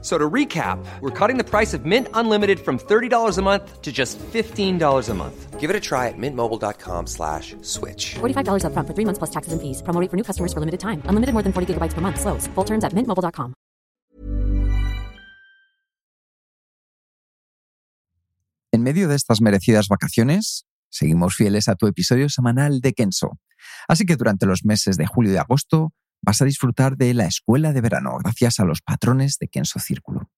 So 0.00 0.16
to 0.16 0.30
recap, 0.30 0.78
we're 1.00 1.10
cutting 1.10 1.38
the 1.38 1.44
price 1.44 1.74
of 1.74 1.84
Mint 1.84 2.06
Unlimited 2.14 2.60
from 2.60 2.78
$30 2.78 3.36
a 3.36 3.42
month 3.42 3.82
to 3.82 3.90
just 3.90 4.16
$15 4.18 5.08
a 5.08 5.14
month. 5.14 5.58
Give 5.58 5.70
it 5.70 5.74
a 5.74 5.80
try 5.80 6.06
at 6.06 6.14
mintmobile.com 6.16 7.06
slash 7.08 7.56
switch. 7.62 8.14
$45 8.20 8.62
upfront 8.62 8.86
for 8.86 8.94
three 8.94 9.04
months 9.04 9.18
plus 9.18 9.30
taxes 9.30 9.52
and 9.52 9.60
fees. 9.60 9.82
Promo 9.82 10.00
rate 10.00 10.08
for 10.08 10.16
new 10.16 10.22
customers 10.22 10.52
for 10.52 10.60
limited 10.60 10.78
time. 10.78 11.02
Unlimited 11.10 11.32
more 11.34 11.42
than 11.42 11.52
40 11.52 11.74
gigabytes 11.74 11.94
per 11.94 12.00
month. 12.00 12.20
Slows. 12.20 12.46
Full 12.54 12.64
terms 12.64 12.84
at 12.84 12.92
mintmobile.com. 12.94 13.54
En 18.70 18.82
medio 18.84 19.08
de 19.08 19.16
estas 19.16 19.40
merecidas 19.40 19.88
vacaciones, 19.88 20.66
seguimos 20.88 21.34
fieles 21.34 21.68
a 21.68 21.74
tu 21.74 21.88
episodio 21.88 22.28
semanal 22.28 22.80
de 22.80 22.92
Kenso. 22.92 23.38
Así 23.88 24.04
que 24.06 24.14
durante 24.14 24.46
los 24.46 24.64
meses 24.64 24.96
de 24.96 25.06
julio 25.06 25.32
y 25.32 25.36
agosto 25.36 25.92
vas 26.22 26.42
a 26.42 26.44
disfrutar 26.44 26.96
de 26.96 27.14
la 27.14 27.26
escuela 27.26 27.72
de 27.72 27.80
verano 27.80 28.18
gracias 28.22 28.60
a 28.60 28.64
los 28.64 28.82
patrones 28.82 29.38
de 29.38 29.48
Kenso 29.48 29.78
Círculo. 29.78 30.30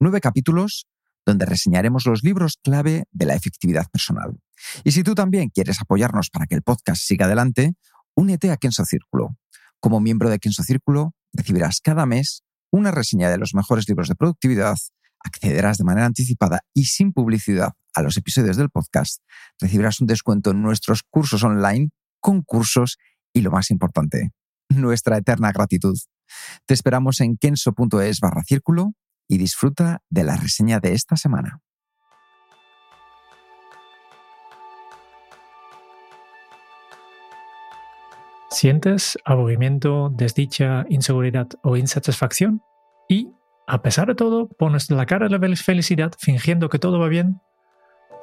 Nueve 0.00 0.20
capítulos 0.20 0.86
donde 1.26 1.44
reseñaremos 1.44 2.06
los 2.06 2.24
libros 2.24 2.58
clave 2.62 3.04
de 3.10 3.26
la 3.26 3.34
efectividad 3.34 3.86
personal. 3.90 4.40
Y 4.82 4.92
si 4.92 5.02
tú 5.02 5.14
también 5.14 5.50
quieres 5.50 5.80
apoyarnos 5.80 6.30
para 6.30 6.46
que 6.46 6.54
el 6.54 6.62
podcast 6.62 7.02
siga 7.02 7.26
adelante, 7.26 7.74
únete 8.14 8.50
a 8.50 8.56
Kenso 8.56 8.84
Círculo. 8.84 9.36
Como 9.78 10.00
miembro 10.00 10.30
de 10.30 10.38
Kenso 10.38 10.62
Círculo, 10.62 11.14
recibirás 11.34 11.80
cada 11.82 12.06
mes 12.06 12.42
una 12.70 12.90
reseña 12.90 13.30
de 13.30 13.38
los 13.38 13.54
mejores 13.54 13.88
libros 13.88 14.08
de 14.08 14.14
productividad, 14.14 14.76
accederás 15.20 15.78
de 15.78 15.84
manera 15.84 16.06
anticipada 16.06 16.60
y 16.74 16.84
sin 16.84 17.12
publicidad 17.12 17.72
a 17.94 18.02
los 18.02 18.16
episodios 18.16 18.56
del 18.56 18.70
podcast, 18.70 19.22
recibirás 19.60 20.00
un 20.00 20.06
descuento 20.06 20.50
en 20.50 20.62
nuestros 20.62 21.02
cursos 21.02 21.42
online, 21.42 21.90
concursos 22.20 22.98
y 23.32 23.40
lo 23.40 23.50
más 23.50 23.70
importante, 23.70 24.32
nuestra 24.68 25.16
eterna 25.18 25.52
gratitud. 25.52 25.96
Te 26.66 26.74
esperamos 26.74 27.20
en 27.20 27.36
kenso.es 27.36 28.20
barra 28.20 28.42
círculo 28.44 28.92
y 29.28 29.38
disfruta 29.38 30.00
de 30.10 30.24
la 30.24 30.36
reseña 30.36 30.80
de 30.80 30.94
esta 30.94 31.16
semana. 31.16 31.60
¿Sientes 38.50 39.18
aburrimiento, 39.26 40.10
desdicha, 40.10 40.86
inseguridad 40.88 41.48
o 41.62 41.76
insatisfacción? 41.76 42.62
Y, 43.06 43.30
a 43.66 43.82
pesar 43.82 44.08
de 44.08 44.14
todo, 44.14 44.48
pones 44.48 44.90
la 44.90 45.04
cara 45.04 45.28
de 45.28 45.38
la 45.38 45.56
felicidad 45.56 46.12
fingiendo 46.18 46.70
que 46.70 46.78
todo 46.78 46.98
va 46.98 47.08
bien. 47.08 47.40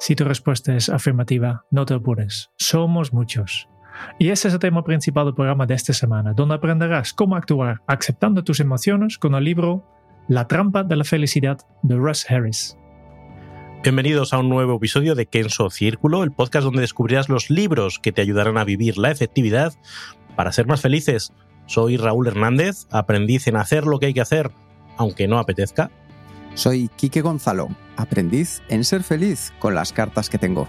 Si 0.00 0.16
tu 0.16 0.24
respuesta 0.24 0.74
es 0.74 0.88
afirmativa, 0.88 1.64
no 1.70 1.86
te 1.86 1.94
apures. 1.94 2.50
Somos 2.58 3.12
muchos. 3.12 3.68
Y 4.18 4.30
ese 4.30 4.48
es 4.48 4.54
el 4.54 4.60
tema 4.60 4.82
principal 4.82 5.26
del 5.26 5.34
programa 5.34 5.66
de 5.66 5.74
esta 5.74 5.92
semana, 5.92 6.32
donde 6.32 6.54
aprenderás 6.54 7.12
cómo 7.12 7.36
actuar 7.36 7.82
aceptando 7.86 8.44
tus 8.44 8.60
emociones 8.60 9.18
con 9.18 9.34
el 9.34 9.44
libro 9.44 9.84
La 10.28 10.46
trampa 10.46 10.82
de 10.82 10.96
la 10.96 11.04
felicidad 11.04 11.58
de 11.82 11.96
Russ 11.96 12.30
Harris. 12.30 12.76
Bienvenidos 13.82 14.32
a 14.32 14.38
un 14.38 14.48
nuevo 14.48 14.76
episodio 14.76 15.14
de 15.14 15.26
Kenso 15.26 15.70
Círculo, 15.70 16.24
el 16.24 16.32
podcast 16.32 16.64
donde 16.64 16.80
descubrirás 16.80 17.28
los 17.28 17.50
libros 17.50 18.00
que 18.00 18.10
te 18.10 18.22
ayudarán 18.22 18.58
a 18.58 18.64
vivir 18.64 18.98
la 18.98 19.10
efectividad 19.10 19.74
para 20.34 20.50
ser 20.50 20.66
más 20.66 20.80
felices. 20.80 21.32
Soy 21.66 21.96
Raúl 21.96 22.26
Hernández, 22.26 22.86
aprendiz 22.90 23.46
en 23.46 23.56
hacer 23.56 23.86
lo 23.86 23.98
que 23.98 24.06
hay 24.06 24.14
que 24.14 24.20
hacer, 24.20 24.50
aunque 24.96 25.28
no 25.28 25.38
apetezca. 25.38 25.90
Soy 26.54 26.88
Quique 26.96 27.20
Gonzalo, 27.20 27.68
aprendiz 27.96 28.62
en 28.68 28.82
ser 28.82 29.02
feliz 29.02 29.52
con 29.58 29.74
las 29.74 29.92
cartas 29.92 30.30
que 30.30 30.38
tengo. 30.38 30.68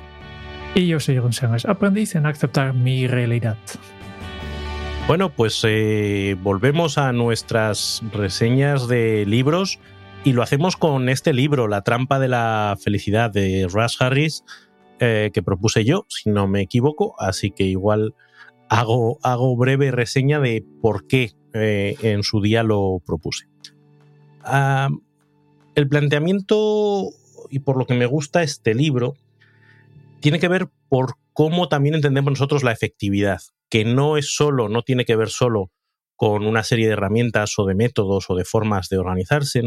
Y 0.76 0.88
yo 0.88 1.00
soy 1.00 1.18
González, 1.18 1.66
aprendiz 1.66 2.16
en 2.16 2.26
aceptar 2.26 2.74
mi 2.74 3.08
realidad. 3.08 3.58
Bueno, 5.08 5.30
pues 5.30 5.62
eh, 5.64 6.36
volvemos 6.42 6.98
a 6.98 7.14
nuestras 7.14 8.04
reseñas 8.12 8.88
de 8.88 9.26
libros 9.26 9.80
y 10.24 10.34
lo 10.34 10.44
hacemos 10.44 10.76
con 10.76 11.08
este 11.08 11.32
libro, 11.32 11.68
La 11.68 11.82
trampa 11.82 12.20
de 12.20 12.28
la 12.28 12.78
felicidad 12.84 13.32
de 13.32 13.68
Russ 13.72 14.02
Harris, 14.02 14.44
eh, 15.00 15.32
que 15.34 15.42
propuse 15.42 15.86
yo, 15.86 16.06
si 16.10 16.30
no 16.30 16.48
me 16.48 16.62
equivoco, 16.62 17.16
así 17.20 17.52
que 17.52 17.64
igual 17.64 18.16
hago, 18.68 19.20
hago 19.24 19.56
breve 19.56 19.92
reseña 19.92 20.40
de 20.42 20.66
por 20.82 21.08
qué 21.08 21.32
eh, 21.54 21.96
en 22.02 22.24
su 22.24 22.42
día 22.42 22.64
lo 22.64 23.02
propuse. 23.06 23.48
Ah, 24.44 24.90
el 25.76 25.88
planteamiento 25.88 27.10
y 27.50 27.60
por 27.60 27.78
lo 27.78 27.86
que 27.86 27.94
me 27.94 28.08
gusta 28.08 28.44
este 28.44 28.74
libro 28.74 29.16
tiene 30.20 30.40
que 30.40 30.48
ver 30.48 30.68
por 30.90 31.16
cómo 31.34 31.70
también 31.70 31.96
entendemos 31.96 32.32
nosotros 32.32 32.64
la 32.64 32.72
efectividad, 32.72 33.40
que 33.70 33.86
no 33.86 34.18
es 34.18 34.34
solo, 34.34 34.70
no 34.70 34.82
tiene 34.82 35.06
que 35.06 35.16
ver 35.16 35.30
solo 35.30 35.72
con 36.16 36.48
una 36.48 36.64
serie 36.64 36.88
de 36.88 36.94
herramientas 36.94 37.54
o 37.58 37.66
de 37.66 37.76
métodos 37.76 38.26
o 38.30 38.36
de 38.36 38.44
formas 38.44 38.90
de 38.90 38.98
organizarse, 38.98 39.62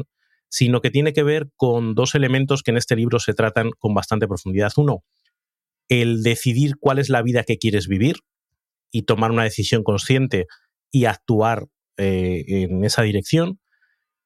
sino 0.48 0.80
que 0.80 0.90
tiene 0.90 1.12
que 1.12 1.22
ver 1.22 1.48
con 1.56 1.94
dos 1.94 2.14
elementos 2.14 2.62
que 2.62 2.72
en 2.72 2.76
este 2.76 2.96
libro 2.96 3.20
se 3.20 3.34
tratan 3.34 3.70
con 3.78 3.94
bastante 3.94 4.26
profundidad. 4.26 4.72
Uno, 4.76 5.04
el 5.88 6.22
decidir 6.22 6.74
cuál 6.80 6.98
es 6.98 7.08
la 7.08 7.22
vida 7.22 7.44
que 7.44 7.58
quieres 7.58 7.86
vivir 7.86 8.16
y 8.90 9.02
tomar 9.02 9.30
una 9.30 9.44
decisión 9.44 9.84
consciente 9.84 10.46
y 10.90 11.04
actuar 11.04 11.68
eh, 11.96 12.44
en 12.48 12.84
esa 12.84 13.02
dirección. 13.02 13.60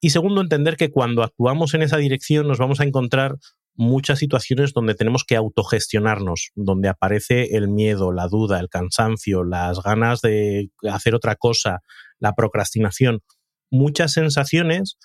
Y 0.01 0.09
segundo, 0.09 0.41
entender 0.41 0.77
que 0.77 0.89
cuando 0.89 1.21
actuamos 1.21 1.75
en 1.75 1.83
esa 1.83 1.97
dirección 1.97 2.47
nos 2.47 2.57
vamos 2.57 2.79
a 2.79 2.85
encontrar 2.85 3.37
muchas 3.75 4.19
situaciones 4.19 4.73
donde 4.73 4.95
tenemos 4.95 5.23
que 5.23 5.35
autogestionarnos, 5.35 6.51
donde 6.55 6.89
aparece 6.89 7.55
el 7.55 7.67
miedo, 7.67 8.11
la 8.11 8.27
duda, 8.27 8.59
el 8.59 8.69
cansancio, 8.69 9.43
las 9.43 9.81
ganas 9.83 10.21
de 10.21 10.71
hacer 10.89 11.15
otra 11.15 11.35
cosa, 11.35 11.81
la 12.19 12.33
procrastinación, 12.33 13.21
muchas 13.69 14.13
sensaciones 14.13 14.97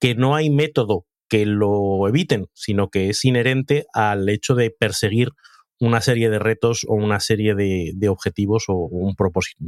que 0.00 0.14
no 0.14 0.34
hay 0.34 0.50
método 0.50 1.06
que 1.28 1.46
lo 1.46 2.08
eviten, 2.08 2.46
sino 2.52 2.88
que 2.88 3.08
es 3.08 3.24
inherente 3.24 3.86
al 3.92 4.28
hecho 4.28 4.54
de 4.54 4.70
perseguir 4.70 5.30
una 5.78 6.00
serie 6.00 6.30
de 6.30 6.38
retos 6.38 6.84
o 6.88 6.94
una 6.94 7.20
serie 7.20 7.54
de, 7.54 8.08
objetivos 8.08 8.64
o, 8.68 8.74
un 8.74 9.14
propósito. 9.14 9.64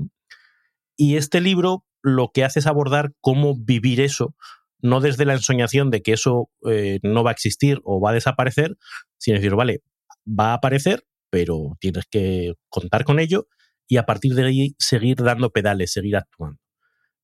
Y 0.96 1.16
este 1.16 1.40
libro 1.40 1.84
lo 2.02 2.30
que 2.32 2.44
hace 2.44 2.60
es 2.60 2.66
abordar 2.66 3.12
cómo 3.20 3.54
vivir 3.56 4.00
eso 4.00 4.34
no 4.80 5.00
desde 5.00 5.24
la 5.24 5.34
ensoñación 5.34 5.90
de 5.90 6.02
que 6.02 6.12
eso 6.12 6.50
eh, 6.68 7.00
no 7.02 7.24
va 7.24 7.30
a 7.30 7.32
existir 7.32 7.80
o 7.84 8.00
va 8.00 8.10
a 8.10 8.14
desaparecer, 8.14 8.76
sino 9.16 9.36
decir, 9.36 9.54
vale, 9.54 9.82
va 10.26 10.50
a 10.50 10.54
aparecer, 10.54 11.04
pero 11.30 11.76
tienes 11.80 12.04
que 12.10 12.54
contar 12.68 13.04
con 13.04 13.18
ello 13.18 13.48
y 13.86 13.96
a 13.96 14.06
partir 14.06 14.34
de 14.34 14.44
ahí 14.44 14.74
seguir 14.78 15.16
dando 15.16 15.50
pedales, 15.50 15.92
seguir 15.92 16.16
actuando. 16.16 16.60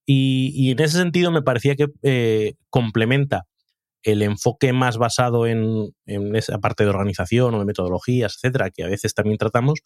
Y, 0.06 0.70
en 0.70 0.80
ese 0.80 0.98
sentido 0.98 1.30
me 1.30 1.42
parecía 1.42 1.76
que 1.76 1.86
eh, 2.02 2.54
complementa 2.68 3.46
el 4.02 4.20
enfoque 4.20 4.72
más 4.74 4.98
basado 4.98 5.46
en, 5.46 5.94
en, 6.04 6.36
esa 6.36 6.58
parte 6.58 6.84
de 6.84 6.90
organización 6.90 7.54
o 7.54 7.58
de 7.58 7.64
metodologías, 7.64 8.36
etcétera, 8.36 8.70
que 8.70 8.84
a 8.84 8.88
veces 8.88 9.14
también 9.14 9.38
tratamos, 9.38 9.80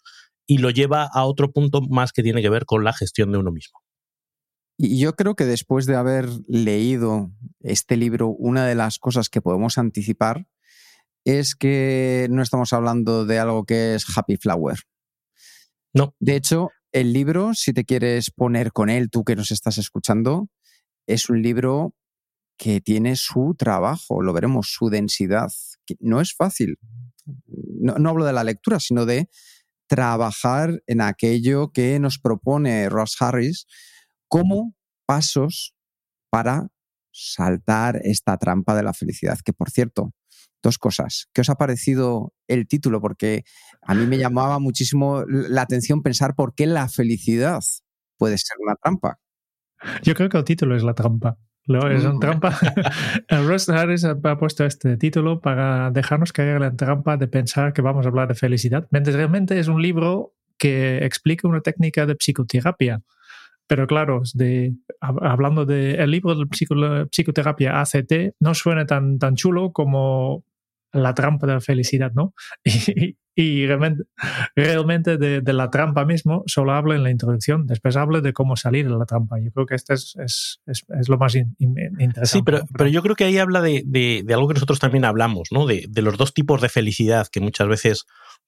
y 0.45 0.57
lo 0.57 0.71
lleva 0.71 1.07
a 1.13 1.23
otro 1.25 1.51
punto 1.51 1.81
más 1.89 2.11
que 2.11 2.23
tiene 2.23 2.41
que 2.41 2.49
ver 2.49 2.65
con 2.65 2.83
la 2.83 2.91
gestión 2.91 3.31
de 3.31 3.37
uno 3.37 3.51
mismo. 3.51 3.79
Y 4.81 4.97
yo 4.97 5.13
creo 5.13 5.35
que 5.35 5.43
después 5.43 5.85
de 5.85 5.97
haber 5.97 6.29
leído 6.47 7.33
este 7.59 7.97
libro, 7.97 8.29
una 8.29 8.65
de 8.65 8.75
las 8.75 8.97
cosas 8.97 9.27
que 9.27 9.41
podemos 9.41 9.77
anticipar 9.77 10.47
es 11.25 11.53
que 11.53 12.27
no 12.31 12.41
estamos 12.41 12.71
hablando 12.71 13.25
de 13.25 13.39
algo 13.39 13.65
que 13.65 13.95
es 13.95 14.05
happy 14.15 14.37
flower. 14.37 14.77
No. 15.93 16.15
De 16.21 16.37
hecho, 16.37 16.69
el 16.93 17.11
libro, 17.11 17.53
si 17.55 17.73
te 17.73 17.83
quieres 17.83 18.31
poner 18.31 18.71
con 18.71 18.89
él, 18.89 19.09
tú 19.09 19.25
que 19.25 19.35
nos 19.35 19.51
estás 19.51 19.77
escuchando, 19.79 20.47
es 21.07 21.29
un 21.29 21.41
libro 21.41 21.93
que 22.57 22.79
tiene 22.79 23.17
su 23.17 23.55
trabajo, 23.59 24.21
lo 24.21 24.31
veremos, 24.31 24.69
su 24.71 24.89
densidad. 24.89 25.51
No 25.99 26.21
es 26.21 26.33
fácil. 26.33 26.77
No, 27.45 27.95
no 27.95 28.11
hablo 28.11 28.23
de 28.23 28.31
la 28.31 28.45
lectura, 28.45 28.79
sino 28.79 29.05
de 29.05 29.27
trabajar 29.87 30.81
en 30.87 31.01
aquello 31.01 31.73
que 31.73 31.99
nos 31.99 32.17
propone 32.17 32.87
Ross 32.87 33.17
Harris 33.19 33.65
como 34.29 34.75
pasos 35.05 35.75
para 36.29 36.69
saltar 37.11 37.99
esta 38.03 38.37
trampa 38.37 38.75
de 38.75 38.83
la 38.83 38.93
felicidad. 38.93 39.39
Que 39.43 39.51
por 39.51 39.69
cierto, 39.69 40.13
dos 40.61 40.77
cosas. 40.77 41.27
¿Qué 41.33 41.41
os 41.41 41.49
ha 41.49 41.55
parecido 41.55 42.33
el 42.47 42.67
título? 42.67 43.01
Porque 43.01 43.43
a 43.81 43.95
mí 43.95 44.05
me 44.05 44.17
llamaba 44.17 44.59
muchísimo 44.59 45.23
la 45.27 45.63
atención 45.63 46.01
pensar 46.01 46.35
por 46.35 46.53
qué 46.55 46.65
la 46.67 46.87
felicidad 46.87 47.59
puede 48.17 48.37
ser 48.37 48.57
una 48.59 48.75
trampa. 48.75 49.19
Yo 50.03 50.13
creo 50.13 50.29
que 50.29 50.37
el 50.37 50.43
título 50.43 50.75
es 50.75 50.83
la 50.83 50.93
trampa. 50.93 51.37
es 51.65 52.03
una 52.03 52.19
trampa. 52.19 52.57
Russ 53.47 53.69
Harris 53.69 54.03
ha 54.03 54.15
puesto 54.37 54.65
este 54.65 54.97
título 54.97 55.39
para 55.39 55.91
dejarnos 55.91 56.33
caer 56.33 56.55
en 56.55 56.61
la 56.61 56.75
trampa 56.75 57.17
de 57.17 57.27
pensar 57.27 57.73
que 57.73 57.81
vamos 57.81 58.05
a 58.05 58.09
hablar 58.09 58.27
de 58.27 58.35
felicidad, 58.35 58.87
mientras 58.91 59.15
realmente 59.15 59.57
es 59.59 59.67
un 59.67 59.81
libro 59.81 60.35
que 60.57 61.05
explica 61.05 61.47
una 61.47 61.61
técnica 61.61 62.05
de 62.05 62.15
psicoterapia 62.15 63.01
pero 63.69 63.85
claro, 63.85 64.23
de, 64.33 64.73
hablando 64.99 65.63
del 65.63 66.09
libro 66.09 66.33
de 66.33 66.47
psicoterapia 67.05 67.79
ACT, 67.79 68.33
no 68.39 68.55
suena 68.55 68.87
tan, 68.87 69.19
tan 69.19 69.35
chulo 69.35 69.71
como 69.71 70.43
la 70.91 71.13
trampa 71.13 71.45
de 71.45 71.53
la 71.53 71.61
felicidad, 71.61 72.11
¿no? 72.13 72.33
Y, 73.35 73.65
realmente, 73.67 74.03
realmente 74.53 75.17
de, 75.17 75.53
la 75.53 75.69
trampa 75.69 76.03
mismo 76.03 76.43
solo 76.45 76.73
habla 76.73 76.95
en 76.95 77.03
la 77.03 77.09
introducción, 77.09 77.67
después 77.67 77.95
habla 77.95 78.19
de 78.19 78.33
cómo 78.33 78.57
salir 78.57 78.89
de 78.89 78.97
la 78.97 79.05
trampa. 79.05 79.39
Yo 79.39 79.49
creo 79.51 79.65
que 79.65 79.75
este 79.75 79.93
es, 79.93 80.13
es, 80.17 80.59
es, 80.65 81.07
lo 81.07 81.17
más 81.17 81.35
interesante. 81.35 82.25
Sí, 82.25 82.41
pero, 82.43 82.65
pero 82.77 82.89
yo 82.89 83.01
creo 83.01 83.15
que 83.15 83.23
ahí 83.23 83.37
habla 83.37 83.61
de, 83.61 83.83
de, 83.85 84.23
de 84.25 84.33
algo 84.33 84.49
que 84.49 84.55
nosotros 84.55 84.79
también 84.79 85.05
hablamos, 85.05 85.49
¿no? 85.53 85.65
De, 85.67 85.87
los 86.01 86.17
dos 86.17 86.33
tipos 86.33 86.59
de 86.59 86.67
felicidad 86.67 87.27
que 87.31 87.39
muchas 87.39 87.69
veces 87.69 88.05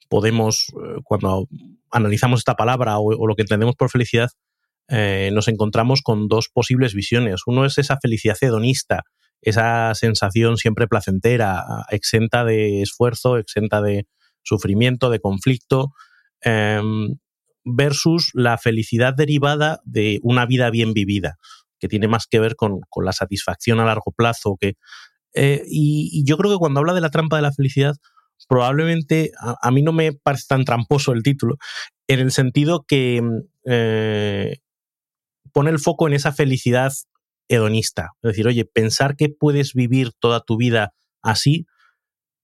podemos, 0.09 0.73
eh, 0.73 0.99
cuando 1.05 1.47
analizamos 1.89 2.41
esta 2.41 2.57
palabra 2.57 2.99
o, 2.99 3.25
lo 3.25 3.35
que 3.35 3.43
entendemos 3.43 3.77
por 3.77 3.89
felicidad, 3.89 4.29
eh, 4.91 5.29
nos 5.31 5.47
encontramos 5.47 6.01
con 6.01 6.27
dos 6.27 6.49
posibles 6.49 6.93
visiones. 6.93 7.43
Uno 7.45 7.65
es 7.65 7.77
esa 7.77 7.97
felicidad 7.97 8.37
hedonista, 8.41 9.03
esa 9.41 9.95
sensación 9.95 10.57
siempre 10.57 10.87
placentera, 10.87 11.63
exenta 11.89 12.43
de 12.43 12.81
esfuerzo, 12.81 13.37
exenta 13.37 13.81
de 13.81 14.05
sufrimiento, 14.43 15.09
de 15.09 15.21
conflicto, 15.21 15.93
em, 16.41 17.15
versus 17.63 18.31
la 18.33 18.57
felicidad 18.57 19.13
derivada 19.15 19.79
de 19.85 20.19
una 20.23 20.45
vida 20.45 20.69
bien 20.69 20.93
vivida, 20.93 21.37
que 21.79 21.87
tiene 21.87 22.09
más 22.09 22.27
que 22.27 22.39
ver 22.39 22.57
con, 22.57 22.81
la 23.01 23.13
satisfacción 23.13 23.79
a 23.79 23.85
largo 23.85 24.11
plazo. 24.11 24.57
Que, 24.59 24.73
eh, 25.33 25.63
y, 25.67 26.25
yo 26.25 26.37
creo 26.37 26.51
que 26.51 26.57
cuando 26.57 26.81
habla 26.81 26.93
de 26.93 27.01
la 27.01 27.11
trampa 27.11 27.37
de 27.37 27.43
la 27.43 27.53
felicidad, 27.53 27.95
probablemente 28.49 29.31
a, 29.39 29.71
mí 29.71 29.83
no 29.83 29.93
me 29.93 30.11
parece 30.11 30.45
tan 30.49 30.65
tramposo 30.65 31.13
el 31.13 31.23
título, 31.23 31.55
en 32.07 32.19
el 32.19 32.31
sentido 32.31 32.83
que 32.85 33.21
eh, 33.65 34.57
pone 35.53 35.69
el 35.71 35.79
foco 35.79 36.07
en 36.07 36.13
esa 36.13 36.31
felicidad 36.31 36.93
hedonista. 37.47 38.11
Es 38.21 38.29
decir, 38.29 38.47
oye, 38.47 38.65
pensar 38.65 39.15
que 39.15 39.29
puedes 39.29 39.73
vivir 39.73 40.11
toda 40.19 40.41
tu 40.41 40.57
vida 40.57 40.93
así 41.21 41.65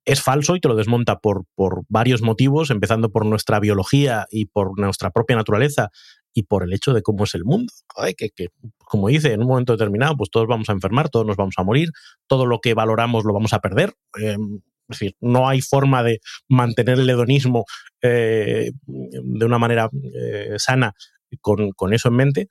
es 0.08 0.22
falso 0.22 0.56
y 0.56 0.62
te 0.62 0.70
lo 0.70 0.76
desmonta 0.76 1.20
por, 1.20 1.44
por 1.54 1.84
varios 1.90 2.22
motivos, 2.22 2.72
empezando 2.72 3.12
por 3.12 3.26
nuestra 3.26 3.60
biología 3.60 4.26
y 4.32 4.46
por 4.46 4.80
nuestra 4.80 5.12
propia 5.12 5.36
naturaleza 5.36 5.90
y 6.34 6.44
por 6.44 6.64
el 6.64 6.72
hecho 6.72 6.94
de 6.94 7.02
cómo 7.02 7.26
es 7.26 7.36
el 7.36 7.44
mundo. 7.44 7.74
que, 8.16 8.48
como 8.78 9.10
dice, 9.10 9.34
en 9.34 9.42
un 9.42 9.48
momento 9.48 9.74
determinado, 9.74 10.16
pues 10.16 10.30
todos 10.30 10.48
vamos 10.48 10.70
a 10.70 10.72
enfermar, 10.72 11.10
todos 11.10 11.26
nos 11.26 11.36
vamos 11.36 11.56
a 11.58 11.64
morir, 11.64 11.90
todo 12.26 12.46
lo 12.46 12.60
que 12.60 12.74
valoramos 12.74 13.26
lo 13.26 13.34
vamos 13.34 13.52
a 13.52 13.60
perder. 13.60 13.96
Em, 14.18 14.62
es 14.88 15.00
decir, 15.00 15.16
no 15.20 15.50
hay 15.50 15.60
forma 15.60 16.04
de 16.04 16.20
mantener 16.48 17.00
el 17.00 17.10
hedonismo 17.10 17.66
eh, 18.02 18.72
de 18.86 19.46
una 19.46 19.60
manera 19.60 19.90
eh, 20.14 20.56
sana 20.58 20.94
con, 21.42 21.72
con, 21.72 21.94
eso 21.94 22.08
en 22.08 22.16
mente. 22.16 22.48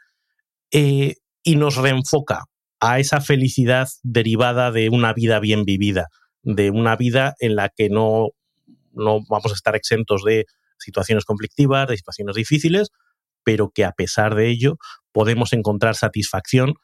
Eh, 0.71 1.15
y 1.43 1.57
nos 1.57 1.77
reenfoca 1.77 2.45
a 2.81 2.99
esa 2.99 3.21
felicidad 3.21 3.89
derivada 4.03 4.71
de 4.71 4.89
una 4.91 5.13
vida 5.13 5.39
bien 5.41 5.65
vivida, 5.65 6.09
de 6.43 6.71
una 6.71 6.97
vida 6.97 7.35
en 7.39 7.57
la 7.57 7.69
que 7.69 7.89
no, 7.89 8.31
no 8.93 9.21
vamos 9.29 9.53
a 9.53 9.55
estar 9.55 9.77
exentos 9.77 10.23
de 10.25 10.45
situaciones 10.79 11.25
conflictivas, 11.25 11.89
de 11.89 11.97
situaciones 11.97 12.37
difíciles, 12.37 12.89
pero 13.45 13.71
que 13.71 13.85
a 13.85 13.93
pesar 13.93 14.35
de 14.35 14.49
ello 14.49 14.77
podemos 15.13 15.53
encontrar 15.53 15.95
satisfacción 15.95 16.75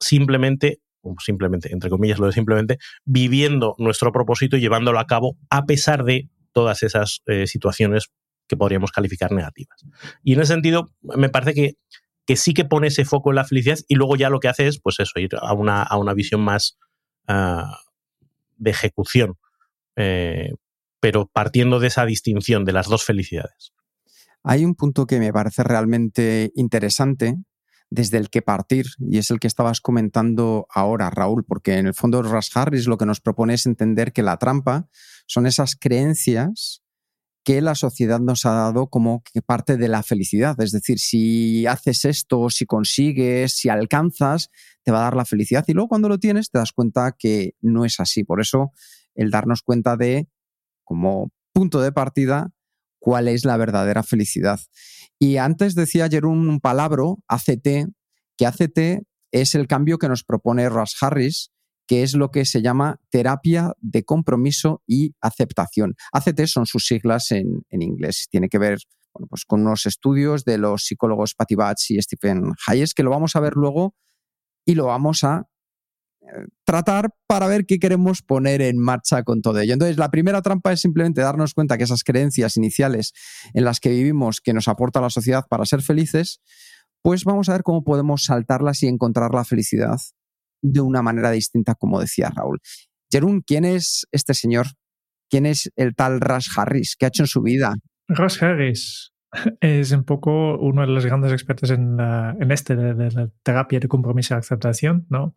simplemente, 0.00 0.78
simplemente, 1.18 1.72
entre 1.72 1.90
comillas 1.90 2.18
lo 2.18 2.26
de 2.26 2.32
simplemente, 2.32 2.78
viviendo 3.04 3.74
nuestro 3.78 4.12
propósito 4.12 4.56
y 4.56 4.60
llevándolo 4.60 4.98
a 4.98 5.06
cabo 5.06 5.36
a 5.50 5.66
pesar 5.66 6.04
de 6.04 6.28
todas 6.52 6.82
esas 6.82 7.22
eh, 7.26 7.46
situaciones 7.46 8.06
que 8.46 8.56
podríamos 8.56 8.92
calificar 8.92 9.32
negativas. 9.32 9.84
Y 10.22 10.34
en 10.34 10.40
ese 10.40 10.52
sentido, 10.52 10.90
me 11.02 11.28
parece 11.28 11.54
que 11.54 11.74
que 12.26 12.36
sí 12.36 12.54
que 12.54 12.64
pone 12.64 12.88
ese 12.88 13.04
foco 13.04 13.30
en 13.30 13.36
la 13.36 13.44
felicidad 13.44 13.78
y 13.88 13.96
luego 13.96 14.16
ya 14.16 14.30
lo 14.30 14.40
que 14.40 14.48
hace 14.48 14.66
es, 14.66 14.80
pues 14.80 15.00
eso, 15.00 15.18
ir 15.18 15.30
a 15.40 15.52
una, 15.52 15.82
a 15.82 15.98
una 15.98 16.14
visión 16.14 16.40
más 16.40 16.78
ah, 17.28 17.80
de 18.56 18.70
ejecución, 18.70 19.36
eh, 19.96 20.52
pero 21.00 21.26
partiendo 21.26 21.80
de 21.80 21.88
esa 21.88 22.06
distinción 22.06 22.64
de 22.64 22.72
las 22.72 22.88
dos 22.88 23.04
felicidades. 23.04 23.72
Hay 24.42 24.64
un 24.64 24.74
punto 24.74 25.06
que 25.06 25.18
me 25.18 25.32
parece 25.32 25.62
realmente 25.62 26.52
interesante 26.54 27.36
desde 27.90 28.18
el 28.18 28.28
que 28.28 28.42
partir, 28.42 28.86
y 28.98 29.18
es 29.18 29.30
el 29.30 29.38
que 29.38 29.46
estabas 29.46 29.80
comentando 29.80 30.66
ahora, 30.70 31.10
Raúl, 31.10 31.44
porque 31.44 31.78
en 31.78 31.86
el 31.86 31.94
fondo 31.94 32.22
Ras 32.22 32.54
Harris 32.56 32.86
lo 32.86 32.98
que 32.98 33.06
nos 33.06 33.20
propone 33.20 33.54
es 33.54 33.66
entender 33.66 34.12
que 34.12 34.22
la 34.22 34.36
trampa 34.36 34.88
son 35.26 35.46
esas 35.46 35.76
creencias 35.76 36.83
que 37.44 37.60
la 37.60 37.74
sociedad 37.74 38.20
nos 38.20 38.46
ha 38.46 38.52
dado 38.52 38.88
como 38.88 39.22
que 39.22 39.42
parte 39.42 39.76
de 39.76 39.88
la 39.88 40.02
felicidad. 40.02 40.58
Es 40.60 40.72
decir, 40.72 40.98
si 40.98 41.66
haces 41.66 42.06
esto, 42.06 42.48
si 42.48 42.64
consigues, 42.64 43.52
si 43.52 43.68
alcanzas, 43.68 44.50
te 44.82 44.90
va 44.90 45.00
a 45.00 45.04
dar 45.04 45.16
la 45.16 45.26
felicidad. 45.26 45.64
Y 45.68 45.74
luego 45.74 45.88
cuando 45.88 46.08
lo 46.08 46.18
tienes 46.18 46.50
te 46.50 46.58
das 46.58 46.72
cuenta 46.72 47.14
que 47.18 47.54
no 47.60 47.84
es 47.84 48.00
así. 48.00 48.24
Por 48.24 48.40
eso 48.40 48.72
el 49.14 49.30
darnos 49.30 49.62
cuenta 49.62 49.96
de, 49.96 50.28
como 50.84 51.30
punto 51.52 51.80
de 51.80 51.92
partida, 51.92 52.50
cuál 52.98 53.28
es 53.28 53.44
la 53.44 53.58
verdadera 53.58 54.02
felicidad. 54.02 54.58
Y 55.18 55.36
antes 55.36 55.74
decía 55.74 56.04
ayer 56.06 56.24
un 56.24 56.60
palabra, 56.60 57.04
ACT, 57.28 57.68
que 58.36 58.46
ACT 58.46 58.78
es 59.30 59.54
el 59.54 59.66
cambio 59.66 59.98
que 59.98 60.08
nos 60.08 60.24
propone 60.24 60.68
Ross 60.70 60.96
Harris 61.00 61.53
que 61.86 62.02
es 62.02 62.14
lo 62.14 62.30
que 62.30 62.44
se 62.44 62.62
llama 62.62 63.00
terapia 63.10 63.74
de 63.80 64.04
compromiso 64.04 64.82
y 64.86 65.14
aceptación. 65.20 65.94
ACT 66.12 66.46
son 66.46 66.66
sus 66.66 66.86
siglas 66.86 67.30
en, 67.30 67.64
inglés. 67.70 68.28
Tiene 68.30 68.48
que 68.48 68.58
ver 68.58 68.78
pues 69.28 69.44
con 69.44 69.60
unos 69.60 69.86
estudios 69.86 70.44
de 70.44 70.58
los 70.58 70.84
psicólogos 70.84 71.34
Patty 71.34 71.54
Batch 71.54 71.90
y 71.92 72.02
Stephen 72.02 72.52
Hayes, 72.66 72.94
que 72.94 73.04
lo 73.04 73.10
vamos 73.10 73.36
a 73.36 73.40
ver 73.40 73.52
luego 73.54 73.94
y 74.66 74.74
lo 74.74 74.86
vamos 74.86 75.22
a 75.22 75.46
eh, 76.22 76.46
tratar 76.64 77.10
para 77.28 77.46
ver 77.46 77.64
qué 77.64 77.78
queremos 77.78 78.22
poner 78.22 78.60
en 78.60 78.78
marcha 78.78 79.22
con 79.22 79.40
todo 79.40 79.60
ello. 79.60 79.74
Entonces, 79.74 79.98
la 79.98 80.10
primera 80.10 80.42
trampa 80.42 80.72
es 80.72 80.80
simplemente 80.80 81.20
darnos 81.20 81.54
cuenta 81.54 81.78
que 81.78 81.84
esas 81.84 82.02
creencias 82.02 82.56
iniciales 82.56 83.12
en 83.52 83.64
las 83.64 83.78
que 83.78 83.90
vivimos, 83.90 84.40
que 84.40 84.52
nos 84.52 84.66
aporta 84.66 85.00
la 85.00 85.10
sociedad 85.10 85.44
para 85.48 85.64
ser 85.64 85.82
felices, 85.82 86.40
pues 87.02 87.24
vamos 87.24 87.48
a 87.48 87.52
ver 87.52 87.62
cómo 87.62 87.84
podemos 87.84 88.24
saltarlas 88.24 88.82
y 88.82 88.88
encontrar 88.88 89.32
la 89.32 89.44
felicidad 89.44 90.00
de 90.64 90.80
una 90.80 91.02
manera 91.02 91.30
distinta, 91.30 91.74
como 91.74 92.00
decía 92.00 92.32
Raúl. 92.34 92.60
Jerún, 93.10 93.42
¿quién 93.42 93.64
es 93.64 94.06
este 94.12 94.34
señor? 94.34 94.66
¿Quién 95.30 95.46
es 95.46 95.70
el 95.76 95.94
tal 95.94 96.20
Rush 96.20 96.48
Harris? 96.56 96.96
¿Qué 96.96 97.06
ha 97.06 97.08
hecho 97.08 97.22
en 97.22 97.26
su 97.28 97.42
vida? 97.42 97.74
Rush 98.08 98.42
Harris 98.42 99.12
es 99.60 99.92
un 99.92 100.04
poco 100.04 100.58
uno 100.58 100.82
de 100.82 100.88
los 100.88 101.04
grandes 101.04 101.32
expertos 101.32 101.70
en, 101.70 101.98
en 102.00 102.50
este 102.50 102.76
de, 102.76 103.10
la 103.10 103.28
terapia 103.42 103.80
de 103.80 103.88
compromiso 103.88 104.34
y 104.34 104.38
aceptación, 104.38 105.06
¿no? 105.10 105.34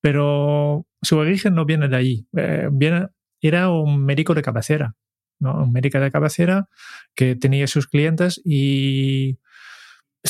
Pero 0.00 0.86
su 1.02 1.16
origen 1.16 1.54
no 1.54 1.64
viene 1.64 1.88
de 1.88 1.96
allí. 1.96 2.28
Eh, 2.36 2.68
viene, 2.72 3.08
era 3.40 3.70
un 3.70 4.04
médico 4.04 4.34
de 4.34 4.42
cabecera, 4.42 4.94
¿no? 5.40 5.62
Un 5.62 5.72
médico 5.72 5.98
de 6.00 6.10
cabecera 6.10 6.68
que 7.14 7.36
tenía 7.36 7.66
sus 7.66 7.86
clientes 7.86 8.40
y 8.44 9.38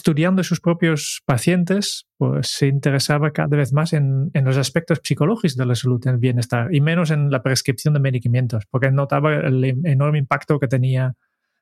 estudiando 0.05 0.45
sus 0.45 0.61
propios 0.61 1.23
pacientes, 1.25 2.07
pues 2.19 2.49
se 2.49 2.67
interesaba 2.67 3.31
cada 3.31 3.57
vez 3.57 3.73
más 3.73 3.95
en, 3.95 4.31
los 4.35 4.59
aspectos 4.59 5.01
psicológicos 5.03 5.57
de 5.57 5.65
la 5.65 5.75
salud, 5.75 5.99
en 6.07 6.13
el 6.13 6.19
bienestar, 6.19 6.75
y 6.75 6.83
menos 6.83 7.11
en 7.11 7.31
la 7.31 7.43
prescripción 7.43 7.95
de 7.95 8.01
medicamentos, 8.01 8.65
porque 8.71 8.91
notaba 8.91 9.35
el 9.35 9.65
enorme 9.85 10.19
impacto 10.19 10.61
que 10.61 10.69
tenía 10.69 11.15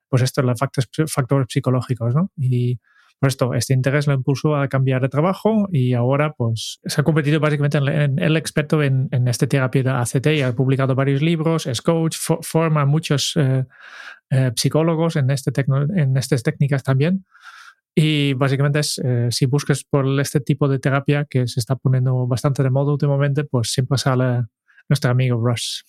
pues 0.09 0.23
esto, 0.23 0.43
los 0.43 0.59
factores, 0.59 1.47
psicológicos, 1.49 2.17
¿no? 2.17 2.33
Y 2.37 2.81
por 3.21 3.29
esto, 3.29 3.55
este 3.55 3.75
interés 3.75 4.09
lo 4.09 4.15
impulsó 4.15 4.57
a 4.57 4.67
cambiar 4.67 5.01
de 5.03 5.09
trabajo 5.09 5.69
y 5.71 5.95
ahora 5.95 6.33
pues 6.33 6.81
se 6.85 7.01
ha 7.01 7.05
convertido 7.05 7.39
básicamente 7.39 7.79
en, 7.79 8.19
el 8.19 8.37
experto 8.37 8.83
en, 8.83 9.09
en 9.13 9.29
esta 9.29 9.47
terapia 9.47 9.85
de 9.85 9.91
ACT 9.91 10.27
y 10.27 10.43
ha 10.43 10.53
publicado 10.53 10.97
varios 10.97 11.23
libros, 11.23 11.69
es 11.69 11.81
coach, 11.81 12.17
forma 12.17 12.81
a 12.81 12.87
muchos 12.87 13.35
eh, 13.37 13.65
eh, 14.31 14.51
psicólogos 14.57 15.15
en, 15.15 15.31
este 15.31 15.53
en 15.95 16.17
estas 16.17 16.43
técnicas 16.43 16.83
también. 16.83 17.25
Y 17.95 18.33
básicamente 18.35 18.79
es, 18.79 18.99
eh, 19.05 19.29
si 19.31 19.47
buscas 19.47 19.85
por 19.85 20.07
este 20.21 20.41
tipo 20.41 20.67
de 20.69 20.79
terapia 20.79 21.27
que 21.29 21.47
se 21.47 21.61
está 21.61 21.77
poniendo 21.77 22.27
bastante 22.27 22.63
de 22.63 22.71
moda 22.71 22.93
últimamente, 22.93 23.45
pues 23.45 23.71
siempre 23.71 23.99
sale 23.99 24.47
nuestro 24.89 25.11
amigo 25.11 25.39
Rush. 25.39 25.83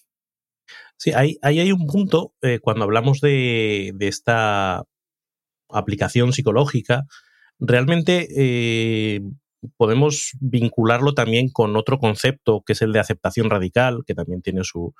Sí, 0.98 1.12
ahí, 1.13 1.38
hay 1.41 1.72
un 1.72 1.88
punto, 1.88 2.33
eh, 2.41 2.60
cuando 2.60 2.83
hablamos 2.83 3.22
de, 3.22 3.93
esta 4.00 4.83
aplicación 5.69 6.33
psicológica, 6.33 7.03
realmente 7.60 8.27
eh, 8.36 9.22
podemos 9.77 10.32
vincularlo 10.39 11.13
también 11.13 11.50
con 11.50 11.75
otro 11.75 12.00
concepto 12.00 12.63
que 12.65 12.74
es 12.74 12.82
el 12.82 12.93
de 12.93 13.00
aceptación 13.00 13.50
radical, 13.50 14.03
que 14.05 14.15
también 14.15 14.41
tiene 14.41 14.62
su, 14.63 14.93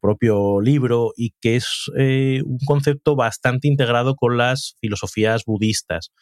propio 0.00 0.60
libro 0.60 1.12
y 1.16 1.34
que 1.40 1.56
es 1.56 1.90
eh, 1.96 2.42
un 2.44 2.58
concepto 2.66 3.16
bastante 3.16 3.68
integrado 3.68 4.16
con 4.16 4.36
las 4.36 4.76
filosofías 4.80 5.44
budistas. 5.44 6.12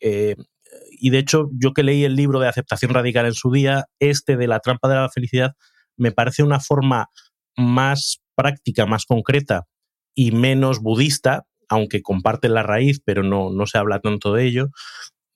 Eh, 0.00 0.36
y 0.90 1.10
de 1.10 1.18
hecho, 1.18 1.48
yo 1.52 1.72
que 1.72 1.82
leí 1.82 2.04
el 2.04 2.16
libro 2.16 2.40
de 2.40 2.48
aceptación 2.48 2.92
radical 2.92 3.26
en 3.26 3.34
su 3.34 3.50
día, 3.50 3.86
este 4.00 4.36
de 4.36 4.48
la 4.48 4.60
trampa 4.60 4.88
de 4.88 4.96
la 4.96 5.08
felicidad, 5.08 5.52
me 5.96 6.12
parece 6.12 6.42
una 6.42 6.60
forma 6.60 7.08
más 7.56 8.20
práctica, 8.34 8.86
más 8.86 9.06
concreta 9.06 9.66
y 10.14 10.32
menos 10.32 10.80
budista, 10.80 11.46
aunque 11.68 12.02
comparten 12.02 12.54
la 12.54 12.62
raíz, 12.62 13.00
pero 13.04 13.22
no, 13.22 13.50
no 13.50 13.66
se 13.66 13.78
habla 13.78 14.00
tanto 14.00 14.32
de 14.32 14.44
ello, 14.44 14.68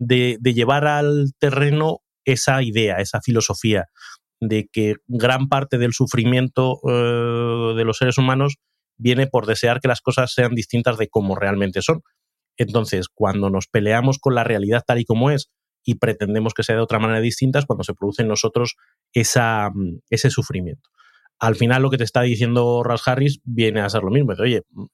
de, 0.01 0.39
llevar 0.43 0.87
al 0.87 1.33
terreno 1.39 2.01
esa 2.25 2.63
idea, 2.63 2.97
esa 2.97 3.21
filosofía 3.21 3.87
de 4.41 4.69
que 4.73 4.95
gran 5.07 5.49
parte 5.49 5.77
del 5.79 5.93
sufrimiento 5.93 6.81
eh, 6.89 7.75
de 7.77 7.85
los 7.85 7.99
seres 7.99 8.17
humanos 8.17 8.57
viene 8.97 9.27
por 9.27 9.47
desear 9.47 9.81
que 9.81 9.89
las 9.89 10.01
cosas 10.01 10.33
sean 10.33 10.55
distintas 10.55 10.97
de 10.97 11.09
como 11.09 11.37
realmente 11.37 11.83
son. 11.83 12.01
Entonces, 12.57 13.09
cuando 13.13 13.51
nos 13.51 13.67
peleamos 13.69 14.19
con 14.19 14.35
la 14.35 14.45
realidad 14.45 14.83
tal 14.87 14.99
y 14.99 15.05
como 15.05 15.31
es 15.31 15.51
y 15.85 15.97
pretendemos 15.97 16.55
que 16.55 16.63
sea 16.63 16.77
de 16.77 16.83
otra 16.83 16.99
manera 16.99 17.21
distinta, 17.21 17.59
es 17.59 17.67
cuando 17.67 17.85
se 17.85 17.95
produce 17.95 18.23
en 18.23 18.29
nosotros 18.29 18.77
mm, 19.15 19.97
ese 20.11 20.31
sufrimiento. 20.31 20.89
Al 21.39 21.57
final, 21.57 21.83
lo 21.83 21.91
que 21.91 21.97
te 21.99 22.05
está 22.05 22.23
diciendo 22.23 22.83
Ross 22.83 23.07
Harris 23.09 23.41
viene 23.45 23.81
a 23.81 23.89
ser 23.89 24.03
lo 24.03 24.11
mismo. 24.11 24.33
Oye, 24.39 24.63
mm, 24.71 24.85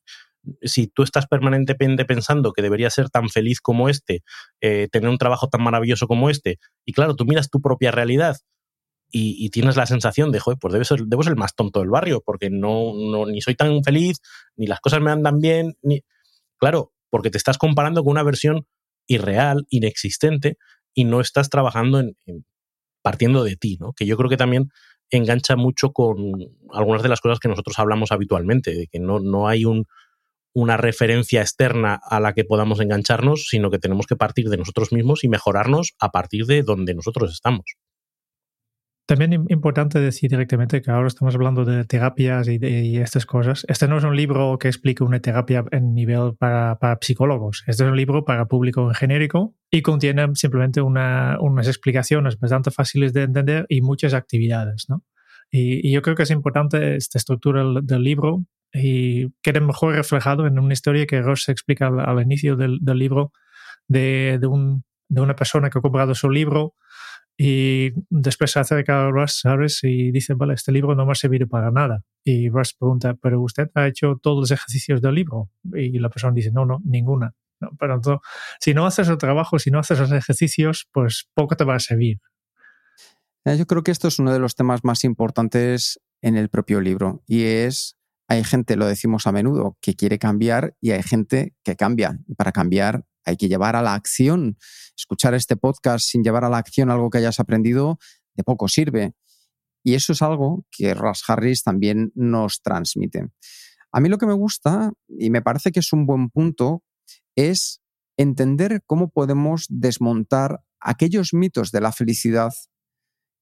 si 0.62 0.87
tú 0.87 1.03
estás 1.03 1.26
permanentemente 1.26 2.05
pensando 2.05 2.53
que 2.53 2.62
debería 2.62 2.91
ser 2.91 3.11
tan 3.11 3.29
feliz 3.29 3.61
como 3.61 3.88
este, 3.88 4.23
eh, 4.61 4.88
tener 4.91 5.09
un 5.09 5.19
trabajo 5.19 5.49
tan 5.49 5.62
maravilloso 5.62 6.07
como 6.07 6.31
este, 6.31 6.59
y 6.85 6.93
claro, 6.93 7.15
tú 7.15 7.25
miras 7.25 7.50
tu 7.50 7.61
propia 7.61 7.91
realidad 7.91 8.37
y, 9.11 9.50
tienes 9.50 9.76
la 9.76 9.87
sensación 9.87 10.33
de, 10.33 10.41
joder, 10.41 10.59
pues 10.61 10.73
debo 10.73 10.85
ser, 11.23 11.33
el 11.33 11.37
más 11.37 11.55
tonto 11.55 11.81
del 11.81 11.91
barrio, 11.91 12.23
porque 12.25 12.50
no, 12.50 12.93
no, 12.95 13.26
ni 13.26 13.41
soy 13.41 13.55
tan 13.55 13.83
feliz, 13.83 14.21
ni 14.57 14.67
las 14.67 14.81
cosas 14.81 15.00
me 15.00 15.11
andan 15.11 15.38
bien, 15.38 15.76
ni... 15.83 16.03
Claro, 16.59 16.93
porque 17.09 17.31
te 17.31 17.38
estás 17.38 17.57
comparando 17.57 18.03
con 18.03 18.12
una 18.12 18.23
versión 18.23 18.67
irreal, 19.07 19.67
inexistente, 19.71 20.59
y 20.93 21.05
no 21.05 21.21
estás 21.21 21.50
trabajando 21.50 22.00
en, 22.00 22.17
partiendo 23.03 23.45
de 23.45 23.57
ti, 23.57 23.79
¿no? 23.81 23.93
Que 23.93 24.07
yo 24.07 24.17
creo 24.17 24.29
que 24.29 24.37
también 24.37 24.71
engancha 25.11 25.55
mucho 25.57 25.93
con 25.93 26.33
algunas 26.73 27.03
de 27.03 27.09
las 27.09 27.21
cosas 27.21 27.38
que 27.38 27.49
nosotros 27.49 27.79
hablamos 27.79 28.11
habitualmente, 28.11 28.75
de 28.75 28.88
que 28.88 28.99
no, 28.99 29.21
no 29.21 29.47
hay 29.49 29.65
un, 29.65 29.87
una 30.57 30.79
referencia 30.79 31.43
externa 31.43 32.01
a 32.03 32.19
la 32.19 32.33
que 32.33 32.45
podamos 32.45 32.81
engancharnos, 32.81 33.47
sino 33.51 33.71
que 33.71 33.79
tenemos 33.79 34.07
que 34.07 34.17
partir 34.17 34.49
de 34.49 34.57
nosotros 34.57 34.91
mismos 34.91 35.23
y 35.23 35.29
mejorarnos 35.29 35.93
a 36.01 36.11
partir 36.13 36.47
de 36.47 36.63
donde 36.63 36.95
nosotros 36.95 37.31
estamos. 37.31 37.77
También 39.07 39.35
importante 39.51 40.01
decir 40.01 40.31
directamente 40.31 40.81
que 40.81 40.91
ahora 40.91 41.09
estamos 41.09 41.35
hablando 41.35 41.67
de 41.67 41.85
terapias 41.85 42.49
y, 42.49 42.57
de, 42.57 43.03
estas 43.03 43.27
cosas. 43.27 43.67
Este 43.69 43.87
no 43.87 43.99
es 43.99 44.05
un 44.05 44.17
libro 44.17 44.57
que 44.59 44.69
explique 44.69 45.05
una 45.05 45.21
terapia 45.21 45.63
en 45.73 45.93
nivel 45.93 46.35
para, 46.39 46.79
psicólogos. 47.03 47.63
Este 47.67 47.85
es 47.85 47.91
un 47.91 47.97
libro 47.97 48.25
para 48.25 48.47
público 48.47 48.89
en 48.89 48.95
genérico 48.95 49.55
y 49.71 49.83
contiene 49.83 50.27
simplemente 50.37 50.81
unas 50.81 51.69
explicaciones 51.69 52.39
bastante 52.39 52.71
fáciles 52.71 53.13
de 53.13 53.25
entender 53.25 53.67
y 53.69 53.83
muchas 53.83 54.15
actividades. 54.15 54.87
¿no? 54.89 55.05
Y, 55.51 55.93
yo 55.93 56.01
creo 56.01 56.17
que 56.17 56.23
es 56.23 56.31
importante 56.31 56.97
esta 56.97 57.19
estructura 57.19 57.63
del, 57.83 58.03
libro 58.03 58.47
y 58.76 59.30
queda 59.42 59.61
mejor 59.61 59.95
reflejado 59.95 60.47
en 60.47 60.59
una 60.59 60.73
historia 60.73 61.06
que 61.06 61.23
Ross 61.23 61.49
explica 61.49 61.88
al, 61.88 62.21
inicio 62.21 62.56
del, 62.56 62.80
libro 62.83 63.33
de, 63.88 64.38
de 64.40 65.21
una 65.21 65.37
persona 65.37 65.71
que 65.71 65.78
ha 65.78 65.83
comprado 65.83 66.14
su 66.14 66.30
libro 66.30 66.75
y 67.38 67.92
después 68.09 68.50
se 68.50 68.61
acerca 68.61 69.06
a 69.06 69.11
Russ, 69.11 69.40
¿sabes? 69.40 69.80
Y 69.83 70.11
dice, 70.11 70.35
vale, 70.35 70.54
este 70.54 70.73
libro 70.73 70.95
no 70.95 71.04
me 71.04 71.12
ha 71.12 71.14
servido 71.14 71.47
para 71.47 71.71
nada. 71.71 72.02
Y 72.25 72.49
Russ 72.49 72.75
pregunta, 72.75 73.14
¿pero 73.14 73.42
usted 73.42 73.68
ha 73.75 73.87
hecho 73.87 74.18
todos 74.23 74.38
los 74.40 74.50
ejercicios 74.50 75.02
del 75.02 75.14
libro? 75.14 75.50
Y 75.75 75.99
la 75.99 76.09
persona 76.09 76.33
dice, 76.33 76.50
no, 76.50 76.64
no, 76.64 76.80
ninguna. 76.85 77.35
pero 77.78 78.00
si 78.59 78.73
no 78.73 78.87
haces 78.87 79.09
el 79.09 79.18
trabajo, 79.18 79.59
si 79.59 79.71
no 79.71 79.78
haces 79.78 79.99
los 79.99 80.12
ejercicios, 80.12 80.88
pues 80.92 81.28
poco 81.35 81.56
te 81.56 81.64
va 81.64 81.75
a 81.75 81.80
servir. 81.80 82.21
Eh, 83.45 83.56
yo 83.59 83.66
creo 83.66 83.83
que 83.83 83.90
esto 83.90 84.09
es 84.09 84.18
uno 84.18 84.33
de 84.33 84.38
los 84.38 84.54
temas 84.54 84.83
más 84.83 85.04
importantes 85.04 86.00
en 86.23 86.37
el 86.37 86.49
propio 86.49 86.80
libro 86.80 87.23
y 87.26 87.45
es, 87.45 87.97
hay 88.28 88.42
gente, 88.45 88.76
lo 88.76 88.87
decimos 88.87 89.26
a 89.26 89.33
menudo, 89.33 89.76
que 89.80 89.95
quiere 89.95 90.18
cambiar 90.18 90.76
y 90.80 90.90
hay 90.90 91.02
gente 91.02 91.54
que 91.62 91.76
cambia. 91.76 92.18
Y 92.26 92.35
para 92.35 92.52
cambiar 92.52 93.04
hay 93.25 93.37
que 93.37 93.49
llevar 93.49 93.76
a 93.76 93.83
la 93.83 93.95
acción. 93.95 94.56
Escuchar 94.97 95.35
este 95.35 95.56
podcast 95.56 96.09
sin 96.09 96.25
llevar 96.25 96.45
a 96.45 96.49
la 96.49 96.59
acción 96.59 96.90
algo 96.90 97.11
que 97.11 97.18
hayas 97.18 97.38
aprendido, 97.38 97.99
de 98.35 98.42
poco 98.42 98.68
sirve. 98.68 99.14
Y 99.85 99.95
eso 99.95 100.12
es 100.12 100.23
algo 100.23 100.64
que 100.71 100.95
Ross 100.95 101.23
Harris 101.28 101.62
también 101.62 102.11
nos 102.14 102.61
transmite. 102.62 103.28
A 103.92 104.00
mí 104.00 104.09
lo 104.09 104.18
que 104.18 104.26
me 104.26 104.33
gusta, 104.33 104.92
y 105.09 105.30
me 105.30 105.42
parece 105.42 105.71
que 105.71 105.80
es 105.80 105.92
un 105.92 106.06
buen 106.06 106.28
punto, 106.30 106.83
es 107.37 107.80
entender 108.16 108.83
cómo 108.87 109.11
podemos 109.11 109.66
desmontar 109.68 110.62
aquellos 110.80 111.33
mitos 111.33 111.71
de 111.71 111.80
la 111.80 111.92
felicidad 111.92 112.52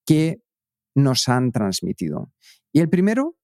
que 0.06 0.42
nos 0.94 1.28
han 1.28 1.52
transmitido. 1.52 2.30
Y 2.72 2.80
el 2.80 2.90
primero 2.90 3.36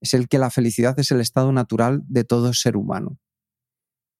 es 0.00 0.14
el 0.14 0.28
que 0.28 0.38
la 0.38 0.50
felicidad 0.50 0.98
es 0.98 1.10
el 1.10 1.20
estado 1.20 1.52
natural 1.52 2.02
de 2.06 2.24
todo 2.24 2.52
ser 2.52 2.76
humano. 2.76 3.18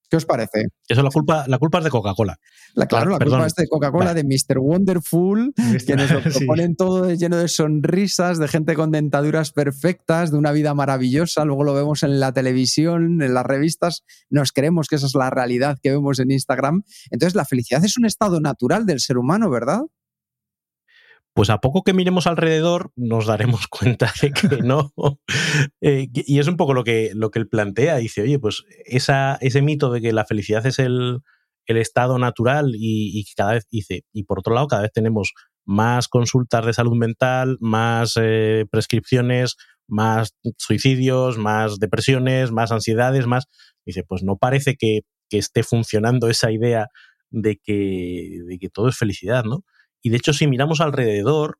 ¿Qué 0.09 0.17
os 0.17 0.25
parece? 0.25 0.67
Eso 0.89 1.03
la 1.03 1.11
culpa, 1.11 1.45
la 1.49 1.59
culpa 1.59 1.79
es 1.79 1.85
de 1.85 1.91
Coca-Cola. 1.91 2.39
claro, 2.89 3.11
la 3.11 3.19
culpa 3.19 3.47
es 3.47 3.55
de 3.55 3.67
Coca-Cola, 3.67 4.15
de 4.15 4.23
Mr. 4.23 4.59
Wonderful, 4.59 5.53
que 5.85 5.97
nos 5.97 6.11
lo 6.11 6.21
proponen 6.23 6.77
todo 6.77 7.13
lleno 7.13 7.37
de 7.37 7.49
sonrisas, 7.49 8.39
de 8.39 8.47
gente 8.47 8.75
con 8.75 8.93
dentaduras 8.93 9.51
perfectas, 9.51 10.31
de 10.31 10.39
una 10.39 10.53
vida 10.53 10.75
maravillosa. 10.75 11.45
Luego 11.45 11.65
lo 11.65 11.75
vemos 11.75 12.05
en 12.05 12.21
la 12.21 12.33
televisión, 12.33 13.21
en 13.21 13.35
las 13.35 13.45
revistas. 13.45 14.05
Nos 14.31 14.53
creemos 14.53 14.87
que 14.87 14.97
esa 14.97 15.07
es 15.07 15.15
la 15.15 15.31
realidad 15.31 15.79
que 15.83 15.91
vemos 15.91 16.21
en 16.21 16.31
Instagram. 16.31 16.85
Entonces, 17.11 17.35
la 17.35 17.45
felicidad 17.45 17.85
es 17.85 17.99
un 17.99 18.07
estado 18.07 18.41
natural 18.41 18.87
del 18.87 19.01
ser 19.01 19.19
humano, 19.19 19.51
¿verdad? 19.51 19.83
Pues 21.37 21.51
a 21.51 21.59
poco 21.59 21.85
que 21.85 21.93
miremos 21.93 22.27
alrededor 22.27 22.93
nos 22.97 23.27
daremos 23.27 23.67
cuenta 23.69 24.11
de 24.23 24.33
que 24.33 24.49
no. 24.63 24.95
Eh, 25.83 26.09
y 26.11 26.39
es 26.39 26.49
un 26.49 26.57
poco 26.57 26.73
lo 26.73 26.83
que, 26.83 27.11
lo 27.15 27.31
que 27.31 27.39
él 27.39 27.47
plantea. 27.47 27.97
Dice, 27.97 28.23
oye, 28.23 28.39
pues 28.39 28.65
esa, 28.87 29.37
ese 29.43 29.61
mito 29.61 29.91
de 29.91 30.01
que 30.01 30.15
la 30.15 30.25
felicidad 30.25 30.65
es 30.65 30.79
el, 30.79 31.21
estado 31.67 32.19
natural 32.19 32.73
y, 32.75 33.23
cada 33.37 33.53
vez, 33.53 33.67
dice, 33.71 34.05
y 34.15 34.23
por 34.23 34.39
otro 34.39 34.55
lado, 34.55 34.67
cada 34.67 34.83
vez 34.83 34.93
tenemos 34.93 35.35
más 35.67 36.09
consultas 36.09 36.65
de 36.65 36.73
salud 36.73 36.97
mental, 36.97 37.59
más 37.61 38.15
eh, 38.19 38.65
prescripciones, 38.71 39.57
más 39.87 40.35
suicidios, 40.57 41.37
más 41.37 41.79
depresiones, 41.79 42.51
más 42.51 42.73
ansiedades, 42.73 43.27
más... 43.27 43.45
Dice, 43.85 44.05
pues 44.05 44.23
no 44.23 44.39
parece 44.39 44.77
que, 44.77 45.01
que 45.29 45.37
esté 45.37 45.63
funcionando 45.65 46.31
esa 46.31 46.51
idea 46.51 46.89
de 47.29 47.61
que, 47.63 48.41
de 48.47 48.59
que 48.59 48.71
todo 48.71 48.89
es 48.89 48.97
felicidad, 48.97 49.45
¿no? 49.45 49.65
Y 50.03 50.11
de 50.11 50.17
hecho, 50.17 50.33
si 50.33 50.47
miramos 50.47 50.81
alrededor, 50.81 51.59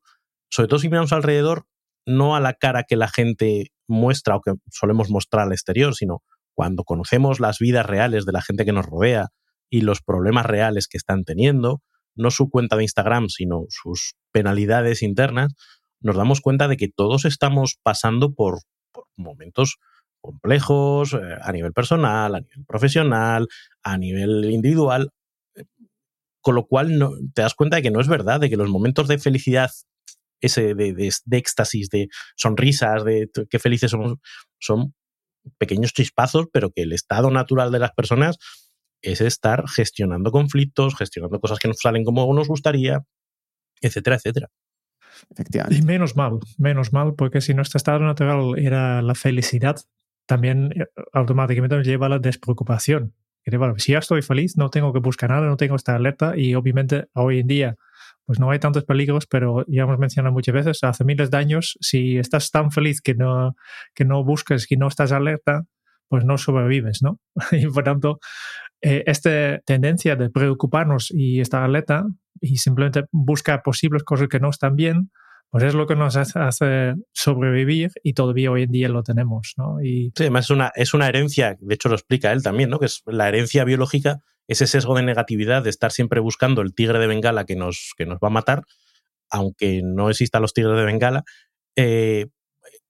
sobre 0.49 0.67
todo 0.67 0.79
si 0.79 0.89
miramos 0.89 1.13
alrededor, 1.13 1.65
no 2.05 2.35
a 2.35 2.39
la 2.39 2.53
cara 2.53 2.83
que 2.83 2.95
la 2.95 3.07
gente 3.07 3.71
muestra 3.87 4.35
o 4.35 4.41
que 4.41 4.53
solemos 4.71 5.09
mostrar 5.09 5.47
al 5.47 5.51
exterior, 5.51 5.95
sino 5.95 6.23
cuando 6.53 6.83
conocemos 6.83 7.39
las 7.39 7.59
vidas 7.59 7.85
reales 7.85 8.25
de 8.25 8.31
la 8.31 8.41
gente 8.41 8.65
que 8.65 8.71
nos 8.71 8.85
rodea 8.85 9.27
y 9.69 9.81
los 9.81 10.01
problemas 10.01 10.45
reales 10.45 10.87
que 10.87 10.97
están 10.97 11.23
teniendo, 11.23 11.81
no 12.15 12.31
su 12.31 12.49
cuenta 12.49 12.77
de 12.77 12.83
Instagram, 12.83 13.27
sino 13.29 13.65
sus 13.69 14.15
penalidades 14.31 15.03
internas, 15.03 15.53
nos 15.99 16.15
damos 16.15 16.41
cuenta 16.41 16.67
de 16.67 16.77
que 16.77 16.87
todos 16.87 17.25
estamos 17.25 17.77
pasando 17.83 18.33
por, 18.33 18.59
momentos 19.15 19.77
complejos 20.21 21.13
eh, 21.13 21.37
a 21.41 21.51
nivel 21.51 21.73
personal, 21.73 22.35
a 22.35 22.39
nivel 22.39 22.65
profesional, 22.65 23.47
a 23.83 23.97
nivel 23.97 24.45
individual, 24.45 25.11
con 26.41 26.55
lo 26.55 26.65
cual 26.65 26.97
no, 26.97 27.11
te 27.33 27.41
das 27.41 27.55
cuenta 27.55 27.77
de 27.77 27.81
que 27.81 27.91
no 27.91 27.99
es 27.99 28.07
verdad, 28.07 28.39
de 28.39 28.49
que 28.49 28.57
los 28.57 28.69
momentos 28.69 29.07
de 29.07 29.19
felicidad, 29.19 29.71
ese 30.41 30.75
de, 30.75 30.93
de, 30.93 31.37
éxtasis, 31.37 31.89
de 31.89 32.09
sonrisas, 32.35 33.03
de 33.03 33.29
qué 33.49 33.59
felices 33.59 33.91
somos, 33.91 34.15
son 34.59 34.93
pequeños 35.57 35.93
chispazos, 35.93 36.47
pero 36.51 36.71
que 36.71 36.83
el 36.83 36.93
estado 36.93 37.31
natural 37.31 37.71
de 37.71 37.79
las 37.79 37.91
personas 37.91 38.37
es 39.01 39.21
estar 39.21 39.67
gestionando 39.67 40.31
conflictos, 40.31 40.95
gestionando 40.95 41.39
cosas 41.39 41.59
que 41.59 41.67
no 41.67 41.73
salen 41.73 42.03
como 42.03 42.31
nos 42.33 42.47
gustaría, 42.47 43.01
etcétera, 43.81 44.17
etcétera. 44.17 44.49
Y 45.71 45.81
menos 45.81 46.15
mal, 46.15 46.39
menos 46.57 46.93
mal, 46.93 47.15
porque 47.15 47.41
si 47.41 47.53
nuestro 47.53 47.77
estado 47.77 47.99
natural 47.99 48.57
era 48.57 49.01
la 49.01 49.15
felicidad, 49.15 49.77
también 50.27 50.71
eh, 50.73 50.85
automáticamente 51.13 51.75
nos 51.75 51.87
lleva 51.87 52.05
a 52.07 52.09
la 52.09 52.19
despreocupación 52.19 53.13
si 53.77 53.91
ya 53.93 53.99
estoy 53.99 54.21
feliz, 54.21 54.57
no 54.57 54.69
tengo 54.69 54.93
que 54.93 54.99
buscar 54.99 55.29
nada, 55.29 55.47
no 55.47 55.57
tengo 55.57 55.75
que 55.75 55.77
estar 55.77 55.95
alerta 55.95 56.33
y 56.37 56.55
obviamente 56.55 57.07
hoy 57.13 57.39
en 57.39 57.47
día 57.47 57.75
pues 58.25 58.39
no 58.41 58.51
hay 58.51 58.59
tantos 58.59 58.83
peligros, 58.83 59.25
pero 59.25 59.63
ya 59.67 59.83
hemos 59.83 59.97
mencionado 59.99 60.33
muchas 60.33 60.53
veces, 60.53 60.83
hace 60.83 61.05
miles 61.05 61.31
de 61.31 61.37
años, 61.37 61.77
si 61.79 62.17
estás 62.17 62.51
tan 62.51 62.71
feliz 62.71 62.99
que 62.99 63.15
no, 63.15 63.55
que 63.95 64.03
no 64.03 64.21
buscas, 64.25 64.67
que 64.67 64.75
no 64.75 64.89
estás 64.89 65.13
alerta, 65.13 65.63
pues 66.09 66.25
no 66.25 66.37
sobrevives, 66.37 67.01
¿no? 67.01 67.21
y 67.53 67.65
por 67.67 67.85
tanto, 67.85 68.19
eh, 68.81 69.03
esta 69.07 69.59
tendencia 69.65 70.17
de 70.17 70.29
preocuparnos 70.29 71.09
y 71.09 71.39
estar 71.39 71.63
alerta 71.63 72.03
y 72.41 72.57
simplemente 72.57 73.05
buscar 73.11 73.63
posibles 73.63 74.03
cosas 74.03 74.27
que 74.27 74.41
no 74.41 74.49
están 74.49 74.75
bien, 74.75 75.09
pues 75.49 75.63
es 75.63 75.73
lo 75.73 75.87
que 75.87 75.95
nos 75.95 76.15
hace 76.17 76.95
sobrevivir 77.13 77.91
y 78.03 78.13
todavía 78.13 78.51
hoy 78.51 78.63
en 78.63 78.71
día 78.71 78.89
lo 78.89 79.03
tenemos, 79.03 79.53
¿no? 79.57 79.81
Y... 79.81 80.11
Sí, 80.15 80.23
además 80.23 80.45
es 80.45 80.49
una, 80.51 80.71
es 80.75 80.93
una 80.93 81.07
herencia, 81.07 81.57
de 81.59 81.75
hecho 81.75 81.89
lo 81.89 81.95
explica 81.95 82.31
él 82.31 82.43
también, 82.43 82.69
¿no? 82.69 82.79
Que 82.79 82.87
es 82.87 83.01
la 83.05 83.27
herencia 83.27 83.63
biológica, 83.63 84.19
ese 84.47 84.67
sesgo 84.67 84.95
de 84.95 85.03
negatividad 85.03 85.63
de 85.63 85.69
estar 85.69 85.91
siempre 85.91 86.19
buscando 86.19 86.61
el 86.61 86.73
tigre 86.73 86.99
de 86.99 87.07
Bengala 87.07 87.45
que 87.45 87.55
nos, 87.55 87.93
que 87.97 88.05
nos 88.05 88.19
va 88.19 88.27
a 88.27 88.31
matar, 88.31 88.63
aunque 89.29 89.81
no 89.83 90.09
existan 90.09 90.41
los 90.41 90.53
tigres 90.53 90.75
de 90.77 90.85
Bengala, 90.85 91.23
eh, 91.75 92.27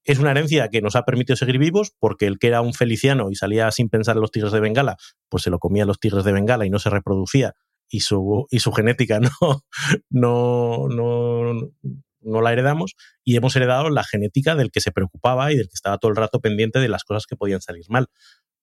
es 0.04 0.18
una 0.18 0.30
herencia 0.30 0.68
que 0.68 0.80
nos 0.80 0.96
ha 0.96 1.04
permitido 1.04 1.36
seguir 1.36 1.58
vivos 1.58 1.92
porque 1.98 2.26
el 2.26 2.38
que 2.38 2.46
era 2.48 2.62
un 2.62 2.72
feliciano 2.72 3.30
y 3.30 3.34
salía 3.34 3.70
sin 3.70 3.90
pensar 3.90 4.16
en 4.16 4.22
los 4.22 4.30
tigres 4.30 4.52
de 4.52 4.60
Bengala, 4.60 4.96
pues 5.28 5.42
se 5.42 5.50
lo 5.50 5.58
comía 5.58 5.84
los 5.84 6.00
tigres 6.00 6.24
de 6.24 6.32
Bengala 6.32 6.64
y 6.64 6.70
no 6.70 6.78
se 6.78 6.90
reproducía 6.90 7.54
y 7.90 8.00
su, 8.00 8.46
y 8.50 8.60
su 8.60 8.72
genética 8.72 9.20
no, 9.20 9.62
no, 10.10 10.88
no, 10.88 11.70
no 12.20 12.40
la 12.40 12.52
heredamos 12.52 12.94
y 13.24 13.36
hemos 13.36 13.54
heredado 13.56 13.90
la 13.90 14.04
genética 14.04 14.54
del 14.54 14.70
que 14.70 14.80
se 14.80 14.92
preocupaba 14.92 15.52
y 15.52 15.56
del 15.56 15.68
que 15.68 15.74
estaba 15.74 15.98
todo 15.98 16.10
el 16.10 16.16
rato 16.16 16.40
pendiente 16.40 16.78
de 16.78 16.88
las 16.88 17.04
cosas 17.04 17.26
que 17.26 17.36
podían 17.36 17.60
salir 17.60 17.84
mal. 17.88 18.08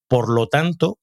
Por 0.07 0.33
lo 0.33 0.47
tanto, 0.47 0.99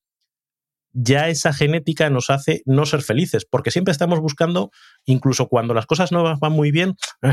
ya 0.93 1.29
esa 1.29 1.53
genética 1.53 2.11
nos 2.11 2.31
hace 2.31 2.63
no 2.67 2.87
ser 2.87 3.03
felices, 3.03 3.47
porque 3.49 3.71
siempre 3.71 3.93
estamos 3.93 4.21
buscando, 4.21 4.71
incluso 5.05 5.49
cuando 5.49 5.75
las 5.75 5.87
cosas 5.87 6.13
no 6.13 6.39
van 6.39 6.53
muy 6.53 6.71
bien, 6.71 6.95
eh, 7.23 7.33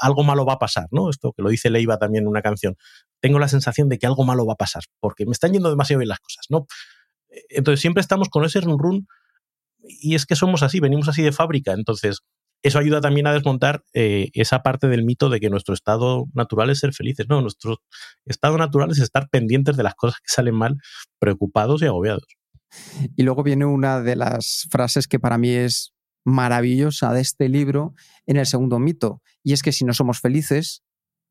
algo 0.00 0.22
malo 0.22 0.44
va 0.44 0.54
a 0.54 0.58
pasar, 0.58 0.86
¿no? 0.90 1.10
Esto 1.10 1.32
que 1.32 1.42
lo 1.42 1.48
dice 1.48 1.70
Leiva 1.70 1.98
también 1.98 2.24
en 2.24 2.28
una 2.28 2.42
canción. 2.42 2.76
Tengo 3.20 3.38
la 3.38 3.48
sensación 3.48 3.88
de 3.88 3.98
que 3.98 4.06
algo 4.06 4.24
malo 4.24 4.46
va 4.46 4.52
a 4.54 4.56
pasar, 4.56 4.84
porque 5.00 5.26
me 5.26 5.32
están 5.32 5.52
yendo 5.52 5.70
demasiado 5.70 5.98
bien 5.98 6.08
las 6.08 6.20
cosas, 6.20 6.46
¿no? 6.50 6.66
Entonces 7.48 7.80
siempre 7.80 8.00
estamos 8.00 8.28
con 8.28 8.44
ese 8.44 8.60
run 8.60 8.78
run 8.78 9.06
y 9.78 10.14
es 10.14 10.26
que 10.26 10.36
somos 10.36 10.62
así, 10.62 10.80
venimos 10.80 11.08
así 11.08 11.22
de 11.22 11.32
fábrica, 11.32 11.72
entonces 11.72 12.20
eso 12.62 12.78
ayuda 12.78 13.00
también 13.00 13.26
a 13.26 13.32
desmontar 13.32 13.84
eh, 13.94 14.30
esa 14.34 14.62
parte 14.62 14.88
del 14.88 15.04
mito 15.04 15.30
de 15.30 15.40
que 15.40 15.50
nuestro 15.50 15.74
estado 15.74 16.26
natural 16.34 16.70
es 16.70 16.80
ser 16.80 16.92
felices. 16.92 17.26
No, 17.28 17.40
nuestro 17.40 17.78
estado 18.26 18.58
natural 18.58 18.90
es 18.90 18.98
estar 18.98 19.28
pendientes 19.30 19.76
de 19.76 19.82
las 19.82 19.94
cosas 19.94 20.20
que 20.20 20.32
salen 20.32 20.54
mal, 20.54 20.76
preocupados 21.18 21.82
y 21.82 21.86
agobiados. 21.86 22.26
Y 23.16 23.22
luego 23.22 23.42
viene 23.42 23.64
una 23.64 24.00
de 24.00 24.16
las 24.16 24.68
frases 24.70 25.08
que 25.08 25.18
para 25.18 25.38
mí 25.38 25.50
es 25.50 25.92
maravillosa 26.24 27.12
de 27.12 27.20
este 27.20 27.48
libro 27.48 27.94
en 28.26 28.36
el 28.36 28.46
segundo 28.46 28.78
mito, 28.78 29.22
y 29.42 29.54
es 29.54 29.62
que 29.62 29.72
si 29.72 29.84
no 29.84 29.94
somos 29.94 30.20
felices 30.20 30.82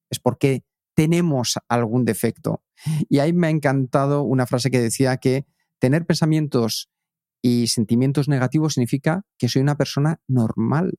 es 0.09 0.19
porque 0.19 0.63
tenemos 0.95 1.57
algún 1.69 2.03
defecto. 2.03 2.63
Y 3.07 3.19
ahí 3.19 3.31
me 3.31 3.47
ha 3.47 3.51
encantado 3.51 4.23
una 4.23 4.47
frase 4.47 4.71
que 4.71 4.81
decía 4.81 5.17
que 5.17 5.45
tener 5.79 6.05
pensamientos 6.05 6.89
y 7.41 7.67
sentimientos 7.67 8.27
negativos 8.27 8.73
significa 8.73 9.23
que 9.37 9.47
soy 9.47 9.61
una 9.61 9.77
persona 9.77 10.19
normal. 10.27 10.97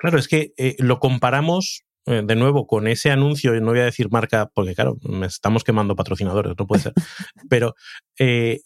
Claro, 0.00 0.18
es 0.18 0.28
que 0.28 0.54
eh, 0.56 0.76
lo 0.78 0.98
comparamos 0.98 1.82
eh, 2.06 2.22
de 2.24 2.34
nuevo 2.34 2.66
con 2.66 2.88
ese 2.88 3.10
anuncio, 3.10 3.52
no 3.60 3.72
voy 3.72 3.80
a 3.80 3.84
decir 3.84 4.10
marca, 4.10 4.50
porque 4.54 4.74
claro, 4.74 4.96
me 5.02 5.26
estamos 5.26 5.62
quemando 5.62 5.94
patrocinadores, 5.94 6.54
no 6.58 6.66
puede 6.66 6.80
ser, 6.80 6.94
pero 7.50 7.74
eh, 8.18 8.62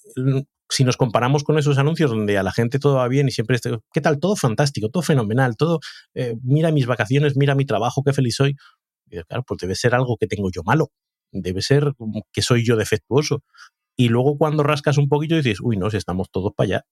si 0.68 0.84
nos 0.84 0.96
comparamos 0.96 1.42
con 1.42 1.58
esos 1.58 1.76
anuncios 1.76 2.12
donde 2.12 2.38
a 2.38 2.44
la 2.44 2.52
gente 2.52 2.78
todo 2.78 2.94
va 2.94 3.08
bien 3.08 3.26
y 3.26 3.32
siempre, 3.32 3.56
está, 3.56 3.76
¿qué 3.92 4.00
tal? 4.00 4.20
Todo 4.20 4.36
fantástico, 4.36 4.90
todo 4.90 5.02
fenomenal, 5.02 5.56
todo, 5.56 5.80
mira 6.42 6.70
mis 6.70 6.86
vacaciones, 6.86 7.36
mira 7.36 7.56
mi 7.56 7.64
trabajo, 7.64 8.02
qué 8.04 8.12
feliz 8.12 8.36
soy. 8.36 8.54
Y 9.10 9.20
claro, 9.24 9.42
pues 9.46 9.58
debe 9.60 9.74
ser 9.74 9.94
algo 9.94 10.16
que 10.16 10.28
tengo 10.28 10.50
yo 10.52 10.62
malo, 10.64 10.90
debe 11.32 11.62
ser 11.62 11.92
que 12.32 12.42
soy 12.42 12.64
yo 12.64 12.76
defectuoso. 12.76 13.42
Y 13.96 14.08
luego 14.08 14.38
cuando 14.38 14.62
rascas 14.62 14.98
un 14.98 15.08
poquito 15.08 15.34
dices, 15.34 15.58
uy, 15.60 15.76
no, 15.76 15.90
si 15.90 15.96
estamos 15.96 16.30
todos 16.30 16.52
para 16.56 16.66
allá. 16.66 16.82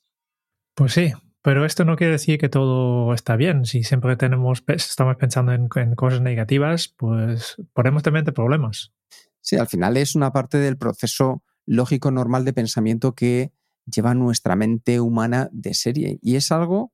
Pues 0.75 0.93
sí, 0.93 1.13
pero 1.43 1.65
esto 1.65 1.85
no 1.85 1.97
quiere 1.97 2.13
decir 2.13 2.39
que 2.39 2.49
todo 2.49 3.13
está 3.13 3.35
bien. 3.35 3.65
Si 3.65 3.83
siempre 3.83 4.17
tenemos, 4.17 4.63
estamos 4.69 5.17
pensando 5.17 5.53
en, 5.53 5.69
cosas 5.97 6.21
negativas, 6.21 6.95
pues 6.97 7.57
ponemos 7.73 8.05
también 8.05 8.25
problemas. 8.27 8.93
Sí, 9.41 9.57
al 9.57 9.67
final 9.67 9.97
es 9.97 10.15
una 10.15 10.33
parte 10.33 10.59
del 10.59 10.79
proceso 10.79 11.43
lógico 11.67 12.13
normal 12.13 12.45
de 12.45 12.53
pensamiento 12.53 13.17
que 13.17 13.53
lleva 13.87 14.15
nuestra 14.15 14.55
mente 14.55 15.01
humana 15.01 15.49
de 15.53 15.75
serie. 15.75 16.19
Y 16.23 16.37
es 16.37 16.53
algo 16.53 16.93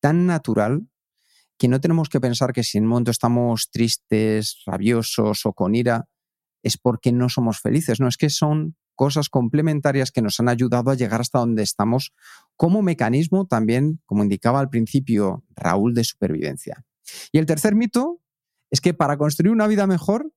tan 0.00 0.26
natural 0.26 0.88
que 1.58 1.68
no 1.68 1.78
tenemos 1.80 2.08
que 2.08 2.20
pensar 2.20 2.54
que 2.54 2.64
si 2.64 2.78
en 2.78 2.84
un 2.84 2.90
momento 2.90 3.10
estamos 3.10 3.70
tristes, 3.70 4.62
rabiosos 4.64 5.44
o 5.44 5.52
con 5.52 5.74
ira, 5.74 6.08
es 6.62 6.78
porque 6.78 7.12
no 7.12 7.28
somos 7.28 7.60
felices. 7.60 8.00
No, 8.00 8.08
es 8.08 8.16
que 8.16 8.30
son 8.30 8.74
cosas 9.02 9.28
complementarias 9.28 10.12
que 10.12 10.22
nos 10.22 10.38
han 10.38 10.48
ayudado 10.48 10.92
a 10.92 10.94
llegar 10.94 11.20
hasta 11.20 11.40
donde 11.40 11.64
estamos 11.64 12.12
como 12.54 12.82
mecanismo 12.82 13.48
también, 13.48 14.00
como 14.06 14.22
indicaba 14.22 14.60
al 14.60 14.68
principio 14.68 15.42
Raúl, 15.56 15.92
de 15.92 16.04
supervivencia. 16.04 16.84
Y 17.32 17.38
el 17.38 17.46
tercer 17.46 17.74
mito 17.74 18.20
es 18.70 18.80
que 18.80 18.94
para 18.94 19.16
construir 19.16 19.50
una 19.50 19.66
vida 19.66 19.88
mejor 19.88 20.32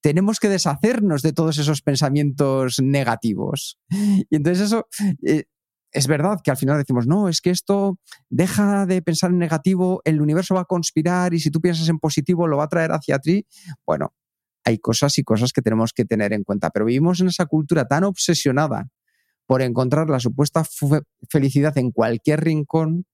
tenemos 0.00 0.40
que 0.40 0.48
deshacernos 0.48 1.20
de 1.20 1.34
todos 1.34 1.58
esos 1.58 1.82
pensamientos 1.82 2.80
negativos. 2.80 3.78
Y 3.90 4.36
entonces 4.36 4.68
eso 4.68 4.88
eh, 5.26 5.44
es 5.90 6.06
verdad 6.06 6.38
que 6.42 6.50
al 6.50 6.56
final 6.56 6.78
decimos, 6.78 7.06
no, 7.06 7.28
es 7.28 7.42
que 7.42 7.50
esto 7.50 7.98
deja 8.30 8.86
de 8.86 9.02
pensar 9.02 9.32
en 9.32 9.38
negativo, 9.38 10.00
el 10.06 10.22
universo 10.22 10.54
va 10.54 10.62
a 10.62 10.64
conspirar 10.64 11.34
y 11.34 11.40
si 11.40 11.50
tú 11.50 11.60
piensas 11.60 11.90
en 11.90 11.98
positivo 11.98 12.46
lo 12.46 12.56
va 12.56 12.64
a 12.64 12.68
traer 12.68 12.92
hacia 12.92 13.18
ti. 13.18 13.46
Bueno, 13.84 14.14
hay 14.64 14.78
cosas 14.78 15.18
y 15.18 15.24
cosas 15.24 15.52
que 15.52 15.62
tenemos 15.62 15.92
que 15.92 16.04
tener 16.04 16.32
en 16.32 16.44
cuenta, 16.44 16.70
pero 16.70 16.84
vivimos 16.84 17.20
en 17.20 17.28
esa 17.28 17.46
cultura 17.46 17.86
tan 17.86 18.04
obsesionada 18.04 18.88
por 19.46 19.62
encontrar 19.62 20.08
la 20.08 20.20
supuesta 20.20 20.64
felicidad 21.28 21.76
en 21.78 21.90
cualquier 21.90 22.42
rincón 22.44 23.04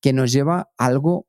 que 0.00 0.12
nos 0.12 0.32
lleva 0.32 0.70
a 0.78 0.86
algo, 0.86 1.26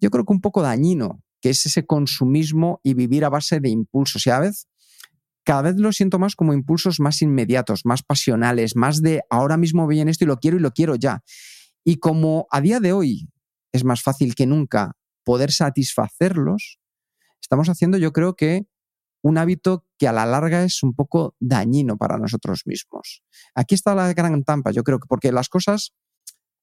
yo 0.00 0.10
creo 0.10 0.24
que 0.24 0.32
un 0.32 0.40
poco 0.40 0.62
dañino, 0.62 1.22
que 1.40 1.50
es 1.50 1.66
ese 1.66 1.86
consumismo 1.86 2.80
y 2.82 2.94
vivir 2.94 3.24
a 3.24 3.28
base 3.28 3.60
de 3.60 3.68
impulsos. 3.68 4.26
Y 4.26 4.30
a 4.30 4.40
veces, 4.40 4.68
cada 5.44 5.62
vez 5.62 5.76
lo 5.76 5.92
siento 5.92 6.18
más 6.18 6.34
como 6.34 6.52
impulsos 6.52 6.98
más 6.98 7.22
inmediatos, 7.22 7.82
más 7.84 8.02
pasionales, 8.02 8.74
más 8.74 9.00
de 9.00 9.22
ahora 9.30 9.56
mismo 9.56 9.90
en 9.92 10.08
esto 10.08 10.24
y 10.24 10.26
lo 10.26 10.38
quiero 10.38 10.56
y 10.56 10.60
lo 10.60 10.72
quiero 10.72 10.96
ya. 10.96 11.22
Y 11.84 11.98
como 11.98 12.48
a 12.50 12.60
día 12.60 12.80
de 12.80 12.92
hoy 12.92 13.28
es 13.72 13.84
más 13.84 14.02
fácil 14.02 14.34
que 14.34 14.46
nunca 14.46 14.96
poder 15.24 15.52
satisfacerlos, 15.52 16.80
estamos 17.40 17.68
haciendo 17.68 17.96
yo 17.98 18.12
creo 18.12 18.34
que 18.34 18.66
un 19.22 19.38
hábito 19.38 19.84
que 19.98 20.08
a 20.08 20.12
la 20.12 20.26
larga 20.26 20.62
es 20.62 20.82
un 20.82 20.94
poco 20.94 21.34
dañino 21.40 21.96
para 21.96 22.18
nosotros 22.18 22.62
mismos. 22.64 23.22
Aquí 23.54 23.74
está 23.74 23.94
la 23.94 24.12
gran 24.12 24.44
tampa, 24.44 24.70
yo 24.70 24.82
creo 24.82 24.98
que 24.98 25.06
porque 25.08 25.32
las 25.32 25.48
cosas 25.48 25.92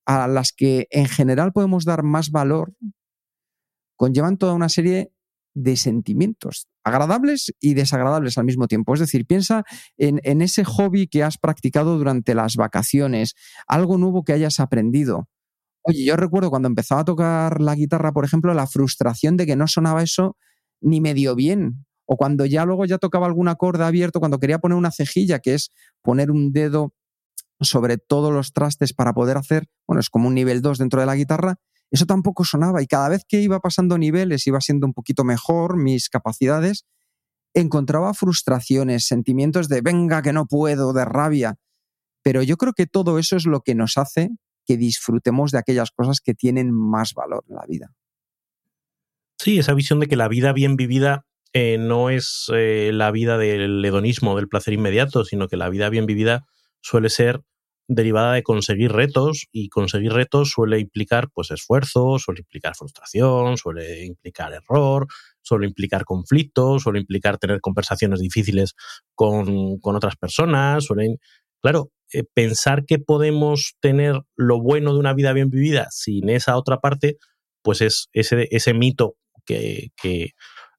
a 0.06 0.28
las 0.28 0.52
que 0.52 0.88
en 0.92 1.08
general 1.08 1.54
podemos 1.54 1.86
dar 1.86 2.04
más 2.04 2.32
valor 2.32 2.74
conllevan 3.96 4.38
toda 4.38 4.54
una 4.54 4.70
serie 4.70 5.14
de 5.56 5.78
sentimientos, 5.78 6.68
agradables 6.84 7.54
y 7.60 7.76
desagradables 7.76 8.38
al 8.38 8.46
mismo 8.46 8.68
tiempo. 8.68 8.94
Es 8.94 9.00
decir, 9.00 9.26
piensa 9.26 9.64
en, 9.98 10.20
en, 10.24 10.42
ese 10.42 10.64
hobby 10.66 11.08
que 11.08 11.24
has 11.24 11.38
practicado 11.38 11.98
durante 11.98 12.34
las 12.34 12.56
vacaciones, 12.56 13.36
algo 13.68 13.98
nuevo 13.98 14.24
que 14.24 14.34
hayas 14.34 14.60
aprendido. 14.60 15.30
Oye, 15.84 16.06
yo 16.06 16.16
recuerdo 16.16 16.50
cuando 16.50 16.68
empezaba 16.68 17.02
a 17.02 17.06
tocar 17.06 17.62
la 17.62 17.76
guitarra, 17.76 18.14
por 18.14 18.26
ejemplo, 18.26 18.54
la 18.54 18.68
frustración 18.68 19.38
de 19.38 19.46
que 19.46 19.56
no 19.56 19.68
sonaba 19.68 20.02
eso 20.02 20.38
ni 20.82 21.02
medio 21.02 21.36
bien 21.36 21.86
o 22.14 22.16
cuando 22.16 22.46
ya 22.46 22.64
luego 22.64 22.86
ya 22.86 23.00
tocaba 23.00 23.26
alguna 23.26 23.56
corda 23.56 23.88
abierto, 23.88 24.20
cuando 24.20 24.40
quería 24.40 24.60
poner 24.60 24.78
una 24.78 24.92
cejilla, 24.92 25.40
que 25.40 25.56
es 25.56 25.72
poner 26.04 26.30
un 26.30 26.54
dedo 26.54 26.94
sobre 27.60 27.98
todos 27.98 28.32
los 28.32 28.54
trastes 28.54 28.94
para 28.94 29.14
poder 29.14 29.36
hacer, 29.36 29.68
bueno, 29.88 30.00
es 30.00 30.12
como 30.12 30.28
un 30.28 30.36
nivel 30.36 30.62
2 30.62 30.78
dentro 30.78 31.00
de 31.00 31.08
la 31.08 31.16
guitarra, 31.16 31.56
eso 31.90 32.06
tampoco 32.06 32.44
sonaba 32.44 32.84
y 32.84 32.86
cada 32.86 33.10
vez 33.10 33.26
que 33.28 33.42
iba 33.42 33.60
pasando 33.62 33.98
niveles, 33.98 34.46
iba 34.46 34.62
siendo 34.62 34.86
un 34.86 34.94
poquito 34.94 35.24
mejor 35.24 35.76
mis 35.76 36.08
capacidades, 36.08 36.86
encontraba 37.56 38.14
frustraciones, 38.14 39.08
sentimientos 39.08 39.68
de 39.68 39.82
venga 39.82 40.22
que 40.22 40.34
no 40.34 40.46
puedo, 40.46 40.94
de 40.94 41.06
rabia, 41.06 41.56
pero 42.22 42.44
yo 42.44 42.58
creo 42.58 42.74
que 42.74 42.86
todo 42.86 43.18
eso 43.18 43.38
es 43.38 43.48
lo 43.48 43.62
que 43.62 43.74
nos 43.74 43.98
hace 43.98 44.30
que 44.68 44.78
disfrutemos 44.78 45.52
de 45.52 45.58
aquellas 45.58 45.90
cosas 45.90 46.22
que 46.22 46.36
tienen 46.36 46.72
más 46.72 47.16
valor 47.16 47.44
en 47.50 47.56
la 47.56 47.66
vida. 47.68 47.92
Sí, 49.40 49.58
esa 49.58 49.74
visión 49.74 50.00
de 50.00 50.06
que 50.08 50.16
la 50.16 50.28
vida 50.28 50.54
bien 50.54 50.76
vivida 50.76 51.26
eh, 51.54 51.78
no 51.78 52.10
es 52.10 52.48
eh, 52.52 52.90
la 52.94 53.12
vida 53.12 53.38
del 53.38 53.84
hedonismo, 53.86 54.36
del 54.36 54.48
placer 54.48 54.74
inmediato, 54.74 55.24
sino 55.24 55.48
que 55.48 55.56
la 55.56 55.70
vida 55.70 55.90
bien 55.90 56.08
vivida 56.08 56.48
suele 56.82 57.10
ser 57.10 57.42
derivada 57.88 58.34
de 58.34 58.42
conseguir 58.42 58.92
retos 58.92 59.48
y 59.52 59.70
conseguir 59.70 60.14
retos 60.14 60.50
suele 60.50 60.80
implicar 60.80 61.30
pues 61.32 61.52
esfuerzo, 61.52 62.18
suele 62.18 62.40
implicar 62.40 62.76
frustración, 62.76 63.58
suele 63.58 64.06
implicar 64.06 64.54
error, 64.54 65.06
suele 65.44 65.68
implicar 65.68 66.06
conflictos, 66.06 66.84
suele 66.84 67.00
implicar 67.00 67.38
tener 67.38 67.62
conversaciones 67.62 68.20
difíciles 68.20 68.74
con, 69.14 69.80
otras 69.84 70.16
personas, 70.16 70.86
suele, 70.86 71.18
claro, 71.62 71.92
eh, 72.14 72.24
pensar 72.34 72.86
que 72.86 72.98
podemos 72.98 73.76
tener 73.80 74.22
lo 74.36 74.60
bueno 74.60 74.94
de 74.94 75.00
una 75.00 75.14
vida 75.14 75.34
bien 75.34 75.50
vivida 75.52 75.88
sin 75.92 76.30
esa 76.30 76.58
otra 76.58 76.80
parte, 76.80 77.18
pues 77.62 77.82
es 77.82 78.10
ese, 78.14 78.48
ese 78.50 78.74
mito 78.74 79.18
que 79.46 79.92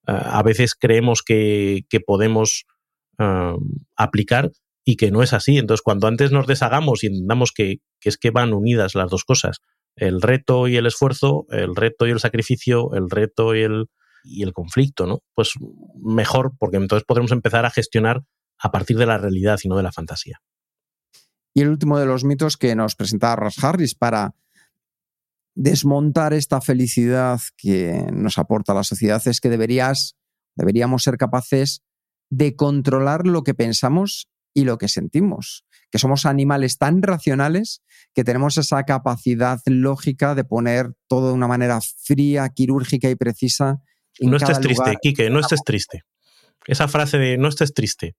a 0.07 0.43
veces 0.43 0.75
creemos 0.75 1.23
que, 1.23 1.85
podemos 2.07 2.65
aplicar 3.97 4.51
y 4.85 4.97
que 4.97 5.11
no 5.11 5.23
es 5.23 5.33
así. 5.33 5.59
Entonces, 5.59 5.83
cuando 5.83 6.07
antes 6.07 6.31
nos 6.33 6.47
deshagamos 6.47 7.05
y 7.05 7.09
entendamos 7.09 7.53
que, 7.53 7.79
es 8.03 8.19
que 8.19 8.31
van 8.31 8.53
unidas 8.53 8.95
las 8.95 9.11
dos 9.11 9.25
cosas, 9.25 9.59
el 9.97 10.21
reto 10.21 10.69
y 10.69 10.77
el 10.77 10.87
esfuerzo, 10.87 11.47
el 11.51 11.75
reto 11.75 12.07
y 12.07 12.11
el 12.11 12.21
sacrificio, 12.21 12.93
el 12.95 13.09
reto 13.09 13.55
y 13.55 13.63
el, 13.63 13.87
y 14.25 14.43
el 14.43 14.53
conflicto, 14.53 15.07
¿no? 15.07 15.21
Pues 15.35 15.53
mejor, 16.03 16.53
porque 16.59 16.77
entonces 16.77 17.05
podremos 17.07 17.33
empezar 17.33 17.65
a 17.65 17.71
gestionar 17.71 18.23
a 18.59 18.71
partir 18.71 18.97
de 18.99 19.07
la 19.07 19.19
realidad 19.19 19.59
y 19.63 19.69
no 19.69 19.77
de 19.77 19.83
la 19.83 19.93
fantasía. 19.93 20.41
Y 21.55 21.61
el 21.61 21.69
último 21.69 21.99
de 21.99 22.07
los 22.07 22.25
mitos 22.25 22.57
que 22.57 22.75
nos 22.75 22.97
presentaba 22.97 23.37
Ross 23.37 23.63
Harris 23.63 23.95
para 23.95 24.35
desmontar 25.55 26.35
esta 26.35 26.61
felicidad 26.61 27.41
que 27.57 28.07
nos 28.13 28.39
aporta 28.39 28.75
la 28.75 28.85
sociedad 28.85 29.23
es 29.27 29.41
que 29.41 29.49
deberías, 29.49 30.17
deberíamos 30.57 31.03
ser 31.03 31.17
capaces 31.17 31.83
de 32.31 32.57
controlar 32.57 33.27
lo 33.27 33.43
que 33.43 33.55
pensamos 33.55 34.29
y 34.53 34.65
lo 34.65 34.79
que 34.79 34.89
sentimos. 34.89 35.65
que 35.91 35.99
somos 35.99 36.27
animales 36.27 36.79
tan 36.79 37.03
racionales 37.03 37.81
que 38.15 38.25
tenemos 38.25 38.57
esa 38.57 38.83
capacidad 38.83 39.61
lógica 39.67 40.35
de 40.35 40.43
poner 40.43 40.93
todo 41.09 41.29
de 41.29 41.35
una 41.35 41.47
manera 41.47 41.81
fría, 41.81 42.49
quirúrgica 42.49 43.09
y 43.11 43.15
precisa. 43.15 43.81
no 44.21 44.37
estés 44.37 44.59
triste, 44.59 44.97
Quique, 45.01 45.31
no 45.31 45.39
estés 45.39 45.63
triste. 45.65 46.03
Esa 46.67 46.89
frase 46.89 47.19
de 47.19 47.39
no 47.39 47.47
estés 47.47 47.75
triste. 47.75 48.17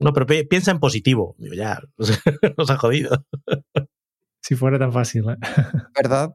No, 0.00 0.12
pero 0.12 0.26
piensa 0.26 0.72
en 0.72 0.80
positivo. 0.80 1.36
Digo, 1.38 1.54
ya, 1.54 1.80
nos 2.58 2.70
ha 2.70 2.76
jodido. 2.76 3.24
Si 4.40 4.56
fuera 4.56 4.78
tan 4.78 4.92
fácil. 4.92 5.24
¿eh? 5.30 5.36
¿Verdad? 5.94 6.34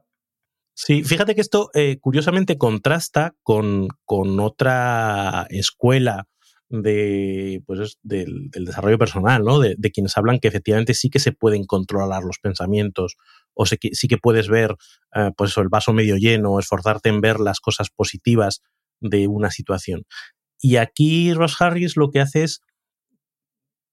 Sí, 0.79 1.03
fíjate 1.03 1.33
que 1.33 1.41
esto 1.41 1.71
eh, 1.73 1.97
curiosamente 1.99 2.59
contrasta 2.59 3.33
con, 3.41 3.87
con, 4.05 4.39
otra 4.39 5.47
escuela 5.49 6.27
de, 6.69 7.63
pues, 7.65 7.97
del, 8.03 8.51
desarrollo 8.51 8.99
personal, 8.99 9.43
¿no? 9.43 9.57
De, 9.57 9.75
quienes 9.91 10.15
hablan 10.17 10.37
que 10.39 10.47
efectivamente 10.47 10.93
sí 10.93 11.09
que 11.09 11.17
se 11.17 11.31
pueden 11.31 11.65
controlar 11.65 12.21
los 12.21 12.37
pensamientos 12.37 13.15
o 13.55 13.65
sí 13.65 13.77
que, 13.79 14.17
puedes 14.21 14.49
ver 14.49 14.75
eh, 15.15 15.31
pues 15.35 15.57
el 15.57 15.67
vaso 15.67 15.93
medio 15.93 16.15
lleno, 16.15 16.59
esforzarte 16.59 17.09
en 17.09 17.21
ver 17.21 17.39
las 17.39 17.59
cosas 17.59 17.89
positivas 17.89 18.61
de 19.01 19.27
una 19.27 19.49
situación. 19.49 20.03
Y 20.61 20.75
aquí 20.75 21.33
Ross 21.33 21.59
Harris 21.59 21.97
lo 21.97 22.11
que 22.11 22.19
hace 22.19 22.43
es 22.43 22.61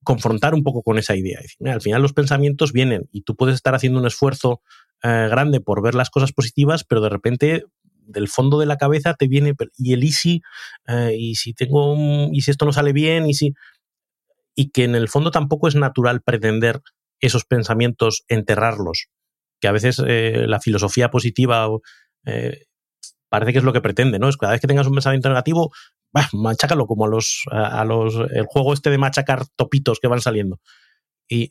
confrontar 0.05 0.55
un 0.55 0.63
poco 0.63 0.83
con 0.83 0.99
esa 0.99 1.17
idea. 1.17 1.41
al 1.67 1.81
final 1.81 2.03
los 2.03 2.13
pensamientos 2.13 2.73
vienen 2.73 3.09
y 3.11 3.23
tú 3.23 3.35
puedes 3.37 3.57
estar 3.57 3.75
haciendo 3.75 3.99
un 3.99 4.07
esfuerzo 4.07 4.63
eh, 5.03 5.27
grande 5.29 5.61
por 5.61 5.83
ver 5.83 5.95
las 5.95 6.11
cosas 6.11 6.33
positivas, 6.33 6.85
pero 6.85 7.01
de 7.01 7.09
repente 7.09 7.65
del 8.07 8.29
fondo 8.29 8.59
de 8.59 8.67
la 8.67 8.77
cabeza 8.77 9.15
te 9.15 9.29
viene 9.29 9.55
y 9.77 9.95
el 9.95 10.03
easy 10.03 10.43
eh, 10.87 11.15
y 11.19 11.35
si 11.37 11.55
tengo 11.55 11.97
y 12.33 12.43
si 12.43 12.51
esto 12.51 12.67
no 12.67 12.73
sale 12.73 12.93
bien 12.93 13.27
y 13.27 13.35
si 13.35 13.55
y 14.55 14.71
que 14.71 14.85
en 14.85 14.95
el 14.95 15.09
fondo 15.09 15.31
tampoco 15.31 15.69
es 15.69 15.75
natural 15.75 16.23
pretender 16.23 16.81
esos 17.21 17.45
pensamientos 17.45 18.25
enterrarlos. 18.29 19.09
Que 19.61 19.69
a 19.69 19.73
veces 19.73 20.01
eh, 20.07 20.45
la 20.47 20.61
filosofía 20.61 21.11
positiva 21.11 21.69
parece 23.29 23.53
que 23.53 23.59
es 23.59 23.65
lo 23.65 23.73
que 23.73 23.81
pretende 23.83 24.19
no 24.19 24.29
es 24.29 24.37
cada 24.37 24.53
vez 24.53 24.61
que 24.61 24.67
tengas 24.67 24.87
un 24.87 24.95
pensamiento 24.95 25.29
negativo 25.29 25.73
bah, 26.15 26.29
como 26.87 27.05
a 27.05 27.09
los, 27.09 27.43
a 27.51 27.85
los, 27.85 28.15
el 28.33 28.47
juego 28.47 28.73
este 28.73 28.91
de 28.91 28.99
machacar 28.99 29.47
topitos 29.57 29.99
que 30.01 30.09
van 30.09 30.21
saliendo. 30.21 30.61
Y 31.29 31.51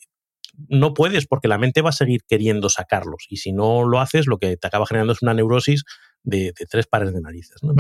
no 0.70 0.94
puedes 0.94 1.28
porque 1.28 1.48
la 1.48 1.58
mente 1.58 1.82
va 1.82 1.90
a 1.90 1.94
seguir 1.94 2.22
queriendo 2.28 2.70
sacarlos. 2.70 3.26
Y 3.30 3.38
si 3.38 3.52
no 3.52 3.84
lo 3.84 4.00
haces, 4.00 4.26
lo 4.26 4.38
que 4.38 4.56
te 4.56 4.68
acaba 4.68 4.86
generando 4.88 5.14
es 5.14 5.22
una 5.22 5.34
neurosis 5.34 5.84
de, 6.24 6.54
tres 6.70 6.88
pares 6.88 7.14
de 7.14 7.22
narices. 7.22 7.62
me, 7.64 7.74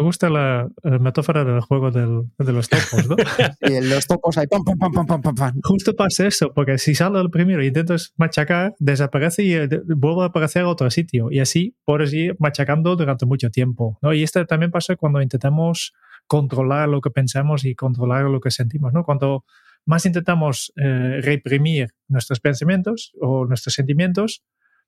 gusta, 0.00 0.30
la, 0.30 0.68
metáfora 1.00 1.44
del 1.44 1.60
juego 1.60 1.90
del, 1.90 2.30
de 2.38 2.52
los 2.52 2.68
topos, 2.68 3.08
¿no? 3.08 3.16
y 3.60 3.80
los 3.80 4.06
topos 4.06 4.38
hay 4.38 4.46
pam, 4.46 4.62
pam, 4.64 4.78
pam, 4.78 5.06
pam, 5.06 5.22
pam, 5.22 5.34
pam. 5.34 5.60
Justo 5.62 5.94
pasa 5.94 6.26
eso, 6.26 6.52
porque 6.54 6.78
si 6.78 6.94
sale 6.94 7.20
el 7.20 7.30
primero 7.30 7.62
y 7.62 7.68
intentas 7.68 8.14
machacar, 8.16 8.74
desaparece 8.78 9.42
y 9.42 9.54
eh, 9.54 9.68
vuelve 9.96 10.22
a 10.22 10.26
aparecer 10.26 10.62
a 10.62 10.68
otro 10.68 10.90
sitio. 10.90 11.30
Y 11.30 11.40
así 11.40 11.76
puedes 11.84 12.12
ir 12.12 12.36
machacando 12.38 12.94
durante 12.94 13.26
mucho 13.26 13.50
tiempo. 13.50 13.98
¿no? 14.00 14.12
Y 14.12 14.22
esto 14.22 14.44
también 14.46 14.70
pasa 14.70 14.96
cuando 14.96 15.20
intentamos 15.20 15.92
controlar 16.26 16.88
lo 16.88 17.00
que 17.00 17.10
pensamos 17.10 17.64
y 17.64 17.74
controlar 17.74 18.24
lo 18.24 18.40
que 18.40 18.50
sentimos. 18.50 18.92
¿no? 18.92 19.04
Cuanto 19.04 19.44
más 19.84 20.06
intentamos 20.06 20.72
eh, 20.76 21.20
reprimir 21.20 21.94
nuestros 22.06 22.38
pensamientos 22.38 23.12
o 23.20 23.44
nuestros 23.46 23.74
sentimientos, 23.74 24.44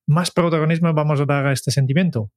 más 0.07 0.30
protagonismo 0.30 0.92
vamos 0.94 1.20
a 1.20 1.24
dar 1.24 1.46
a 1.46 1.52
este 1.52 1.72
sentimiento. 1.72 2.30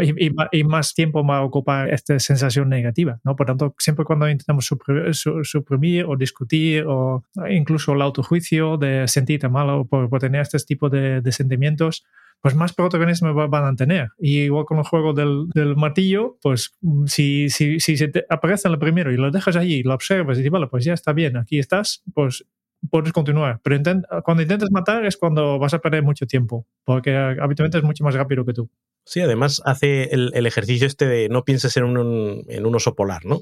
Y, 0.00 0.64
más 0.64 0.94
tiempo 0.94 1.26
va 1.26 1.38
a 1.38 1.42
ocupar 1.42 1.90
esta 1.92 2.18
sensación 2.18 2.68
negativa. 2.68 3.20
¿no? 3.24 3.36
Por 3.36 3.46
tanto, 3.46 3.74
siempre 3.78 4.04
cuando 4.04 4.28
intentamos 4.28 4.64
suprimir, 4.64 6.04
o 6.06 6.16
discutir 6.16 6.84
o 6.86 7.24
incluso 7.50 7.92
el 7.92 8.02
autojuicio 8.02 8.76
de 8.76 9.06
sentirte 9.08 9.48
mal 9.48 9.86
por, 9.86 10.08
por 10.08 10.20
tener 10.20 10.42
este 10.42 10.58
tipo 10.58 10.88
de, 10.88 11.20
de 11.20 11.32
sentimientos, 11.32 12.04
pues 12.42 12.56
más 12.56 12.72
protagonismo 12.72 13.32
van 13.34 13.64
a 13.64 13.76
tener. 13.76 14.10
Y 14.18 14.40
igual 14.40 14.64
con 14.64 14.78
el 14.78 14.84
juego 14.84 15.12
del, 15.14 15.48
del 15.54 15.76
martillo, 15.76 16.38
pues 16.42 16.76
mm, 16.80 17.06
si, 17.06 17.48
si, 17.48 17.78
si 17.78 17.96
se 17.96 18.08
te 18.08 18.26
aparece 18.28 18.66
en 18.66 18.74
el 18.74 18.80
primero 18.80 19.12
y 19.12 19.16
lo 19.16 19.30
dejas 19.30 19.56
allí, 19.56 19.82
lo 19.84 19.94
observas 19.94 20.36
y 20.36 20.40
dices, 20.40 20.50
vale, 20.50 20.66
pues 20.66 20.84
ya 20.84 20.92
está 20.92 21.12
bien, 21.12 21.36
aquí 21.36 21.60
estás, 21.60 22.02
pues 22.12 22.44
puedes 22.90 23.12
continuar. 23.12 23.60
Pero 23.62 23.80
cuando 24.24 24.42
intentas 24.42 24.70
matar 24.70 25.04
es 25.06 25.16
cuando 25.16 25.58
vas 25.58 25.74
a 25.74 25.78
perder 25.78 26.02
mucho 26.02 26.26
tiempo, 26.26 26.66
porque 26.84 27.16
habitualmente 27.16 27.78
es 27.78 27.84
mucho 27.84 28.04
más 28.04 28.14
rápido 28.14 28.44
que 28.44 28.52
tú. 28.52 28.70
Sí, 29.04 29.20
además 29.20 29.60
hace 29.64 30.04
el, 30.14 30.30
el 30.34 30.46
ejercicio 30.46 30.86
este 30.86 31.06
de 31.06 31.28
no 31.28 31.44
pienses 31.44 31.76
en 31.76 31.84
un, 31.84 32.44
en 32.48 32.66
un 32.66 32.74
oso 32.74 32.94
polar, 32.94 33.24
¿no? 33.24 33.40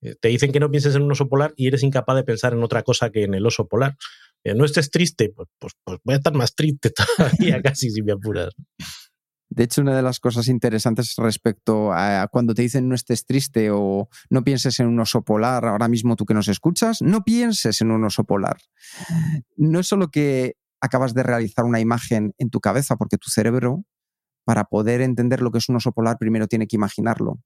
Eh, 0.00 0.14
te 0.20 0.28
dicen 0.28 0.52
que 0.52 0.60
no 0.60 0.70
pienses 0.70 0.94
en 0.94 1.02
un 1.02 1.12
oso 1.12 1.28
polar 1.28 1.52
y 1.56 1.66
eres 1.66 1.82
incapaz 1.82 2.16
de 2.16 2.24
pensar 2.24 2.52
en 2.52 2.62
otra 2.62 2.82
cosa 2.82 3.10
que 3.10 3.24
en 3.24 3.34
el 3.34 3.46
oso 3.46 3.66
polar. 3.66 3.96
Eh, 4.44 4.54
no 4.54 4.64
estés 4.64 4.90
triste, 4.90 5.30
pues, 5.34 5.48
pues, 5.58 5.72
pues, 5.82 5.98
voy 6.04 6.14
a 6.14 6.18
estar 6.18 6.34
más 6.34 6.54
triste 6.54 6.90
todavía, 7.16 7.62
casi 7.62 7.90
si 7.90 8.02
me 8.02 8.12
apuras. 8.12 8.54
De 9.50 9.64
hecho, 9.64 9.82
una 9.82 9.94
de 9.94 10.02
las 10.02 10.20
cosas 10.20 10.48
interesantes 10.48 11.14
respecto 11.16 11.92
a 11.92 12.26
cuando 12.28 12.54
te 12.54 12.62
dicen 12.62 12.88
no 12.88 12.94
estés 12.94 13.24
triste 13.24 13.70
o 13.70 14.08
no 14.30 14.42
pienses 14.42 14.80
en 14.80 14.88
un 14.88 14.98
oso 14.98 15.22
polar, 15.22 15.64
ahora 15.66 15.88
mismo 15.88 16.16
tú 16.16 16.24
que 16.24 16.34
nos 16.34 16.48
escuchas, 16.48 17.02
no 17.02 17.22
pienses 17.24 17.80
en 17.80 17.90
un 17.90 18.04
oso 18.04 18.24
polar. 18.24 18.56
No 19.56 19.80
es 19.80 19.86
solo 19.86 20.10
que 20.10 20.56
acabas 20.80 21.14
de 21.14 21.22
realizar 21.22 21.64
una 21.64 21.80
imagen 21.80 22.34
en 22.38 22.50
tu 22.50 22.60
cabeza, 22.60 22.96
porque 22.96 23.16
tu 23.16 23.30
cerebro, 23.30 23.84
para 24.44 24.64
poder 24.64 25.00
entender 25.00 25.40
lo 25.40 25.50
que 25.50 25.58
es 25.58 25.68
un 25.68 25.76
oso 25.76 25.92
polar, 25.92 26.18
primero 26.18 26.46
tiene 26.46 26.66
que 26.66 26.76
imaginarlo. 26.76 27.40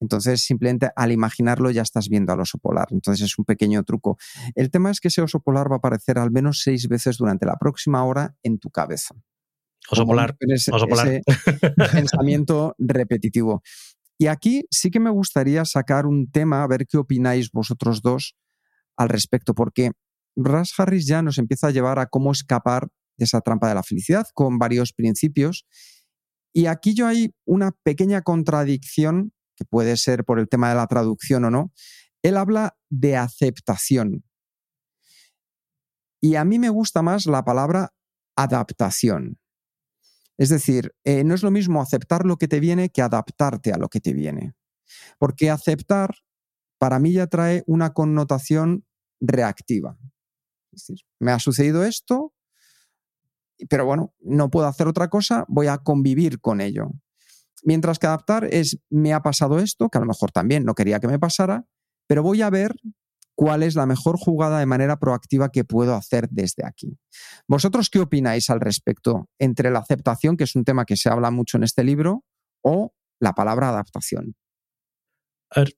Entonces, 0.00 0.42
simplemente 0.44 0.90
al 0.94 1.10
imaginarlo 1.10 1.70
ya 1.70 1.82
estás 1.82 2.08
viendo 2.08 2.32
al 2.32 2.40
oso 2.40 2.58
polar. 2.58 2.88
Entonces, 2.90 3.24
es 3.24 3.38
un 3.38 3.46
pequeño 3.46 3.82
truco. 3.82 4.18
El 4.54 4.70
tema 4.70 4.90
es 4.90 5.00
que 5.00 5.08
ese 5.08 5.22
oso 5.22 5.40
polar 5.40 5.70
va 5.70 5.76
a 5.76 5.78
aparecer 5.78 6.18
al 6.18 6.30
menos 6.30 6.60
seis 6.62 6.86
veces 6.88 7.16
durante 7.16 7.46
la 7.46 7.56
próxima 7.56 8.04
hora 8.04 8.36
en 8.42 8.58
tu 8.58 8.70
cabeza. 8.70 9.14
Oso 9.90 10.06
polar. 10.06 10.36
oso 10.72 10.86
polar. 10.86 11.20
pensamiento 11.92 12.74
repetitivo. 12.78 13.62
Y 14.18 14.28
aquí 14.28 14.64
sí 14.70 14.90
que 14.90 15.00
me 15.00 15.10
gustaría 15.10 15.64
sacar 15.64 16.06
un 16.06 16.30
tema, 16.30 16.62
a 16.62 16.66
ver 16.66 16.86
qué 16.86 16.96
opináis 16.96 17.50
vosotros 17.50 18.02
dos 18.02 18.34
al 18.96 19.08
respecto, 19.08 19.54
porque 19.54 19.92
Ras 20.36 20.72
Harris 20.78 21.06
ya 21.06 21.22
nos 21.22 21.38
empieza 21.38 21.68
a 21.68 21.70
llevar 21.70 21.98
a 21.98 22.06
cómo 22.06 22.32
escapar 22.32 22.88
de 23.18 23.24
esa 23.24 23.40
trampa 23.40 23.68
de 23.68 23.74
la 23.74 23.82
felicidad 23.82 24.26
con 24.34 24.58
varios 24.58 24.92
principios. 24.92 25.66
Y 26.54 26.66
aquí 26.66 26.94
yo 26.94 27.06
hay 27.06 27.34
una 27.44 27.72
pequeña 27.82 28.22
contradicción 28.22 29.32
que 29.56 29.64
puede 29.64 29.96
ser 29.96 30.24
por 30.24 30.38
el 30.38 30.48
tema 30.48 30.68
de 30.68 30.76
la 30.76 30.86
traducción 30.86 31.44
o 31.44 31.50
no, 31.50 31.72
él 32.22 32.36
habla 32.36 32.76
de 32.90 33.16
aceptación. 33.16 34.24
Y 36.20 36.36
a 36.36 36.44
mí 36.44 36.58
me 36.58 36.68
gusta 36.68 37.02
más 37.02 37.26
la 37.26 37.44
palabra 37.44 37.92
adaptación. 38.36 39.38
Es 40.38 40.50
decir, 40.50 40.94
eh, 41.04 41.24
no 41.24 41.34
es 41.34 41.42
lo 41.42 41.50
mismo 41.50 41.80
aceptar 41.80 42.26
lo 42.26 42.36
que 42.36 42.48
te 42.48 42.60
viene 42.60 42.90
que 42.90 43.02
adaptarte 43.02 43.72
a 43.72 43.78
lo 43.78 43.88
que 43.88 44.00
te 44.00 44.12
viene. 44.12 44.54
Porque 45.18 45.50
aceptar 45.50 46.14
para 46.78 46.98
mí 46.98 47.12
ya 47.12 47.26
trae 47.26 47.62
una 47.66 47.92
connotación 47.92 48.84
reactiva. 49.20 49.98
Es 50.72 50.86
decir, 50.86 51.06
me 51.18 51.32
ha 51.32 51.38
sucedido 51.38 51.84
esto, 51.84 52.34
pero 53.70 53.86
bueno, 53.86 54.14
no 54.20 54.50
puedo 54.50 54.66
hacer 54.66 54.86
otra 54.86 55.08
cosa, 55.08 55.44
voy 55.48 55.68
a 55.68 55.78
convivir 55.78 56.40
con 56.40 56.60
ello. 56.60 56.90
Mientras 57.62 57.98
que 57.98 58.06
adaptar 58.06 58.44
es, 58.44 58.78
me 58.90 59.14
ha 59.14 59.22
pasado 59.22 59.58
esto, 59.58 59.88
que 59.88 59.98
a 59.98 60.02
lo 60.02 60.06
mejor 60.06 60.30
también 60.30 60.64
no 60.64 60.74
quería 60.74 61.00
que 61.00 61.08
me 61.08 61.18
pasara, 61.18 61.66
pero 62.06 62.22
voy 62.22 62.42
a 62.42 62.50
ver 62.50 62.76
cuál 63.36 63.62
es 63.62 63.76
la 63.76 63.86
mejor 63.86 64.16
jugada 64.18 64.58
de 64.58 64.66
manera 64.66 64.98
proactiva 64.98 65.50
que 65.50 65.64
puedo 65.64 65.94
hacer 65.94 66.28
desde 66.30 66.66
aquí. 66.66 66.98
¿Vosotros 67.46 67.90
qué 67.90 68.00
opináis 68.00 68.50
al 68.50 68.60
respecto 68.60 69.28
entre 69.38 69.70
la 69.70 69.78
aceptación, 69.78 70.36
que 70.36 70.44
es 70.44 70.56
un 70.56 70.64
tema 70.64 70.84
que 70.84 70.96
se 70.96 71.08
habla 71.08 71.30
mucho 71.30 71.56
en 71.56 71.62
este 71.62 71.84
libro, 71.84 72.24
o 72.62 72.92
la 73.20 73.32
palabra 73.34 73.68
adaptación? 73.68 74.34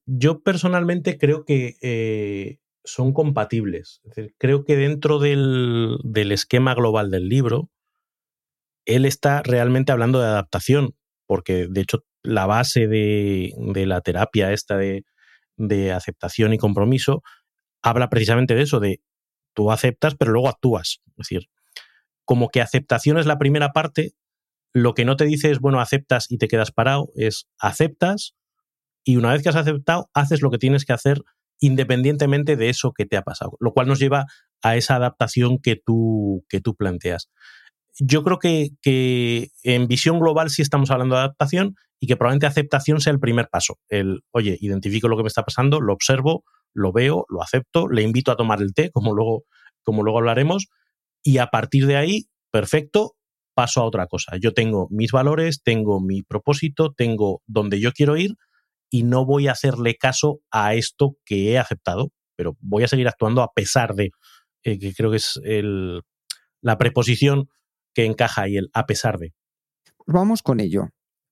yo 0.07 0.41
personalmente 0.43 1.19
creo 1.19 1.45
que 1.45 1.77
eh, 1.83 2.59
son 2.85 3.13
compatibles. 3.13 4.01
creo 4.39 4.65
que 4.65 4.77
dentro 4.77 5.19
del, 5.19 5.99
del 6.03 6.33
esquema 6.33 6.75
global 6.75 7.11
del 7.11 7.29
libro, 7.29 7.71
él 8.87 9.05
está 9.05 9.43
realmente 9.43 9.93
hablando 9.93 10.21
de 10.21 10.27
adaptación, 10.27 10.97
porque 11.27 11.67
de 11.69 11.83
hecho 11.83 12.05
la 12.23 12.47
base 12.47 12.89
de, 12.89 13.53
la 13.87 14.01
terapia 14.01 14.53
esta 14.53 14.77
de, 14.77 15.05
aceptación 15.93 16.53
y 16.53 16.59
compromiso 16.59 17.23
habla 17.83 18.09
precisamente 18.09 18.55
de 18.55 18.63
eso, 18.63 18.81
de 18.81 19.01
tú 19.55 19.71
aceptas 19.71 20.15
pero 20.17 20.33
luego 20.33 20.49
actúas. 20.49 21.01
Es 21.07 21.17
decir, 21.17 21.49
como 22.25 22.49
que 22.49 22.61
aceptación 22.61 23.19
es 23.19 23.27
la 23.27 23.39
primera 23.39 23.71
parte, 23.73 24.13
lo 24.73 24.95
que 24.95 25.05
no 25.05 25.17
te 25.17 25.25
dice 25.25 25.51
es, 25.51 25.61
bueno, 25.61 25.81
aceptas 25.81 26.31
y 26.31 26.39
te 26.39 26.49
quedas 26.49 26.73
parado, 26.73 27.11
es 27.17 27.49
aceptas 27.59 28.35
y 29.05 29.17
una 29.17 29.33
vez 29.33 29.43
que 29.43 29.49
has 29.49 29.57
aceptado, 29.57 30.11
haces 30.13 30.43
lo 30.43 30.51
que 30.51 30.59
tienes 30.59 30.85
que 30.85 30.93
hacer 30.93 31.23
independientemente 31.61 32.57
de 32.57 32.69
eso 32.69 32.93
que 32.93 33.07
te 33.07 33.17
ha 33.17 33.23
pasado, 33.23 33.57
lo 33.59 33.73
cual 33.73 33.89
nos 33.89 33.99
lleva 33.99 34.27
a 34.63 34.77
esa 34.77 34.97
adaptación 34.97 35.59
que 35.59 35.77
tú, 35.77 36.45
que 36.49 36.61
tú 36.61 36.77
planteas 36.77 37.31
yo 37.99 38.23
creo 38.23 38.39
que, 38.39 38.71
que, 38.81 39.49
en 39.65 39.89
visión 39.89 40.21
global 40.21 40.51
sí 40.51 40.63
estamos 40.63 40.91
hablando 40.91 41.17
de 41.17 41.23
adaptación 41.23 41.77
y 42.01 42.07
que 42.07 42.17
probablemente 42.17 42.47
aceptación 42.47 43.01
sea 43.01 43.13
el 43.13 43.21
primer 43.21 43.49
paso. 43.49 43.79
El, 43.89 44.21
oye, 44.31 44.57
identifico 44.61 45.09
lo 45.09 45.17
que 45.17 45.25
me 45.25 45.29
está 45.29 45.43
pasando, 45.43 45.81
lo 45.81 45.93
observo, 45.93 46.45
lo 46.75 46.93
veo, 46.93 47.25
lo 47.29 47.43
acepto, 47.43 47.89
le 47.89 48.03
invito 48.03 48.31
a 48.31 48.37
tomar 48.37 48.63
el 48.63 48.75
té, 48.75 48.91
como 48.91 49.15
luego, 49.15 49.45
como 49.83 50.03
luego 50.03 50.19
hablaremos, 50.19 50.69
y 51.23 51.39
a 51.39 51.49
partir 51.49 51.87
de 51.87 51.97
ahí, 51.97 52.29
perfecto, 52.51 53.17
paso 53.55 53.81
a 53.81 53.85
otra 53.85 54.07
cosa. 54.07 54.37
Yo 54.41 54.55
tengo 54.55 54.87
mis 54.91 55.11
valores, 55.11 55.63
tengo 55.63 56.01
mi 56.01 56.23
propósito, 56.23 56.93
tengo 56.97 57.43
donde 57.47 57.81
yo 57.81 57.93
quiero 57.93 58.17
ir 58.17 58.37
y 58.91 59.03
no 59.03 59.27
voy 59.27 59.49
a 59.49 59.53
hacerle 59.53 59.97
caso 59.97 60.41
a 60.51 60.75
esto 60.75 61.17
que 61.25 61.51
he 61.51 61.59
aceptado, 61.59 62.13
pero 62.37 62.57
voy 62.61 62.85
a 62.85 62.89
seguir 62.89 63.09
actuando 63.09 63.43
a 63.43 63.53
pesar 63.53 63.95
de, 63.95 64.11
eh, 64.63 64.79
que 64.79 64.95
creo 64.95 65.11
que 65.11 65.17
es 65.17 65.41
el, 65.43 66.03
la 66.63 66.79
preposición 66.79 67.49
que 67.95 68.05
encaja 68.05 68.43
ahí, 68.43 68.57
el 68.57 68.71
a 68.73 68.87
pesar 68.87 69.19
de. 69.19 69.35
Vamos 70.07 70.43
con 70.43 70.61
ello, 70.61 70.91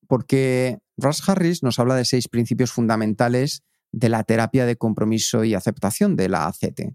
porque 0.08 0.78
Russ 0.96 1.26
Harris 1.28 1.62
nos 1.62 1.78
habla 1.78 1.94
de 1.94 2.04
seis 2.04 2.28
principios 2.28 2.72
fundamentales 2.72 3.62
de 3.92 4.08
la 4.08 4.24
terapia 4.24 4.66
de 4.66 4.76
compromiso 4.76 5.44
y 5.44 5.54
aceptación 5.54 6.16
de 6.16 6.28
la 6.28 6.46
ACT. 6.46 6.92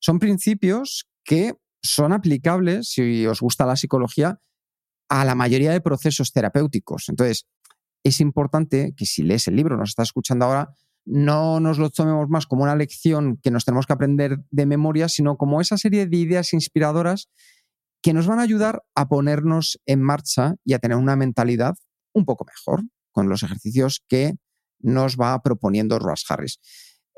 Son 0.00 0.18
principios 0.18 1.08
que 1.24 1.54
son 1.82 2.12
aplicables, 2.12 2.88
si 2.88 3.26
os 3.26 3.40
gusta 3.40 3.66
la 3.66 3.76
psicología, 3.76 4.40
a 5.08 5.24
la 5.24 5.34
mayoría 5.34 5.72
de 5.72 5.80
procesos 5.80 6.32
terapéuticos. 6.32 7.08
Entonces, 7.08 7.46
es 8.04 8.20
importante 8.20 8.94
que 8.96 9.06
si 9.06 9.22
lees 9.22 9.46
el 9.48 9.56
libro, 9.56 9.76
nos 9.76 9.90
estás 9.90 10.08
escuchando 10.08 10.46
ahora, 10.46 10.74
no 11.04 11.60
nos 11.60 11.78
lo 11.78 11.90
tomemos 11.90 12.28
más 12.28 12.46
como 12.46 12.62
una 12.62 12.76
lección 12.76 13.38
que 13.42 13.50
nos 13.50 13.64
tenemos 13.64 13.86
que 13.86 13.92
aprender 13.92 14.38
de 14.50 14.66
memoria, 14.66 15.08
sino 15.08 15.36
como 15.36 15.60
esa 15.60 15.76
serie 15.76 16.06
de 16.06 16.16
ideas 16.16 16.52
inspiradoras 16.52 17.28
que 18.02 18.12
nos 18.12 18.26
van 18.26 18.38
a 18.38 18.42
ayudar 18.42 18.82
a 18.94 19.08
ponernos 19.08 19.80
en 19.86 20.02
marcha 20.02 20.54
y 20.64 20.74
a 20.74 20.78
tener 20.78 20.96
una 20.96 21.16
mentalidad 21.16 21.74
un 22.12 22.24
poco 22.24 22.44
mejor 22.44 22.82
con 23.12 23.28
los 23.28 23.42
ejercicios 23.42 24.02
que 24.08 24.34
nos 24.82 25.16
va 25.16 25.40
proponiendo 25.42 25.98
Ross 25.98 26.24
Harris. 26.28 26.58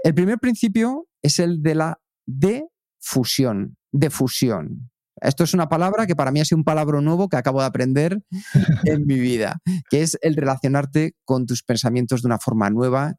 El 0.02 0.14
primer 0.14 0.38
principio 0.38 1.06
es 1.22 1.38
el 1.38 1.62
de 1.62 1.74
la 1.74 2.00
defusión, 2.26 3.76
defusión. 3.92 4.90
Esto 5.20 5.44
es 5.44 5.54
una 5.54 5.68
palabra 5.68 6.06
que 6.06 6.16
para 6.16 6.30
mí 6.30 6.40
ha 6.40 6.44
sido 6.44 6.58
un 6.58 6.64
palabra 6.64 7.00
nuevo 7.00 7.28
que 7.28 7.36
acabo 7.36 7.60
de 7.60 7.66
aprender 7.66 8.20
en 8.84 9.06
mi 9.06 9.18
vida, 9.18 9.58
que 9.88 10.02
es 10.02 10.18
el 10.20 10.36
relacionarte 10.36 11.14
con 11.24 11.46
tus 11.46 11.62
pensamientos 11.62 12.22
de 12.22 12.26
una 12.26 12.38
forma 12.38 12.68
nueva 12.70 13.14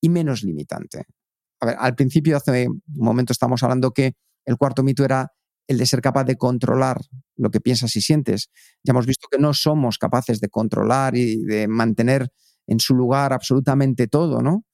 y 0.00 0.08
menos 0.08 0.42
limitante. 0.42 1.04
A 1.60 1.66
ver, 1.66 1.76
al 1.78 1.94
principio, 1.94 2.36
hace 2.36 2.68
un 2.68 2.82
momento 2.86 3.32
estamos 3.32 3.62
hablando 3.62 3.92
que 3.92 4.12
el 4.44 4.56
cuarto 4.56 4.82
mito 4.82 5.04
era 5.04 5.32
el 5.68 5.78
de 5.78 5.86
ser 5.86 6.00
capaz 6.00 6.24
de 6.24 6.36
controlar 6.36 7.00
lo 7.36 7.50
que 7.50 7.60
piensas 7.60 7.96
y 7.96 8.00
sientes. 8.00 8.50
Ya 8.84 8.92
hemos 8.92 9.06
visto 9.06 9.28
que 9.30 9.38
no 9.38 9.54
somos 9.54 9.98
capaces 9.98 10.40
de 10.40 10.48
controlar 10.48 11.16
y 11.16 11.44
de 11.44 11.66
mantener 11.66 12.28
en 12.66 12.80
su 12.80 12.94
lugar 12.94 13.32
absolutamente 13.32 14.06
todo, 14.06 14.42
¿no? 14.42 14.64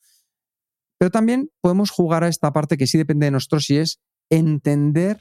Pero 0.98 1.10
también 1.10 1.50
podemos 1.60 1.90
jugar 1.90 2.24
a 2.24 2.28
esta 2.28 2.52
parte 2.52 2.76
que 2.76 2.86
sí 2.86 2.96
depende 2.98 3.26
de 3.26 3.32
nosotros 3.32 3.68
y 3.70 3.78
es 3.78 4.00
entender 4.30 5.20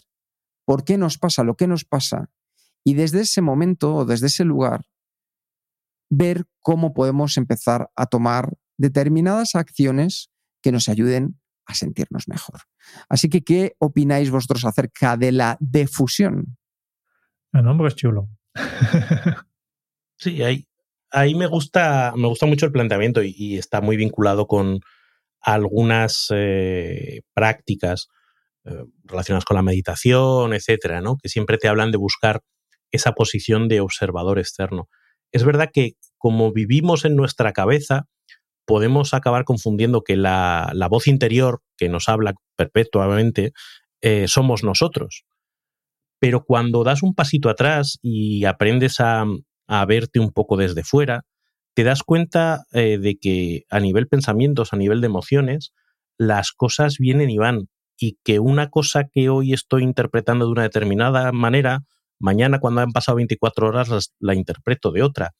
por 0.66 0.84
qué 0.84 0.98
nos 0.98 1.18
pasa 1.18 1.44
lo 1.44 1.56
que 1.56 1.68
nos 1.68 1.86
pasa 1.86 2.30
y 2.84 2.94
desde 2.94 3.22
ese 3.22 3.42
momento 3.42 3.96
o 3.96 4.06
desde 4.06 4.28
ese 4.28 4.46
lugar 4.46 4.86
ver 6.10 6.46
cómo 6.60 6.94
podemos 6.94 7.38
empezar 7.38 7.90
a 7.96 8.06
tomar 8.06 8.58
determinadas 8.78 9.56
acciones 9.56 10.30
que 10.62 10.72
nos 10.72 10.90
ayuden 10.90 11.40
a 11.66 11.74
sentirnos 11.74 12.28
mejor. 12.28 12.62
Así 13.08 13.30
que, 13.30 13.44
¿qué 13.44 13.76
opináis 13.80 14.30
vosotros 14.30 14.66
acerca 14.66 15.16
de 15.16 15.32
la 15.32 15.58
defusión? 15.60 16.58
El 17.54 17.64
nombre 17.64 17.88
es 17.88 17.96
chulo. 17.96 18.30
sí, 20.18 20.42
ahí, 20.44 20.68
ahí 21.12 21.36
me 21.36 21.48
gusta, 21.48 22.14
me 22.16 22.28
gusta 22.28 22.46
mucho 22.46 22.66
el 22.66 22.72
planteamiento 22.72 23.22
y, 23.24 23.58
está 23.58 23.82
muy 23.82 23.98
vinculado 23.98 24.48
con 24.48 24.80
algunas 25.42 26.28
eh, 26.34 27.22
prácticas 27.34 28.08
eh, 28.66 28.84
relacionadas 29.04 29.46
con 29.46 29.56
la 29.56 29.64
meditación, 29.64 30.54
etcétera, 30.54 31.02
¿no? 31.02 31.18
Que 31.22 31.30
siempre 31.30 31.58
te 31.58 31.68
hablan 31.68 31.92
de 31.92 31.98
buscar 31.98 32.42
esa 32.92 33.14
posición 33.14 33.68
de 33.68 33.82
observador 33.82 34.40
externo. 34.40 34.88
Es 35.32 35.44
verdad 35.44 35.70
que 35.74 35.94
como 36.18 36.52
vivimos 36.52 37.06
en 37.06 37.16
nuestra 37.16 37.54
cabeza, 37.54 38.06
podemos 38.66 39.14
acabar 39.14 39.44
confundiendo 39.44 40.04
que 40.04 40.16
la, 40.16 40.72
voz 40.90 41.08
interior 41.08 41.62
que 41.78 41.90
nos 41.90 42.10
habla 42.10 42.36
perpetuamente 42.56 43.54
eh, 44.02 44.28
somos 44.28 44.64
nosotros. 44.64 45.26
Pero 46.20 46.44
cuando 46.44 46.84
das 46.84 47.02
un 47.02 47.16
pasito 47.16 47.50
atrás 47.50 47.98
y 48.04 48.46
aprendes 48.46 49.00
a, 49.00 49.26
verte 49.86 50.20
un 50.20 50.32
poco 50.32 50.58
desde 50.58 50.84
fuera, 50.84 51.24
te 51.74 51.84
das 51.84 52.04
cuenta 52.04 52.66
eh, 52.74 52.98
de 52.98 53.18
que 53.18 53.64
a 53.70 53.80
nivel 53.80 54.08
pensamientos, 54.08 54.74
a 54.74 54.78
nivel 54.78 55.02
de 55.02 55.08
emociones, 55.08 55.74
las 56.18 56.52
cosas 56.52 56.98
vienen 57.00 57.30
y 57.30 57.38
van. 57.38 57.70
Y 57.98 58.18
que 58.24 58.40
una 58.40 58.70
cosa 58.70 59.06
que 59.12 59.30
hoy 59.30 59.54
estoy 59.54 59.84
interpretando 59.84 60.46
de 60.46 60.52
una 60.52 60.64
determinada 60.64 61.32
manera, 61.32 61.84
mañana 62.20 62.60
cuando 62.60 62.82
han 62.82 62.92
pasado 62.92 63.18
24 63.18 63.68
horas 63.68 64.14
la 64.20 64.36
interpreto 64.36 64.92
de 64.92 65.04
otra 65.04 65.32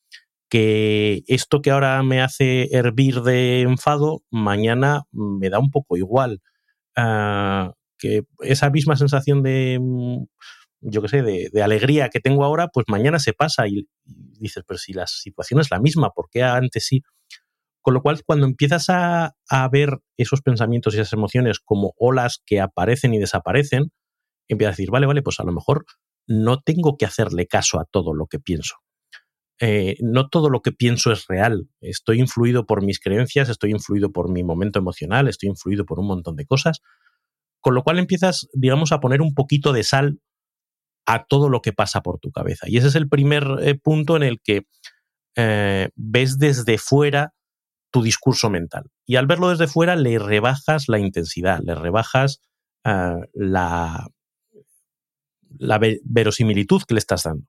que 0.52 1.24
esto 1.28 1.62
que 1.62 1.72
ahora 1.72 2.04
me 2.04 2.22
hace 2.22 2.68
hervir 2.76 3.22
de 3.22 3.62
enfado, 3.62 4.22
mañana 4.30 5.04
me 5.14 5.50
da 5.50 5.60
un 5.60 5.72
poco 5.72 5.96
igual. 5.96 6.42
Ah, 6.98 7.74
que 7.98 8.24
esa 8.42 8.70
misma 8.70 8.98
sensación 8.98 9.44
de, 9.44 9.80
mm, 9.82 10.26
yo 10.82 11.02
qué 11.02 11.08
sé, 11.08 11.22
de, 11.22 11.64
alegría 11.64 12.10
que 12.10 12.20
tengo 12.20 12.44
ahora, 12.44 12.68
pues 12.68 12.86
mañana 12.90 13.20
se 13.20 13.34
pasa 13.34 13.68
y, 13.68 13.88
dices, 14.04 14.64
pero 14.68 14.78
si 14.78 14.94
la 14.94 15.08
situación 15.08 15.60
es 15.60 15.72
la 15.72 15.80
misma, 15.80 16.12
¿por 16.12 16.30
qué 16.30 16.44
antes 16.44 16.86
sí? 16.86 17.04
Con 17.82 17.94
lo 17.94 18.02
cual, 18.02 18.22
cuando 18.26 18.46
empiezas 18.46 18.90
a, 18.90 19.36
a, 19.50 19.70
ver 19.70 20.00
esos 20.18 20.42
pensamientos 20.42 20.94
y 20.94 21.00
esas 21.00 21.14
emociones 21.14 21.60
como 21.60 21.94
olas 21.98 22.42
que 22.46 22.60
aparecen 22.60 23.14
y 23.14 23.20
desaparecen, 23.20 23.92
empiezas 24.48 24.74
a 24.74 24.78
decir, 24.78 24.92
vale, 24.92 25.08
vale, 25.08 25.22
pues 25.24 25.40
a 25.40 25.44
lo 25.44 25.52
mejor 25.52 25.86
no 26.28 26.62
tengo 26.62 26.98
que 26.98 27.06
hacerle 27.06 27.48
caso 27.48 27.80
a 27.80 27.86
todo 27.86 28.14
lo 28.14 28.28
que 28.28 28.40
pienso. 28.40 28.76
Eh, 29.60 29.96
no 30.02 30.28
todo 30.28 30.50
lo 30.50 30.62
que 30.62 30.72
pienso 30.72 31.12
es 31.12 31.28
real. 31.28 31.70
Estoy 31.82 32.20
influido 32.20 32.66
por 32.66 32.84
mis 32.84 33.00
creencias, 33.00 33.48
estoy 33.48 33.72
influido 33.72 34.12
por 34.12 34.30
mi 34.32 34.44
momento 34.44 34.80
emocional, 34.80 35.28
estoy 35.28 35.50
influido 35.50 35.86
por 35.86 36.00
un 36.00 36.08
montón 36.08 36.36
de 36.36 36.46
cosas. 36.46 36.82
Con 37.60 37.76
lo 37.76 37.84
cual 37.84 38.00
empiezas, 38.00 38.50
digamos, 38.54 38.92
a 38.92 39.00
poner 39.00 39.22
un 39.22 39.36
poquito 39.36 39.72
de 39.72 39.84
sal 39.84 40.20
a 41.06 41.26
todo 41.26 41.50
lo 41.50 41.62
que 41.62 41.74
pasa 41.74 42.02
por 42.02 42.20
tu 42.20 42.32
cabeza. 42.32 42.68
Y 42.70 42.78
ese 42.78 42.88
es 42.88 42.96
el 42.96 43.10
primer 43.10 43.46
eh, 43.62 43.76
punto 43.76 44.16
en 44.16 44.24
el 44.24 44.40
que 44.42 44.66
eh, 45.36 45.90
ves 45.96 46.38
desde 46.38 46.78
fuera 46.78 47.34
tu 47.92 48.02
discurso 48.02 48.50
mental. 48.50 48.86
Y 49.06 49.18
al 49.18 49.28
verlo 49.28 49.50
desde 49.50 49.68
fuera 49.68 49.96
le 49.96 50.18
rebajas 50.20 50.88
la 50.88 51.00
intensidad, 51.00 51.60
le 51.64 51.76
rebajas 51.76 52.42
la, 52.84 54.08
la 55.60 55.80
verosimilitud 56.04 56.82
que 56.88 56.94
le 56.94 57.00
estás 57.00 57.24
dando. 57.24 57.46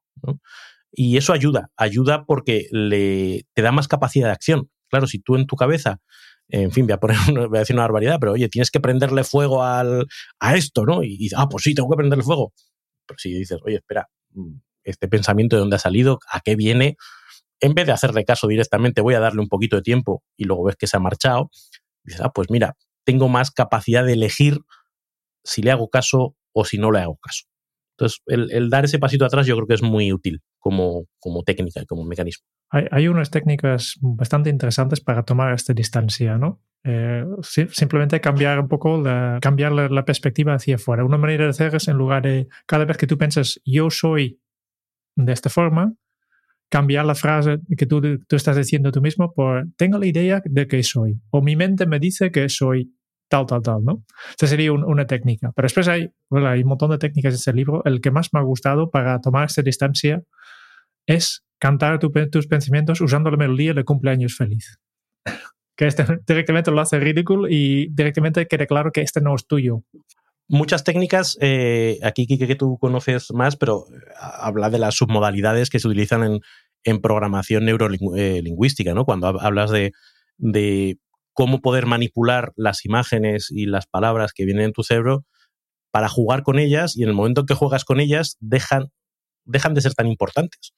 Y 0.92 1.16
eso 1.16 1.32
ayuda, 1.32 1.70
ayuda 1.76 2.24
porque 2.26 2.66
le, 2.70 3.46
te 3.54 3.62
da 3.62 3.72
más 3.72 3.88
capacidad 3.88 4.26
de 4.28 4.32
acción. 4.32 4.70
Claro, 4.90 5.06
si 5.06 5.20
tú 5.20 5.36
en 5.36 5.46
tu 5.46 5.56
cabeza, 5.56 6.00
en 6.48 6.70
fin, 6.70 6.86
voy 6.86 6.92
a, 6.92 6.98
poner 7.00 7.16
voy 7.48 7.56
a 7.56 7.60
decir 7.60 7.74
una 7.74 7.84
barbaridad, 7.84 8.18
pero 8.20 8.32
oye, 8.32 8.48
tienes 8.48 8.70
que 8.70 8.80
prenderle 8.80 9.24
fuego 9.24 9.62
al, 9.62 10.06
a 10.38 10.54
esto, 10.54 10.84
¿no? 10.84 11.02
Y 11.02 11.16
dices, 11.16 11.38
ah, 11.38 11.48
pues 11.48 11.64
sí, 11.64 11.74
tengo 11.74 11.88
que 11.90 11.96
prenderle 11.96 12.24
fuego. 12.24 12.52
Si 13.16 13.32
dices, 13.32 13.58
oye, 13.64 13.76
espera, 13.76 14.08
mm, 14.30 14.54
este 14.84 15.08
pensamiento 15.08 15.56
de 15.56 15.60
dónde 15.60 15.76
ha 15.76 15.78
salido, 15.78 16.18
a 16.30 16.40
qué 16.40 16.56
viene, 16.56 16.96
en 17.60 17.74
vez 17.74 17.86
de 17.86 17.92
hacerle 17.92 18.24
caso 18.24 18.48
directamente, 18.48 19.00
voy 19.00 19.14
a 19.14 19.20
darle 19.20 19.40
un 19.40 19.48
poquito 19.48 19.76
de 19.76 19.82
tiempo 19.82 20.24
y 20.36 20.44
luego 20.44 20.64
ves 20.64 20.76
que 20.76 20.86
se 20.88 20.96
ha 20.96 21.00
marchado, 21.00 21.50
dices, 22.02 22.20
ah, 22.20 22.30
pues 22.34 22.50
mira, 22.50 22.76
tengo 23.04 23.28
más 23.28 23.50
capacidad 23.50 24.04
de 24.04 24.14
elegir 24.14 24.58
si 25.44 25.62
le 25.62 25.70
hago 25.70 25.88
caso 25.88 26.36
o 26.52 26.64
si 26.64 26.78
no 26.78 26.90
le 26.90 27.00
hago 27.00 27.16
caso. 27.16 27.44
Entonces, 27.96 28.20
el, 28.26 28.70
dar 28.70 28.84
ese 28.84 28.98
pasito 28.98 29.24
atrás 29.24 29.46
yo 29.46 29.54
creo 29.56 29.66
que 29.66 29.74
es 29.74 29.82
muy 29.82 30.12
útil 30.12 30.40
como, 30.58 31.06
como 31.18 31.42
técnica 31.42 31.84
como 31.86 32.04
mecanismo. 32.04 32.46
Hay, 32.70 32.86
hay, 32.90 33.08
unas 33.08 33.30
técnicas 33.30 33.96
bastante 34.00 34.50
interesantes 34.50 35.00
para 35.00 35.24
tomar 35.24 35.52
esta 35.52 35.74
distancia, 35.74 36.38
¿no? 36.38 36.62
Eh, 36.84 37.24
simplemente 37.70 38.20
cambiar 38.20 38.58
un 38.58 38.66
poco, 38.66 39.00
la, 39.00 39.38
cambiar 39.40 39.72
la, 39.72 40.04
perspectiva 40.04 40.54
hacia 40.54 40.76
afuera. 40.76 41.04
Una 41.04 41.18
manera 41.18 41.44
de 41.44 41.50
hacer 41.50 41.74
es 41.74 41.86
en 41.86 41.96
lugar 41.96 42.22
de 42.22 42.48
cada 42.66 42.84
vez 42.84 42.96
que 42.96 43.06
tú 43.06 43.16
piensas 43.16 43.60
yo 43.64 43.88
soy 43.90 44.40
de 45.14 45.32
esta 45.32 45.48
forma, 45.48 45.94
cambiar 46.68 47.04
la 47.04 47.14
frase 47.14 47.58
que 47.76 47.86
tú, 47.86 48.00
tú 48.00 48.36
estás 48.36 48.56
diciendo 48.56 48.90
tú 48.90 49.00
mismo 49.00 49.32
por 49.32 49.66
tengo 49.76 49.98
la 49.98 50.06
idea 50.06 50.42
de 50.44 50.66
que 50.66 50.82
soy 50.82 51.20
o 51.30 51.42
mi 51.42 51.54
mente 51.54 51.86
me 51.86 51.98
dice 51.98 52.30
que 52.30 52.48
soy 52.48 52.94
tal, 53.32 53.46
tal, 53.46 53.62
tal, 53.62 53.82
¿no? 53.82 54.04
Esta 54.30 54.46
sería 54.46 54.72
una 54.72 55.06
técnica. 55.06 55.52
Pero 55.56 55.64
después 55.64 55.88
hay, 55.88 56.10
hay 56.30 56.62
un 56.62 56.68
montón 56.68 56.90
de 56.90 56.98
técnicas 56.98 57.32
en 57.32 57.36
este 57.36 57.52
libro. 57.54 57.82
El 57.86 58.02
que 58.02 58.10
más 58.10 58.28
me 58.32 58.40
ha 58.40 58.42
gustado 58.42 58.90
para 58.90 59.20
tomar 59.20 59.46
esta 59.46 59.62
distancia 59.62 60.22
es 61.06 61.42
cantar 61.58 61.98
tus 61.98 62.46
pensamientos 62.46 63.00
usando 63.00 63.30
la 63.30 63.38
melodía 63.38 63.72
de 63.72 63.84
cumpleaños 63.84 64.36
feliz. 64.36 64.78
que 65.76 65.86
este 65.86 66.04
directamente 66.26 66.70
lo 66.70 66.80
hace 66.82 67.00
ridículo 67.00 67.48
y 67.48 67.88
directamente 67.90 68.46
quede 68.46 68.66
claro 68.66 68.92
que 68.92 69.00
este 69.00 69.22
no 69.22 69.34
es 69.34 69.46
tuyo. 69.46 69.82
Muchas 70.48 70.84
técnicas, 70.84 71.38
eh, 71.40 71.98
aquí 72.02 72.26
Kike 72.26 72.46
que 72.46 72.56
tú 72.56 72.76
conoces 72.78 73.32
más, 73.32 73.56
pero 73.56 73.86
eh, 73.94 73.98
habla 74.18 74.68
de 74.68 74.78
las 74.78 74.94
submodalidades 74.94 75.70
que 75.70 75.78
se 75.78 75.88
utilizan 75.88 76.22
en, 76.24 76.40
en 76.84 77.00
programación 77.00 77.64
neurolingüística, 77.64 78.92
¿no? 78.92 79.06
Cuando 79.06 79.28
hablas 79.28 79.70
de 79.70 79.92
cómo 81.32 81.60
poder 81.60 81.86
manipular 81.86 82.52
las 82.56 82.84
imágenes 82.84 83.50
y 83.50 83.66
las 83.66 83.86
palabras 83.86 84.32
que 84.32 84.44
vienen 84.44 84.66
en 84.66 84.72
tu 84.72 84.82
cerebro 84.82 85.24
para 85.90 86.08
jugar 86.08 86.42
con 86.42 86.58
ellas 86.58 86.96
y 86.96 87.02
en 87.02 87.10
el 87.10 87.14
momento 87.14 87.46
que 87.46 87.54
juegas 87.54 87.84
con 87.84 88.00
ellas 88.00 88.36
dejan, 88.40 88.90
de 89.44 89.80
ser 89.80 89.94
tan 89.94 90.06
importantes. 90.06 90.72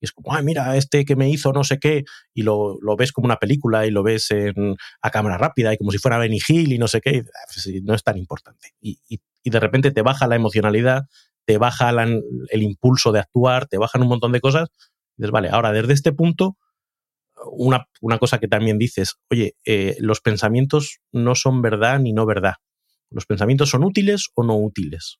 Y 0.00 0.06
es 0.06 0.12
como, 0.12 0.34
ay, 0.34 0.42
mira, 0.42 0.76
este 0.76 1.04
que 1.04 1.16
me 1.16 1.30
hizo 1.30 1.52
no 1.52 1.64
sé 1.64 1.78
qué, 1.78 2.04
y 2.32 2.42
lo, 2.42 2.78
ves 2.96 3.12
como 3.12 3.26
una 3.26 3.36
película 3.36 3.86
y 3.86 3.90
lo 3.90 4.02
ves 4.02 4.30
en, 4.30 4.76
a 5.02 5.10
cámara 5.10 5.38
rápida 5.38 5.72
y 5.72 5.76
como 5.76 5.90
si 5.90 5.98
fuera 5.98 6.18
Benny 6.18 6.40
Hill 6.46 6.72
y 6.72 6.78
no 6.78 6.88
sé 6.88 7.00
qué, 7.00 7.24
pues 7.46 7.82
no 7.82 7.94
es 7.94 8.02
tan 8.02 8.18
importante. 8.18 8.74
Y, 8.80 8.98
de 9.44 9.60
repente 9.60 9.90
te 9.90 10.00
baja 10.00 10.26
la 10.26 10.36
emocionalidad, 10.36 11.02
te 11.44 11.58
baja 11.58 11.90
el 11.90 12.62
impulso 12.62 13.12
de 13.12 13.20
actuar, 13.20 13.66
te 13.66 13.76
bajan 13.76 14.00
un 14.00 14.08
montón 14.08 14.32
de 14.32 14.40
cosas. 14.40 14.70
Y 15.16 15.22
dices, 15.22 15.30
vale, 15.30 15.50
ahora 15.50 15.70
desde 15.70 15.92
este 15.92 16.12
punto, 16.12 16.56
una, 17.52 17.86
cosa 18.18 18.38
que 18.38 18.48
también 18.48 18.78
dices, 18.78 19.14
oye, 19.30 19.54
eh, 19.64 19.96
los 19.98 20.20
pensamientos 20.20 21.00
no 21.12 21.34
son 21.34 21.62
verdad 21.62 21.98
ni 22.00 22.12
no 22.12 22.26
verdad. 22.26 22.54
Los 23.10 23.26
pensamientos 23.26 23.70
son 23.70 23.84
útiles 23.84 24.28
o 24.34 24.44
no 24.44 24.56
útiles. 24.56 25.18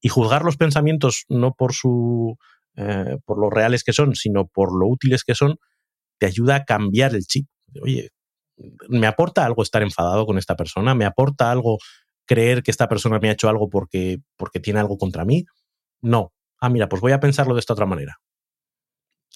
Y 0.00 0.08
juzgar 0.08 0.44
los 0.44 0.56
pensamientos 0.56 1.24
no 1.28 1.52
por 1.52 1.72
su 1.72 2.36
eh, 2.76 3.18
por 3.24 3.38
lo 3.38 3.50
reales 3.50 3.84
que 3.84 3.92
son, 3.92 4.14
sino 4.14 4.46
por 4.46 4.78
lo 4.78 4.86
útiles 4.86 5.24
que 5.24 5.34
son, 5.34 5.56
te 6.18 6.26
ayuda 6.26 6.56
a 6.56 6.64
cambiar 6.64 7.14
el 7.14 7.24
chip. 7.24 7.46
Oye, 7.82 8.10
¿me 8.88 9.06
aporta 9.06 9.44
algo 9.44 9.62
estar 9.62 9.82
enfadado 9.82 10.26
con 10.26 10.38
esta 10.38 10.56
persona? 10.56 10.94
¿Me 10.94 11.04
aporta 11.04 11.50
algo 11.50 11.78
creer 12.26 12.62
que 12.62 12.70
esta 12.70 12.88
persona 12.88 13.18
me 13.18 13.28
ha 13.28 13.32
hecho 13.32 13.48
algo 13.48 13.68
porque, 13.68 14.18
porque 14.36 14.60
tiene 14.60 14.80
algo 14.80 14.98
contra 14.98 15.24
mí? 15.24 15.44
No. 16.00 16.32
Ah, 16.60 16.68
mira, 16.68 16.88
pues 16.88 17.02
voy 17.02 17.12
a 17.12 17.20
pensarlo 17.20 17.54
de 17.54 17.60
esta 17.60 17.72
otra 17.72 17.86
manera. 17.86 18.18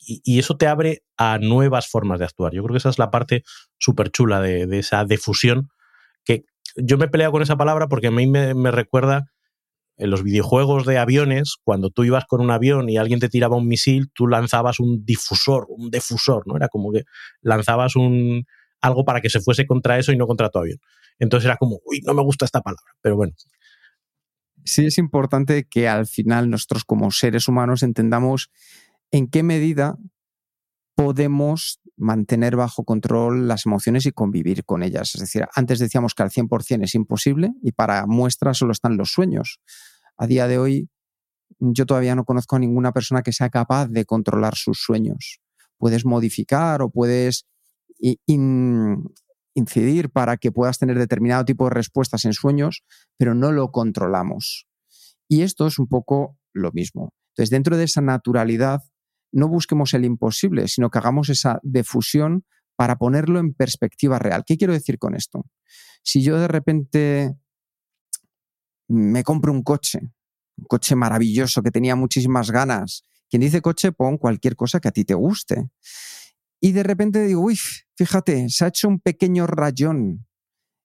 Y, 0.06 0.38
eso 0.38 0.56
te 0.56 0.66
abre 0.66 1.02
a 1.16 1.38
nuevas 1.38 1.88
formas 1.88 2.18
de 2.18 2.26
actuar. 2.26 2.52
Yo 2.52 2.62
creo 2.62 2.74
que 2.74 2.78
esa 2.78 2.90
es 2.90 2.98
la 2.98 3.10
parte 3.10 3.42
súper 3.78 4.10
chula 4.10 4.40
de, 4.40 4.78
esa 4.78 5.04
difusión, 5.04 5.68
que 6.24 6.44
yo 6.76 6.98
me 6.98 7.06
he 7.06 7.08
peleado 7.08 7.32
con 7.32 7.42
esa 7.42 7.56
palabra 7.56 7.88
porque 7.88 8.08
a 8.08 8.10
mí 8.10 8.26
me 8.26 8.70
recuerda 8.70 9.26
en 9.96 10.10
los 10.10 10.22
videojuegos 10.22 10.86
de 10.86 10.98
aviones, 10.98 11.56
cuando 11.62 11.90
tú 11.90 12.04
ibas 12.04 12.24
con 12.24 12.40
un 12.40 12.50
avión 12.50 12.88
y 12.88 12.96
alguien 12.96 13.20
te 13.20 13.28
tiraba 13.28 13.56
un 13.56 13.68
misil, 13.68 14.10
tú 14.12 14.26
lanzabas 14.26 14.80
un 14.80 15.04
difusor, 15.04 15.66
un 15.68 15.90
defusor, 15.90 16.46
¿no? 16.46 16.56
Era 16.56 16.68
como 16.68 16.92
que 16.92 17.04
lanzabas 17.42 17.94
un 17.96 18.44
algo 18.80 19.04
para 19.04 19.20
que 19.20 19.30
se 19.30 19.40
fuese 19.40 19.66
contra 19.66 19.98
eso 19.98 20.12
y 20.12 20.16
no 20.16 20.26
contra 20.26 20.50
tu 20.50 20.58
avión. 20.58 20.78
Entonces 21.18 21.46
era 21.46 21.56
como, 21.56 21.80
uy, 21.86 22.00
no 22.04 22.12
me 22.12 22.22
gusta 22.22 22.44
esta 22.44 22.60
palabra, 22.60 22.92
pero 23.00 23.16
bueno. 23.16 23.32
Sí 24.64 24.86
es 24.86 24.98
importante 24.98 25.66
que 25.68 25.88
al 25.88 26.06
final 26.06 26.50
nosotros 26.50 26.84
como 26.84 27.10
seres 27.10 27.48
humanos 27.48 27.82
entendamos 27.82 28.50
en 29.14 29.28
qué 29.28 29.44
medida 29.44 29.96
podemos 30.96 31.80
mantener 31.96 32.56
bajo 32.56 32.82
control 32.82 33.46
las 33.46 33.64
emociones 33.64 34.06
y 34.06 34.10
convivir 34.10 34.64
con 34.64 34.82
ellas. 34.82 35.14
Es 35.14 35.20
decir, 35.20 35.46
antes 35.54 35.78
decíamos 35.78 36.14
que 36.14 36.24
al 36.24 36.30
100% 36.30 36.82
es 36.82 36.96
imposible 36.96 37.52
y 37.62 37.70
para 37.70 38.06
muestra 38.06 38.54
solo 38.54 38.72
están 38.72 38.96
los 38.96 39.12
sueños. 39.12 39.60
A 40.16 40.26
día 40.26 40.48
de 40.48 40.58
hoy, 40.58 40.88
yo 41.60 41.86
todavía 41.86 42.16
no 42.16 42.24
conozco 42.24 42.56
a 42.56 42.58
ninguna 42.58 42.90
persona 42.90 43.22
que 43.22 43.32
sea 43.32 43.50
capaz 43.50 43.86
de 43.86 44.04
controlar 44.04 44.56
sus 44.56 44.80
sueños. 44.80 45.38
Puedes 45.78 46.04
modificar 46.04 46.82
o 46.82 46.90
puedes 46.90 47.46
incidir 49.54 50.10
para 50.10 50.38
que 50.38 50.50
puedas 50.50 50.80
tener 50.80 50.98
determinado 50.98 51.44
tipo 51.44 51.66
de 51.66 51.70
respuestas 51.70 52.24
en 52.24 52.32
sueños, 52.32 52.82
pero 53.16 53.36
no 53.36 53.52
lo 53.52 53.70
controlamos. 53.70 54.66
Y 55.28 55.42
esto 55.42 55.68
es 55.68 55.78
un 55.78 55.86
poco 55.86 56.36
lo 56.52 56.72
mismo. 56.72 57.12
Entonces, 57.28 57.50
dentro 57.50 57.76
de 57.76 57.84
esa 57.84 58.00
naturalidad 58.00 58.82
no 59.34 59.48
busquemos 59.48 59.92
el 59.94 60.04
imposible, 60.04 60.68
sino 60.68 60.90
que 60.90 60.98
hagamos 60.98 61.28
esa 61.28 61.58
defusión 61.62 62.44
para 62.76 62.96
ponerlo 62.96 63.40
en 63.40 63.52
perspectiva 63.52 64.18
real. 64.18 64.44
¿Qué 64.46 64.56
quiero 64.56 64.72
decir 64.72 64.98
con 64.98 65.16
esto? 65.16 65.44
Si 66.02 66.22
yo 66.22 66.38
de 66.38 66.48
repente 66.48 67.34
me 68.88 69.24
compro 69.24 69.52
un 69.52 69.62
coche, 69.62 69.98
un 70.56 70.64
coche 70.66 70.94
maravilloso 70.94 71.62
que 71.62 71.72
tenía 71.72 71.96
muchísimas 71.96 72.52
ganas, 72.52 73.02
quien 73.28 73.42
dice 73.42 73.60
coche, 73.60 73.90
pon 73.90 74.18
cualquier 74.18 74.54
cosa 74.54 74.78
que 74.78 74.88
a 74.88 74.92
ti 74.92 75.04
te 75.04 75.14
guste. 75.14 75.68
Y 76.60 76.70
de 76.70 76.84
repente 76.84 77.24
digo, 77.24 77.42
uy, 77.42 77.58
fíjate, 77.96 78.48
se 78.50 78.64
ha 78.64 78.68
hecho 78.68 78.86
un 78.86 79.00
pequeño 79.00 79.48
rayón 79.48 80.26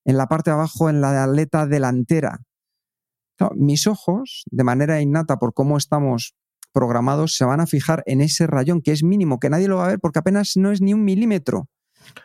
en 0.05 0.17
la 0.17 0.27
parte 0.27 0.49
de 0.49 0.55
abajo, 0.55 0.89
en 0.89 1.01
la 1.01 1.23
aleta 1.23 1.67
delantera. 1.67 2.41
mis 3.55 3.85
ojos, 3.85 4.43
de 4.49 4.63
manera 4.63 5.01
innata 5.01 5.37
por 5.37 5.53
cómo 5.53 5.77
estamos 5.77 6.35
programados 6.71 7.35
se 7.35 7.45
van 7.45 7.61
a 7.61 7.67
fijar 7.67 8.03
en 8.05 8.21
ese 8.21 8.47
rayón 8.47 8.81
que 8.81 8.91
es 8.91 9.03
mínimo, 9.03 9.39
que 9.39 9.49
nadie 9.49 9.67
lo 9.67 9.77
va 9.77 9.85
a 9.85 9.89
ver 9.89 9.99
porque 9.99 10.19
apenas 10.19 10.53
no 10.55 10.71
es 10.71 10.81
ni 10.81 10.93
un 10.93 11.03
milímetro. 11.03 11.69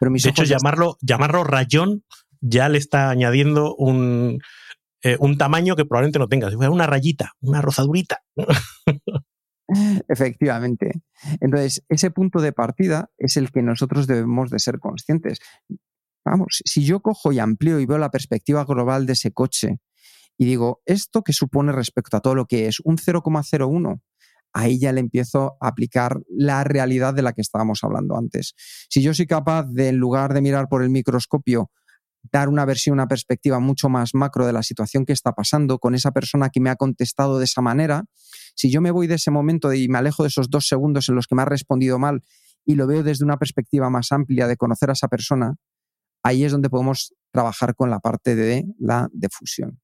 Pero 0.00 0.12
de 0.12 0.28
hecho, 0.28 0.44
llamarlo, 0.44 0.96
llamarlo 1.00 1.44
rayón 1.44 2.04
ya 2.40 2.68
le 2.68 2.78
está 2.78 3.10
añadiendo 3.10 3.74
un, 3.74 4.38
eh, 5.02 5.16
un 5.18 5.38
tamaño 5.38 5.76
que 5.76 5.84
probablemente 5.84 6.18
no 6.18 6.28
tenga. 6.28 6.50
Si 6.50 6.56
fuera 6.56 6.70
una 6.70 6.86
rayita, 6.86 7.32
una 7.40 7.62
rozadurita. 7.62 8.22
Efectivamente. 10.08 11.02
Entonces, 11.40 11.84
ese 11.88 12.10
punto 12.10 12.40
de 12.40 12.52
partida 12.52 13.10
es 13.16 13.36
el 13.36 13.50
que 13.50 13.62
nosotros 13.62 14.06
debemos 14.06 14.50
de 14.50 14.58
ser 14.58 14.78
conscientes. 14.78 15.38
Vamos, 16.24 16.62
si 16.64 16.84
yo 16.84 17.00
cojo 17.00 17.32
y 17.32 17.38
amplío 17.38 17.80
y 17.80 17.86
veo 17.86 17.98
la 17.98 18.10
perspectiva 18.10 18.64
global 18.64 19.06
de 19.06 19.14
ese 19.14 19.32
coche 19.32 19.80
y 20.36 20.46
digo, 20.46 20.82
¿esto 20.86 21.22
que 21.22 21.32
supone 21.32 21.72
respecto 21.72 22.16
a 22.16 22.20
todo 22.20 22.34
lo 22.34 22.46
que 22.46 22.66
es 22.66 22.80
un 22.80 22.96
0,01? 22.96 24.00
Ahí 24.54 24.78
ya 24.78 24.92
le 24.92 25.00
empiezo 25.00 25.56
a 25.60 25.68
aplicar 25.68 26.20
la 26.28 26.64
realidad 26.64 27.12
de 27.12 27.22
la 27.22 27.32
que 27.32 27.42
estábamos 27.42 27.82
hablando 27.82 28.16
antes. 28.16 28.54
Si 28.88 29.02
yo 29.02 29.12
soy 29.12 29.26
capaz 29.26 29.66
de, 29.68 29.88
en 29.88 29.96
lugar 29.96 30.32
de 30.32 30.40
mirar 30.40 30.68
por 30.68 30.82
el 30.82 30.90
microscopio, 30.90 31.70
dar 32.32 32.48
una 32.48 32.64
versión, 32.64 32.94
una 32.94 33.08
perspectiva 33.08 33.58
mucho 33.58 33.88
más 33.88 34.14
macro 34.14 34.46
de 34.46 34.52
la 34.52 34.62
situación 34.62 35.04
que 35.04 35.12
está 35.12 35.32
pasando 35.32 35.78
con 35.78 35.94
esa 35.94 36.12
persona 36.12 36.48
que 36.48 36.60
me 36.60 36.70
ha 36.70 36.76
contestado 36.76 37.38
de 37.38 37.44
esa 37.44 37.60
manera, 37.60 38.04
si 38.54 38.70
yo 38.70 38.80
me 38.80 38.92
voy 38.92 39.08
de 39.08 39.16
ese 39.16 39.30
momento 39.30 39.72
y 39.74 39.88
me 39.88 39.98
alejo 39.98 40.22
de 40.22 40.28
esos 40.28 40.48
dos 40.48 40.66
segundos 40.66 41.08
en 41.08 41.16
los 41.16 41.26
que 41.26 41.34
me 41.34 41.42
ha 41.42 41.46
respondido 41.46 41.98
mal 41.98 42.22
y 42.64 42.76
lo 42.76 42.86
veo 42.86 43.02
desde 43.02 43.24
una 43.24 43.36
perspectiva 43.36 43.90
más 43.90 44.12
amplia 44.12 44.46
de 44.46 44.56
conocer 44.56 44.88
a 44.88 44.94
esa 44.94 45.08
persona, 45.08 45.56
ahí 46.22 46.44
es 46.44 46.52
donde 46.52 46.70
podemos 46.70 47.12
trabajar 47.30 47.74
con 47.74 47.90
la 47.90 47.98
parte 47.98 48.36
de 48.36 48.64
la 48.78 49.08
difusión. 49.12 49.83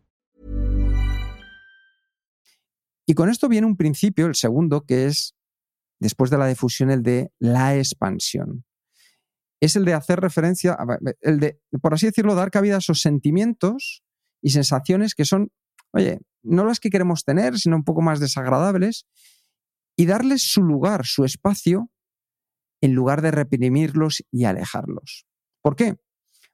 Y 3.11 3.13
con 3.13 3.27
esto 3.27 3.49
viene 3.49 3.67
un 3.67 3.75
principio, 3.75 4.25
el 4.25 4.35
segundo, 4.35 4.85
que 4.85 5.07
es, 5.07 5.35
después 5.99 6.31
de 6.31 6.37
la 6.37 6.47
difusión, 6.47 6.89
el 6.91 7.03
de 7.03 7.29
la 7.39 7.75
expansión. 7.75 8.63
Es 9.59 9.75
el 9.75 9.83
de 9.83 9.93
hacer 9.93 10.21
referencia, 10.21 10.77
el 11.19 11.41
de, 11.41 11.59
por 11.81 11.93
así 11.93 12.05
decirlo, 12.05 12.35
dar 12.35 12.51
cabida 12.51 12.75
a 12.75 12.77
esos 12.77 13.01
sentimientos 13.01 14.01
y 14.41 14.51
sensaciones 14.51 15.13
que 15.13 15.25
son, 15.25 15.51
oye, 15.91 16.21
no 16.41 16.63
las 16.63 16.79
que 16.79 16.89
queremos 16.89 17.25
tener, 17.25 17.59
sino 17.59 17.75
un 17.75 17.83
poco 17.83 18.01
más 18.01 18.21
desagradables, 18.21 19.05
y 19.97 20.05
darles 20.05 20.43
su 20.43 20.63
lugar, 20.63 21.05
su 21.05 21.25
espacio, 21.25 21.91
en 22.79 22.93
lugar 22.93 23.21
de 23.21 23.31
reprimirlos 23.31 24.23
y 24.31 24.45
alejarlos. 24.45 25.25
¿Por 25.61 25.75
qué? 25.75 25.97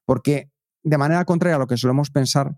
Porque 0.05 0.49
de 0.82 0.97
manera 0.97 1.23
contraria 1.23 1.57
a 1.57 1.59
lo 1.59 1.67
que 1.67 1.77
solemos 1.77 2.09
pensar, 2.09 2.57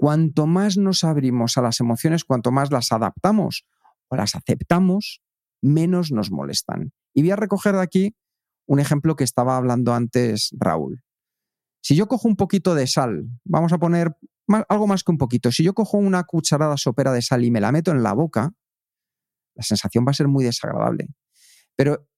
Cuanto 0.00 0.46
más 0.46 0.78
nos 0.78 1.04
abrimos 1.04 1.58
a 1.58 1.60
las 1.60 1.78
emociones, 1.78 2.24
cuanto 2.24 2.50
más 2.50 2.70
las 2.70 2.90
adaptamos 2.90 3.66
o 4.08 4.16
las 4.16 4.34
aceptamos, 4.34 5.20
menos 5.60 6.10
nos 6.10 6.30
molestan. 6.30 6.94
Y 7.12 7.20
voy 7.20 7.32
a 7.32 7.36
recoger 7.36 7.74
de 7.74 7.82
aquí 7.82 8.16
un 8.66 8.80
ejemplo 8.80 9.14
que 9.14 9.24
estaba 9.24 9.58
hablando 9.58 9.92
antes 9.92 10.56
Raúl. 10.58 11.02
Si 11.82 11.96
yo 11.96 12.08
cojo 12.08 12.28
un 12.28 12.36
poquito 12.36 12.74
de 12.74 12.86
sal, 12.86 13.28
vamos 13.44 13.74
a 13.74 13.78
poner 13.78 14.16
algo 14.70 14.86
más 14.86 15.04
que 15.04 15.12
un 15.12 15.18
poquito, 15.18 15.52
si 15.52 15.64
yo 15.64 15.74
cojo 15.74 15.98
una 15.98 16.24
cucharada 16.24 16.78
sopera 16.78 17.12
de 17.12 17.20
sal 17.20 17.44
y 17.44 17.50
me 17.50 17.60
la 17.60 17.70
meto 17.70 17.90
en 17.90 18.02
la 18.02 18.14
boca, 18.14 18.54
la 19.54 19.62
sensación 19.62 20.06
va 20.06 20.12
a 20.12 20.14
ser 20.14 20.28
muy 20.28 20.44
desagradable. 20.44 21.08
Pero 21.76 22.08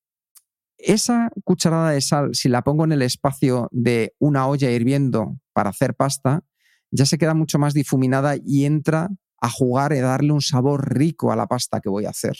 esa 0.78 1.33
cucharada 1.43 1.91
de 1.91 2.01
sal, 2.01 2.37
si 2.37 2.49
la 2.49 2.62
pongo 2.62 2.85
en 2.85 2.93
el 2.93 3.03
espacio 3.03 3.68
de 3.72 4.14
una 4.20 4.47
olla 4.47 4.70
hirviendo 4.70 5.41
para 5.53 5.70
hacer 5.70 5.97
pasta, 5.97 6.45
ya 6.93 7.07
se 7.07 7.18
queda 7.18 7.34
mucho 7.34 7.59
más 7.59 7.74
difuminada 7.74 8.36
y 8.36 8.66
entra 8.66 9.09
a 9.40 9.51
jugar 9.51 9.93
y 9.93 9.99
darle 9.99 10.32
un 10.32 10.43
sabor 10.43 10.95
rico 10.95 11.32
a 11.32 11.36
la 11.36 11.49
pasta 11.49 11.80
que 11.80 11.88
voy 11.88 12.05
a 12.05 12.11
hacer. 12.11 12.36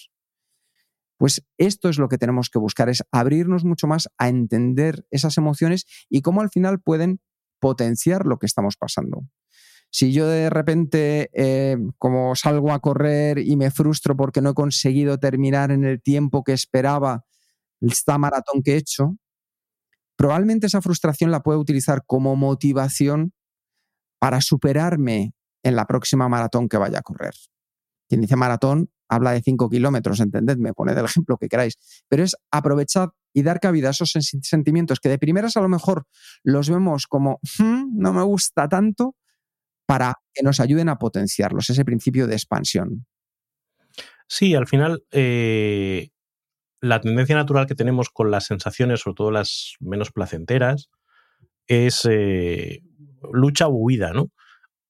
Pues 1.17 1.45
esto 1.57 1.89
es 1.89 1.99
lo 1.99 2.09
que 2.09 2.19
tenemos 2.19 2.51
que 2.51 2.59
buscar, 2.59 2.89
es 2.89 3.03
abrirnos 3.11 3.65
mucho 3.65 3.87
más 3.87 4.09
a 4.19 4.29
entender 4.29 5.07
esas 5.11 5.39
emociones 5.39 5.87
y 6.09 6.21
cómo 6.21 6.43
al 6.43 6.51
final 6.51 6.81
pueden 6.81 7.21
potenciar 7.61 8.27
lo 8.27 8.39
que 8.39 8.47
estamos 8.47 8.77
pasando. 8.77 9.23
Si 9.91 10.13
yo 10.13 10.27
de 10.27 10.49
repente, 10.49 11.31
eh, 11.33 11.77
como 11.99 12.35
salgo 12.35 12.73
a 12.73 12.81
correr 12.81 13.39
y 13.39 13.57
me 13.57 13.71
frustro 13.71 14.17
porque 14.17 14.41
no 14.41 14.51
he 14.51 14.55
conseguido 14.55 15.19
terminar 15.19 15.71
en 15.71 15.85
el 15.85 16.01
tiempo 16.01 16.45
que 16.45 16.53
esperaba 16.53 17.25
esta 17.81 18.17
maratón 18.19 18.63
que 18.63 18.75
he 18.75 18.77
hecho, 18.77 19.17
probablemente 20.17 20.67
esa 20.67 20.83
frustración 20.83 21.31
la 21.31 21.43
puedo 21.43 21.59
utilizar 21.59 22.05
como 22.07 22.37
motivación 22.37 23.33
para 24.23 24.41
superarme 24.41 25.35
en 25.65 25.75
la 25.75 25.85
próxima 25.85 26.29
maratón 26.29 26.69
que 26.69 26.77
vaya 26.77 27.01
a 27.01 27.03
correr. 27.03 27.35
Quien 28.09 28.21
dice 28.21 28.37
maratón 28.37 28.89
habla 29.09 29.33
de 29.33 29.43
5 29.43 29.69
kilómetros, 29.69 30.21
entendedme, 30.21 30.75
poned 30.75 30.97
el 30.97 31.07
ejemplo 31.07 31.37
que 31.39 31.49
queráis, 31.49 31.75
pero 32.07 32.23
es 32.23 32.37
aprovechar 32.53 33.09
y 33.33 33.43
dar 33.43 33.59
cabida 33.59 33.89
a 33.89 33.91
esos 33.91 34.13
sentimientos 34.43 35.01
que 35.01 35.09
de 35.09 35.19
primeras 35.19 35.57
a 35.57 35.61
lo 35.61 35.69
mejor 35.69 36.07
los 36.45 36.71
vemos 36.71 37.09
como 37.09 37.41
hmm, 37.59 37.99
no 37.99 38.13
me 38.13 38.23
gusta 38.23 38.69
tanto 38.69 39.17
para 39.87 40.15
que 40.33 40.45
nos 40.45 40.61
ayuden 40.61 40.89
a 40.89 40.99
potenciarlos, 40.99 41.69
ese 41.69 41.85
principio 41.85 42.29
de 42.29 42.35
expansión. 42.35 43.07
Sí, 44.29 44.55
al 44.55 44.69
final 44.69 45.03
eh, 45.11 46.11
la 46.81 47.01
tendencia 47.01 47.35
natural 47.35 47.67
que 47.67 47.75
tenemos 47.75 48.09
con 48.09 48.31
las 48.31 48.47
sensaciones, 48.47 49.01
sobre 49.01 49.17
todo 49.17 49.33
las 49.33 49.75
menos 49.81 50.13
placenteras, 50.13 50.91
es 51.67 52.07
eh, 52.09 52.83
lucha 53.33 53.69
o 53.69 53.75
huida, 53.75 54.13
¿no? 54.13 54.31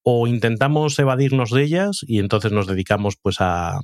O 0.04 0.26
intentamos 0.26 0.98
evadirnos 0.98 1.50
de 1.50 1.62
ellas 1.62 2.00
y 2.06 2.18
entonces 2.18 2.52
nos 2.52 2.66
dedicamos 2.66 3.16
pues 3.20 3.36
a 3.40 3.80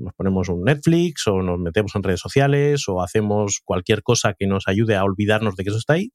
nos 0.00 0.14
ponemos 0.14 0.48
un 0.48 0.64
Netflix 0.64 1.26
o 1.26 1.42
nos 1.42 1.58
metemos 1.58 1.94
en 1.94 2.02
redes 2.02 2.20
sociales 2.20 2.88
o 2.88 3.02
hacemos 3.02 3.60
cualquier 3.64 4.02
cosa 4.02 4.34
que 4.36 4.46
nos 4.46 4.66
ayude 4.66 4.96
a 4.96 5.04
olvidarnos 5.04 5.56
de 5.56 5.64
que 5.64 5.70
eso 5.70 5.78
está 5.78 5.94
ahí. 5.94 6.10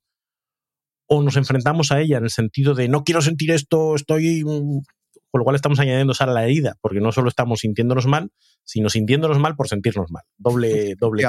O 1.08 1.22
nos 1.22 1.38
enfrentamos 1.38 1.92
a 1.92 2.02
ella 2.02 2.18
en 2.18 2.24
el 2.24 2.32
sentido 2.32 2.74
de 2.74 2.90
no 2.90 3.04
quiero 3.04 3.22
sentir 3.22 3.52
esto, 3.52 3.96
estoy 3.96 4.42
con 4.42 5.40
lo 5.40 5.44
cual 5.44 5.56
estamos 5.56 5.80
añadiendo 5.80 6.14
sal 6.14 6.30
a 6.30 6.34
la 6.34 6.46
herida, 6.46 6.78
porque 6.82 7.02
no 7.02 7.12
solo 7.12 7.28
estamos 7.28 7.60
sintiéndonos 7.60 8.08
mal, 8.08 8.32
sino 8.64 8.90
sintiéndonos 8.90 9.38
mal 9.38 9.56
por 9.56 9.68
sentirnos 9.68 10.10
mal. 10.10 10.24
Doble, 10.38 10.96
doble. 10.96 11.24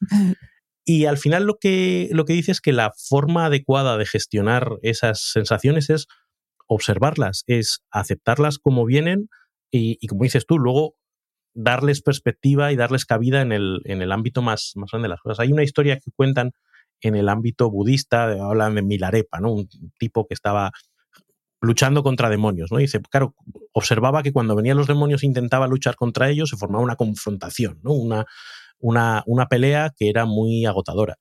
Y 0.92 1.04
al 1.04 1.18
final 1.18 1.44
lo 1.44 1.56
que, 1.60 2.08
lo 2.10 2.24
que 2.24 2.32
dice 2.32 2.50
es 2.50 2.60
que 2.60 2.72
la 2.72 2.90
forma 2.96 3.44
adecuada 3.44 3.96
de 3.96 4.06
gestionar 4.06 4.72
esas 4.82 5.20
sensaciones 5.20 5.88
es 5.88 6.08
observarlas, 6.66 7.44
es 7.46 7.84
aceptarlas 7.92 8.58
como 8.58 8.84
vienen 8.84 9.28
y, 9.70 10.04
como 10.08 10.24
dices 10.24 10.46
tú, 10.46 10.58
luego 10.58 10.96
darles 11.54 12.02
perspectiva 12.02 12.72
y 12.72 12.76
darles 12.76 13.04
cabida 13.04 13.40
en 13.40 13.52
el, 13.52 13.82
en 13.84 14.02
el 14.02 14.10
ámbito 14.10 14.42
más, 14.42 14.72
más 14.74 14.90
grande 14.90 15.06
de 15.06 15.10
las 15.10 15.20
cosas. 15.20 15.38
Hay 15.38 15.52
una 15.52 15.62
historia 15.62 15.96
que 16.00 16.10
cuentan 16.10 16.50
en 17.02 17.14
el 17.14 17.28
ámbito 17.28 17.70
budista, 17.70 18.24
hablan 18.24 18.74
de 18.74 18.82
Milarepa, 18.82 19.38
¿no? 19.38 19.52
un 19.52 19.68
tipo 19.96 20.26
que 20.26 20.34
estaba 20.34 20.72
luchando 21.60 22.02
contra 22.02 22.28
demonios, 22.28 22.72
¿no? 22.72 22.78
dice, 22.78 23.00
claro, 23.00 23.36
observaba 23.72 24.24
que 24.24 24.32
cuando 24.32 24.56
venían 24.56 24.76
los 24.76 24.88
demonios 24.88 25.22
intentaba 25.22 25.68
luchar 25.68 25.94
contra 25.94 26.30
ellos, 26.30 26.50
se 26.50 26.56
formaba 26.56 26.82
una 26.82 26.96
confrontación, 26.96 27.78
¿no? 27.84 27.92
Una, 27.92 28.26
una, 28.80 29.22
una 29.26 29.46
pelea 29.46 29.90
que 29.96 30.08
era 30.08 30.26
muy 30.26 30.66
agotadora. 30.66 31.16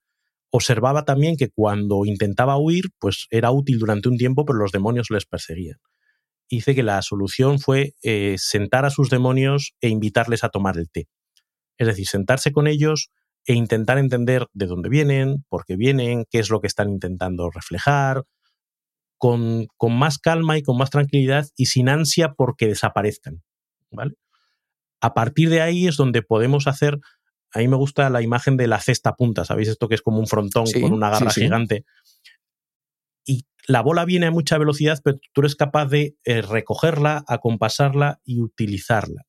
Observaba 0.52 1.06
también 1.06 1.38
que 1.38 1.50
cuando 1.50 2.06
intentaba 2.06 2.58
huir, 2.58 2.86
pues 3.00 3.28
era 3.30 3.52
útil 3.52 3.78
durante 3.78 4.10
un 4.10 4.18
tiempo, 4.18 4.46
pero 4.46 4.58
los 4.58 4.72
demonios 4.72 5.12
les 5.12 5.26
perseguían. 5.26 5.78
Dice 6.50 6.74
que 6.74 6.82
la 6.82 7.02
solución 7.04 7.60
fue 7.60 7.94
eh, 8.02 8.36
sentar 8.40 8.86
a 8.86 8.90
sus 8.90 9.10
demonios 9.12 9.74
e 9.82 9.90
invitarles 9.90 10.44
a 10.44 10.50
tomar 10.50 10.78
el 10.78 10.90
té. 10.90 11.08
Es 11.78 11.88
decir, 11.88 12.08
sentarse 12.08 12.52
con 12.52 12.66
ellos 12.68 13.12
e 13.46 13.54
intentar 13.54 14.00
entender 14.00 14.48
de 14.54 14.66
dónde 14.66 14.90
vienen, 14.90 15.46
por 15.48 15.66
qué 15.66 15.76
vienen, 15.76 16.26
qué 16.30 16.40
es 16.40 16.50
lo 16.50 16.60
que 16.60 16.68
están 16.68 16.90
intentando 16.90 17.50
reflejar, 17.52 18.24
con, 19.20 19.68
más 19.90 20.18
calma 20.18 20.58
y 20.58 20.64
con 20.64 20.78
más 20.78 20.90
tranquilidad 20.90 21.46
y 21.56 21.68
sin 21.68 21.90
ansia 21.90 22.34
porque 22.34 22.68
desaparezcan. 22.68 23.44
¿vale? 23.92 24.16
A 25.02 25.14
partir 25.14 25.50
de 25.50 25.62
ahí 25.62 25.88
es 25.88 25.98
donde 25.98 26.22
podemos 26.22 26.68
hacer, 26.68 27.00
a 27.54 27.60
mí 27.60 27.68
me 27.68 27.76
gusta 27.76 28.10
la 28.10 28.22
imagen 28.22 28.58
de 28.58 28.68
la 28.68 28.80
cesta 28.80 29.16
punta, 29.16 29.46
¿sabéis? 29.46 29.70
Esto 29.70 29.88
que 29.88 29.96
es 29.96 30.02
como 30.02 30.20
un 30.20 30.28
frontón 30.28 30.66
con 30.82 30.94
una 30.94 31.10
garra 31.10 31.32
gigante. 31.32 31.86
Y 33.26 33.46
la 33.68 33.82
bola 33.82 34.06
viene 34.06 34.28
a 34.28 34.32
mucha 34.32 34.58
velocidad, 34.58 35.00
pero 35.04 35.20
tú 35.34 35.42
eres 35.42 35.56
capaz 35.56 35.88
de 35.88 36.16
eh, 36.26 36.42
recogerla, 36.42 37.24
acompasarla 37.28 38.20
y 38.24 38.42
utilizarla. 38.42 39.26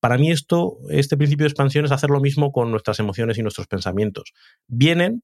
Para 0.00 0.18
mí 0.18 0.30
esto, 0.30 0.78
este 0.90 1.16
principio 1.16 1.44
de 1.44 1.48
expansión 1.48 1.84
es 1.84 1.92
hacer 1.92 2.10
lo 2.10 2.20
mismo 2.20 2.52
con 2.52 2.70
nuestras 2.70 2.98
emociones 3.00 3.38
y 3.38 3.42
nuestros 3.42 3.66
pensamientos. 3.66 4.32
Vienen, 4.68 5.22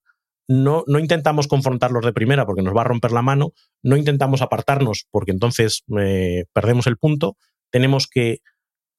no, 0.48 0.84
no, 0.86 0.98
intentamos 0.98 1.46
confrontarlos 1.46 2.04
de 2.04 2.12
primera 2.12 2.46
porque 2.46 2.62
nos 2.62 2.74
va 2.74 2.80
a 2.80 2.84
romper 2.84 3.12
la 3.12 3.22
mano, 3.22 3.52
no 3.82 3.96
intentamos 3.96 4.42
apartarnos 4.42 5.06
porque 5.10 5.30
entonces 5.30 5.84
eh, 6.00 6.46
perdemos 6.52 6.86
el 6.86 6.96
punto, 6.96 7.36
tenemos 7.70 8.06
que 8.06 8.40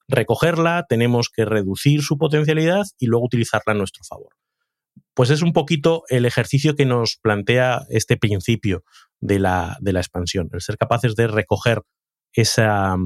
recogerla, 0.08 0.86
tenemos 0.88 1.28
que 1.28 1.44
reducir 1.44 2.02
su 2.02 2.18
potencialidad 2.18 2.84
y 2.98 3.06
luego 3.06 3.26
utilizarla 3.26 3.72
a 3.72 3.76
nuestro 3.76 4.04
favor. 4.04 4.34
Pues 5.14 5.30
es 5.30 5.42
un 5.42 5.52
poquito 5.52 6.02
el 6.08 6.24
ejercicio 6.26 6.74
que 6.74 6.86
nos 6.86 7.16
plantea 7.16 7.82
este 7.88 8.16
principio 8.16 8.82
de 9.20 9.38
la, 9.38 9.76
de 9.80 9.92
la 9.92 10.00
expansión, 10.00 10.48
el 10.52 10.60
ser 10.60 10.76
capaces 10.76 11.14
de 11.14 11.26
recoger 11.26 11.82
esa, 12.32 12.96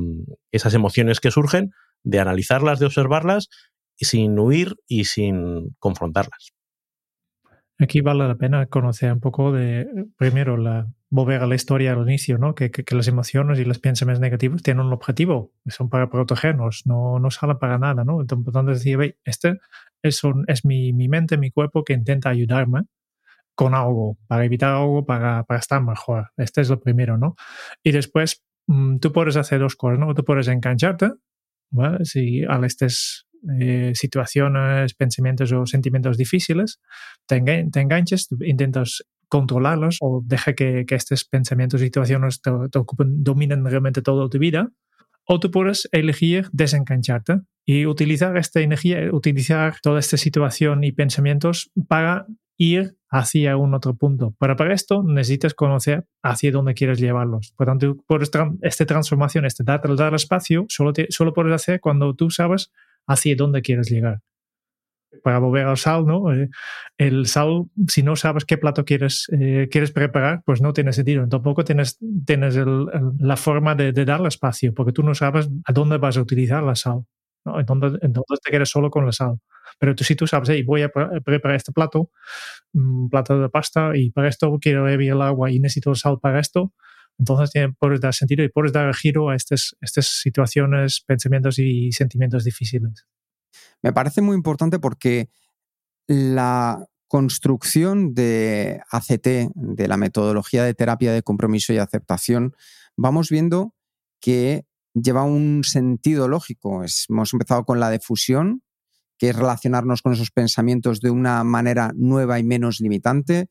esas 0.52 0.74
emociones 0.74 1.20
que 1.20 1.30
surgen, 1.30 1.70
de 2.02 2.20
analizarlas, 2.20 2.78
de 2.78 2.86
observarlas, 2.86 3.48
sin 3.96 4.38
huir 4.38 4.76
y 4.86 5.04
sin 5.04 5.76
confrontarlas. 5.78 6.52
Aquí 7.78 8.00
vale 8.00 8.26
la 8.26 8.36
pena 8.36 8.66
conocer 8.66 9.12
un 9.12 9.20
poco 9.20 9.52
de, 9.52 9.86
primero, 10.16 10.56
la, 10.56 10.88
volver 11.10 11.42
a 11.42 11.46
la 11.46 11.54
historia 11.54 11.92
al 11.92 12.02
inicio, 12.02 12.38
¿no? 12.38 12.54
Que, 12.54 12.70
que, 12.70 12.94
las 12.94 13.08
emociones 13.08 13.58
y 13.58 13.64
los 13.64 13.78
pensamientos 13.78 14.20
negativos 14.20 14.62
tienen 14.62 14.84
un 14.84 14.92
objetivo, 14.92 15.52
son 15.66 15.88
para 15.88 16.10
protegernos, 16.10 16.82
no, 16.84 17.18
no 17.18 17.30
salen 17.30 17.58
para 17.58 17.78
nada, 17.78 18.04
¿no? 18.04 18.20
Entonces 18.20 18.84
decir, 18.84 19.16
este 19.24 19.58
es, 20.02 20.24
un, 20.24 20.44
es 20.48 20.64
mi, 20.64 20.92
mi, 20.92 21.08
mente, 21.08 21.38
mi 21.38 21.50
cuerpo 21.50 21.84
que 21.84 21.94
intenta 21.94 22.28
ayudarme 22.28 22.82
con 23.54 23.74
algo, 23.74 24.18
para 24.28 24.44
evitar 24.44 24.74
algo, 24.74 25.04
para, 25.04 25.44
para 25.44 25.60
estar 25.60 25.82
mejor. 25.82 26.30
Este 26.36 26.60
es 26.60 26.68
lo 26.68 26.78
primero, 26.78 27.18
¿no? 27.18 27.34
Y 27.82 27.92
después 27.92 28.44
mm, 28.66 28.98
tú 28.98 29.12
puedes 29.12 29.36
hacer 29.36 29.60
dos 29.60 29.76
cosas, 29.76 29.98
¿no? 29.98 30.14
Tú 30.14 30.24
puedes 30.24 30.48
engancharte, 30.48 31.10
¿vale? 31.70 32.04
Si 32.04 32.44
al 32.44 32.64
estés 32.64 33.26
eh, 33.60 33.92
situaciones, 33.94 34.94
pensamientos 34.94 35.52
o 35.52 35.64
sentimientos 35.64 36.16
difíciles, 36.16 36.80
te, 37.26 37.36
enganches, 37.36 38.28
intentas 38.40 39.04
controlarlos 39.28 39.98
o 40.00 40.22
deja 40.24 40.54
que, 40.54 40.84
estos 40.88 41.24
pensamientos 41.24 41.80
y 41.80 41.84
situaciones 41.84 42.40
te, 42.40 42.50
ocupen, 42.78 43.22
dominen 43.22 43.64
realmente 43.64 44.02
toda 44.02 44.28
tu 44.28 44.38
vida. 44.38 44.70
O 45.24 45.38
tú 45.40 45.50
puedes 45.50 45.88
elegir 45.92 46.48
desengancharte 46.52 47.40
y 47.66 47.84
utilizar 47.84 48.36
esta 48.38 48.60
energía, 48.60 49.10
utilizar 49.12 49.76
toda 49.82 50.00
esta 50.00 50.16
situación 50.16 50.84
y 50.84 50.92
pensamientos 50.92 51.70
para 51.86 52.26
ir 52.56 52.96
hacia 53.10 53.56
un 53.56 53.74
otro 53.74 53.94
punto. 53.94 54.34
Pero 54.38 54.56
para 54.56 54.74
esto 54.74 55.02
necesitas 55.02 55.54
conocer 55.54 56.06
hacia 56.22 56.50
dónde 56.50 56.74
quieres 56.74 56.98
llevarlos. 56.98 57.52
Por 57.56 57.66
tanto, 57.66 57.96
por 58.06 58.22
esta, 58.22 58.50
esta 58.62 58.86
transformación, 58.86 59.44
este 59.44 59.64
dar, 59.64 59.80
dar 59.96 60.14
espacio, 60.14 60.66
solo, 60.68 60.92
solo 61.10 61.32
puedes 61.32 61.52
hacer 61.52 61.80
cuando 61.80 62.14
tú 62.14 62.30
sabes 62.30 62.70
hacia 63.06 63.36
dónde 63.36 63.62
quieres 63.62 63.90
llegar. 63.90 64.20
Para 65.22 65.38
volver 65.38 65.66
al 65.66 65.76
sal, 65.76 66.06
¿no? 66.06 66.32
Eh, 66.32 66.48
el 66.96 67.26
sal, 67.26 67.64
si 67.86 68.02
no 68.02 68.16
sabes 68.16 68.44
qué 68.44 68.58
plato 68.58 68.84
quieres, 68.84 69.28
eh, 69.32 69.68
quieres 69.70 69.92
preparar, 69.92 70.42
pues 70.44 70.60
no 70.60 70.72
tiene 70.72 70.92
sentido. 70.92 71.28
Tampoco 71.28 71.64
tienes, 71.64 71.98
tienes 72.26 72.56
la 73.18 73.36
forma 73.36 73.74
de, 73.74 73.92
darle 73.92 74.28
espacio, 74.28 74.74
porque 74.74 74.92
tú 74.92 75.02
no 75.02 75.14
sabes 75.14 75.48
a 75.64 75.72
dónde 75.72 75.98
vas 75.98 76.16
a 76.16 76.22
utilizar 76.22 76.62
la 76.62 76.74
sal. 76.74 77.04
¿no? 77.44 77.60
Entonces, 77.60 77.98
entonces 78.02 78.40
te 78.42 78.50
quedas 78.50 78.68
solo 78.68 78.90
con 78.90 79.06
la 79.06 79.12
sal. 79.12 79.38
Pero 79.78 79.94
tú, 79.94 80.04
si 80.04 80.16
tú 80.16 80.26
sabes, 80.26 80.48
hey, 80.48 80.62
voy 80.62 80.82
a 80.82 80.88
preparar 80.88 81.56
este 81.56 81.72
plato, 81.72 82.10
un 82.72 83.06
mm, 83.06 83.08
plato 83.10 83.40
de 83.40 83.48
pasta, 83.48 83.92
y 83.94 84.10
para 84.10 84.28
esto 84.28 84.58
quiero 84.60 84.84
beber 84.84 85.12
el 85.12 85.22
agua 85.22 85.50
y 85.50 85.60
necesito 85.60 85.94
sal 85.94 86.18
para 86.20 86.40
esto, 86.40 86.72
entonces 87.18 87.50
puedes 87.78 88.00
dar 88.00 88.14
sentido 88.14 88.44
y 88.44 88.48
puedes 88.48 88.72
dar 88.72 88.94
giro 88.94 89.30
a 89.30 89.34
estas 89.34 89.76
situaciones, 90.02 91.02
pensamientos 91.06 91.58
y 91.58 91.92
sentimientos 91.92 92.44
difíciles. 92.44 93.06
Me 93.82 93.92
parece 93.92 94.20
muy 94.20 94.34
importante 94.34 94.78
porque 94.78 95.30
la 96.06 96.86
construcción 97.08 98.14
de 98.14 98.80
ACT, 98.90 99.50
de 99.54 99.88
la 99.88 99.96
metodología 99.96 100.64
de 100.64 100.74
terapia 100.74 101.12
de 101.12 101.22
compromiso 101.22 101.72
y 101.72 101.78
aceptación, 101.78 102.54
vamos 102.96 103.30
viendo 103.30 103.74
que 104.20 104.66
lleva 104.94 105.22
un 105.22 105.64
sentido 105.64 106.28
lógico. 106.28 106.82
hemos 107.08 107.32
empezado 107.32 107.64
con 107.64 107.80
la 107.80 107.90
difusión, 107.90 108.62
que 109.16 109.30
es 109.30 109.36
relacionarnos 109.36 110.02
con 110.02 110.12
esos 110.12 110.30
pensamientos 110.30 111.00
de 111.00 111.10
una 111.10 111.42
manera 111.44 111.92
nueva 111.94 112.38
y 112.38 112.44
menos 112.44 112.80
limitante. 112.80 113.48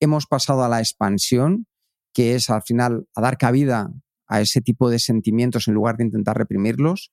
Hemos 0.00 0.26
pasado 0.26 0.64
a 0.64 0.68
la 0.68 0.80
expansión, 0.80 1.66
que 2.12 2.34
es 2.34 2.50
al 2.50 2.62
final 2.62 3.06
a 3.14 3.20
dar 3.20 3.38
cabida 3.38 3.92
a 4.26 4.40
ese 4.40 4.60
tipo 4.60 4.90
de 4.90 4.98
sentimientos 4.98 5.68
en 5.68 5.74
lugar 5.74 5.96
de 5.96 6.04
intentar 6.04 6.36
reprimirlos. 6.36 7.12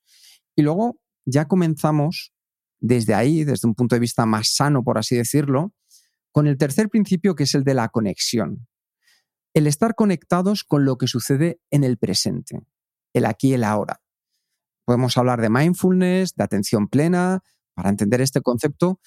Y 0.56 0.62
luego 0.62 0.98
ya 1.24 1.46
comenzamos 1.46 2.32
desde 2.80 3.14
ahí, 3.14 3.44
desde 3.44 3.68
un 3.68 3.74
punto 3.74 3.94
de 3.94 4.00
vista 4.00 4.26
más 4.26 4.48
sano, 4.54 4.82
por 4.82 4.98
así 4.98 5.16
decirlo, 5.16 5.72
con 6.32 6.46
el 6.46 6.58
tercer 6.58 6.88
principio 6.88 7.34
que 7.34 7.44
es 7.44 7.54
el 7.54 7.64
de 7.64 7.74
la 7.74 7.88
conexión. 7.88 8.66
El 9.54 9.66
estar 9.66 9.94
conectados 9.94 10.64
con 10.64 10.84
lo 10.84 10.96
que 10.96 11.06
sucede 11.06 11.60
en 11.70 11.84
el 11.84 11.98
presente, 11.98 12.60
el 13.12 13.26
aquí 13.26 13.50
y 13.50 13.54
el 13.54 13.64
ahora. 13.64 14.00
Podemos 14.84 15.16
hablar 15.16 15.40
de 15.40 15.50
mindfulness, 15.50 16.34
de 16.34 16.44
atención 16.44 16.88
plena, 16.88 17.42
para 17.74 17.90
entender 17.90 18.20
este 18.20 18.40
concepto, 18.40 19.00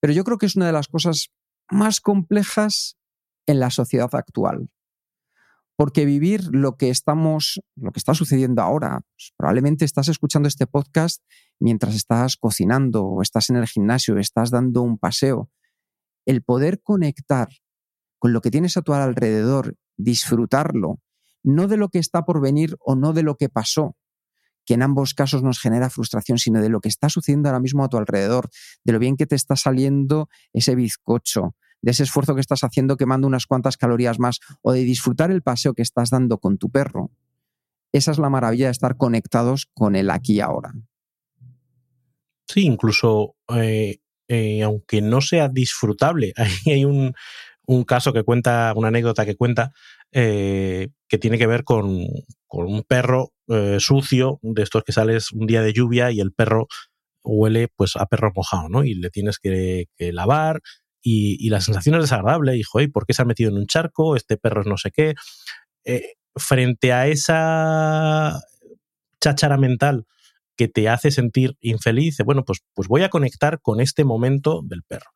pero 0.00 0.12
yo 0.12 0.24
creo 0.24 0.38
que 0.38 0.46
es 0.46 0.56
una 0.56 0.66
de 0.66 0.72
las 0.72 0.88
cosas 0.88 1.30
más 1.70 2.00
complejas 2.00 2.96
en 3.46 3.60
la 3.60 3.70
sociedad 3.70 4.14
actual. 4.14 4.70
Porque 5.76 6.04
vivir 6.04 6.48
lo 6.50 6.76
que 6.76 6.90
estamos, 6.90 7.60
lo 7.76 7.92
que 7.92 7.98
está 7.98 8.14
sucediendo 8.14 8.62
ahora, 8.62 9.00
pues 9.14 9.32
probablemente 9.36 9.84
estás 9.84 10.08
escuchando 10.08 10.48
este 10.48 10.66
podcast 10.66 11.22
mientras 11.60 11.94
estás 11.94 12.36
cocinando 12.36 13.04
o 13.04 13.22
estás 13.22 13.50
en 13.50 13.56
el 13.56 13.66
gimnasio, 13.66 14.18
estás 14.18 14.50
dando 14.50 14.82
un 14.82 14.98
paseo. 14.98 15.50
El 16.26 16.42
poder 16.42 16.80
conectar 16.82 17.48
con 18.18 18.32
lo 18.32 18.40
que 18.40 18.50
tienes 18.50 18.76
a 18.76 18.82
tu 18.82 18.92
alrededor, 18.92 19.76
disfrutarlo, 19.96 21.00
no 21.42 21.68
de 21.68 21.76
lo 21.76 21.88
que 21.88 21.98
está 21.98 22.24
por 22.24 22.40
venir 22.40 22.76
o 22.80 22.96
no 22.96 23.12
de 23.12 23.22
lo 23.22 23.36
que 23.36 23.48
pasó, 23.48 23.96
que 24.66 24.74
en 24.74 24.82
ambos 24.82 25.14
casos 25.14 25.42
nos 25.42 25.60
genera 25.60 25.88
frustración, 25.88 26.38
sino 26.38 26.60
de 26.60 26.68
lo 26.68 26.80
que 26.80 26.88
está 26.88 27.08
sucediendo 27.08 27.48
ahora 27.48 27.60
mismo 27.60 27.84
a 27.84 27.88
tu 27.88 27.96
alrededor, 27.96 28.50
de 28.84 28.92
lo 28.92 28.98
bien 28.98 29.16
que 29.16 29.26
te 29.26 29.34
está 29.34 29.56
saliendo 29.56 30.28
ese 30.52 30.74
bizcocho, 30.74 31.54
de 31.80 31.92
ese 31.92 32.02
esfuerzo 32.02 32.34
que 32.34 32.40
estás 32.40 32.64
haciendo 32.64 32.96
quemando 32.96 33.26
unas 33.26 33.46
cuantas 33.46 33.76
calorías 33.76 34.18
más, 34.18 34.40
o 34.60 34.72
de 34.72 34.80
disfrutar 34.80 35.30
el 35.30 35.42
paseo 35.42 35.74
que 35.74 35.82
estás 35.82 36.10
dando 36.10 36.38
con 36.38 36.58
tu 36.58 36.70
perro. 36.70 37.10
Esa 37.92 38.10
es 38.10 38.18
la 38.18 38.28
maravilla 38.28 38.66
de 38.66 38.72
estar 38.72 38.96
conectados 38.96 39.70
con 39.72 39.96
el 39.96 40.10
aquí 40.10 40.34
y 40.34 40.40
ahora. 40.40 40.74
Sí, 42.48 42.64
incluso 42.64 43.36
eh, 43.54 43.98
eh, 44.28 44.62
aunque 44.62 45.02
no 45.02 45.20
sea 45.20 45.48
disfrutable, 45.48 46.32
ahí 46.36 46.72
hay 46.72 46.84
un, 46.84 47.14
un 47.66 47.84
caso 47.84 48.12
que 48.12 48.24
cuenta, 48.24 48.72
una 48.74 48.88
anécdota 48.88 49.26
que 49.26 49.36
cuenta, 49.36 49.72
eh, 50.12 50.88
que 51.08 51.18
tiene 51.18 51.38
que 51.38 51.46
ver 51.46 51.64
con, 51.64 52.06
con 52.46 52.66
un 52.66 52.82
perro 52.82 53.32
sucio, 53.78 54.38
de 54.42 54.62
estos 54.62 54.84
que 54.84 54.92
sales 54.92 55.32
un 55.32 55.46
día 55.46 55.62
de 55.62 55.72
lluvia 55.72 56.10
y 56.10 56.20
el 56.20 56.32
perro 56.32 56.66
huele 57.24 57.68
pues 57.74 57.96
a 57.96 58.04
perro 58.04 58.30
mojado, 58.34 58.68
¿no? 58.68 58.84
Y 58.84 58.92
le 58.94 59.08
tienes 59.08 59.38
que, 59.38 59.86
lavar 59.98 60.60
y, 61.02 61.38
y, 61.40 61.48
la 61.48 61.62
sensación 61.62 61.94
es 61.94 62.02
desagradable. 62.02 62.56
Y, 62.58 62.62
¿y 62.74 62.88
por 62.88 63.06
qué 63.06 63.14
se 63.14 63.22
ha 63.22 63.24
metido 63.24 63.50
en 63.50 63.56
un 63.56 63.66
charco? 63.66 64.16
Este 64.16 64.36
perro 64.36 64.60
es 64.60 64.66
no 64.66 64.76
sé 64.76 64.90
qué. 64.90 65.14
Frente 66.36 66.92
a 66.92 67.06
esa 67.06 68.38
cháchara 69.18 69.56
mental 69.56 70.04
que 70.58 70.68
te 70.68 70.88
hace 70.88 71.12
sentir 71.12 71.56
infeliz, 71.60 72.18
bueno, 72.24 72.44
pues, 72.44 72.58
pues 72.74 72.88
voy 72.88 73.04
a 73.04 73.08
conectar 73.08 73.60
con 73.62 73.80
este 73.80 74.04
momento 74.04 74.60
del 74.64 74.82
perro. 74.82 75.10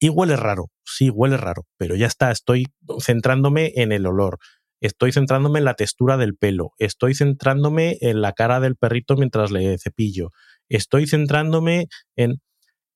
Y 0.00 0.08
huele 0.08 0.36
raro, 0.36 0.70
sí, 0.82 1.10
huele 1.10 1.36
raro, 1.36 1.66
pero 1.76 1.94
ya 1.94 2.06
está, 2.06 2.30
estoy 2.30 2.68
centrándome 3.00 3.72
en 3.76 3.92
el 3.92 4.06
olor, 4.06 4.38
estoy 4.80 5.12
centrándome 5.12 5.58
en 5.58 5.66
la 5.66 5.74
textura 5.74 6.16
del 6.16 6.34
pelo, 6.34 6.70
estoy 6.78 7.14
centrándome 7.14 7.98
en 8.00 8.22
la 8.22 8.32
cara 8.32 8.60
del 8.60 8.76
perrito 8.76 9.16
mientras 9.16 9.50
le 9.50 9.78
cepillo, 9.78 10.30
estoy 10.68 11.06
centrándome 11.06 11.88
en... 12.16 12.40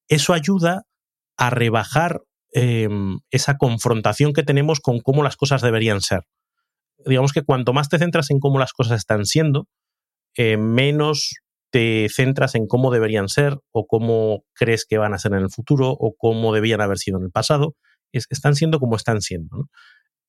Eso 0.09 0.33
ayuda 0.33 0.85
a 1.37 1.51
rebajar 1.51 2.23
em, 2.53 3.19
esa 3.31 3.59
confrontación 3.59 4.33
que 4.33 4.43
tenemos 4.43 4.81
con 4.81 5.01
cómo 5.01 5.23
las 5.23 5.37
cosas 5.37 5.61
deberían 5.61 6.01
ser. 6.01 6.23
Digamos 7.05 7.33
que 7.33 7.43
cuanto 7.43 7.73
más 7.75 7.89
te 7.89 7.99
centras 7.99 8.31
en 8.31 8.39
cómo 8.39 8.59
las 8.59 8.73
cosas 8.73 8.99
están 8.99 9.27
siendo, 9.27 9.67
eh, 10.37 10.57
menos 10.57 11.35
te 11.75 12.09
centras 12.09 12.55
en 12.55 12.69
cómo 12.69 12.93
deberían 12.93 13.29
ser 13.29 13.59
o 13.73 13.89
cómo 13.89 14.45
crees 14.53 14.87
que 14.87 14.97
van 14.97 15.13
a 15.13 15.19
ser 15.19 15.33
en 15.33 15.41
el 15.41 15.51
futuro 15.51 15.91
o 15.91 16.15
cómo 16.17 16.55
debían 16.55 16.81
haber 16.81 16.99
sido 16.99 17.19
en 17.19 17.25
el 17.25 17.31
pasado, 17.33 17.75
están 18.13 18.55
siendo 18.55 18.79
como 18.79 18.95
están 18.95 19.21
siendo. 19.21 19.69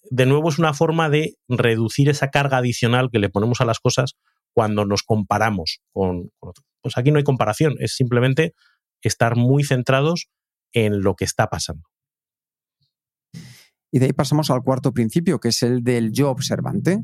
De 0.10 0.26
nuevo 0.26 0.50
es 0.50 0.58
una 0.58 0.74
forma 0.74 1.08
de 1.08 1.36
reducir 1.48 2.10
esa 2.10 2.32
carga 2.32 2.58
adicional 2.58 3.12
que 3.12 3.20
le 3.20 3.30
ponemos 3.30 3.62
a 3.62 3.66
las 3.66 3.80
cosas 3.80 4.16
cuando 4.56 4.86
nos 4.86 5.04
comparamos 5.04 5.82
con, 5.92 6.32
con 6.40 6.50
otros. 6.50 6.66
Pues 6.82 6.98
aquí 6.98 7.12
no 7.12 7.20
hay 7.20 7.24
comparación, 7.24 7.76
es 7.78 7.96
simplemente 7.96 8.56
estar 9.04 9.36
muy 9.36 9.64
centrados 9.64 10.30
en 10.74 11.04
lo 11.04 11.14
que 11.14 11.26
está 11.26 11.46
pasando. 11.46 11.88
Y 13.92 14.00
de 14.00 14.08
ahí 14.08 14.14
pasamos 14.14 14.50
al 14.50 14.64
cuarto 14.64 14.94
principio, 14.94 15.40
que 15.40 15.50
es 15.50 15.62
el 15.62 15.84
del 15.84 16.12
yo 16.12 16.32
observante 16.32 17.04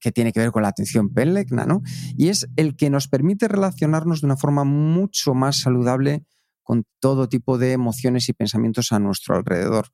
que 0.00 0.12
tiene 0.12 0.32
que 0.32 0.40
ver 0.40 0.50
con 0.50 0.62
la 0.62 0.68
atención 0.68 1.12
pellegna, 1.12 1.64
¿no? 1.64 1.82
Y 2.16 2.28
es 2.28 2.46
el 2.56 2.76
que 2.76 2.90
nos 2.90 3.08
permite 3.08 3.48
relacionarnos 3.48 4.20
de 4.20 4.26
una 4.26 4.36
forma 4.36 4.64
mucho 4.64 5.34
más 5.34 5.60
saludable 5.60 6.24
con 6.62 6.84
todo 6.98 7.28
tipo 7.28 7.58
de 7.58 7.72
emociones 7.72 8.28
y 8.28 8.32
pensamientos 8.32 8.90
a 8.90 8.98
nuestro 8.98 9.36
alrededor. 9.36 9.86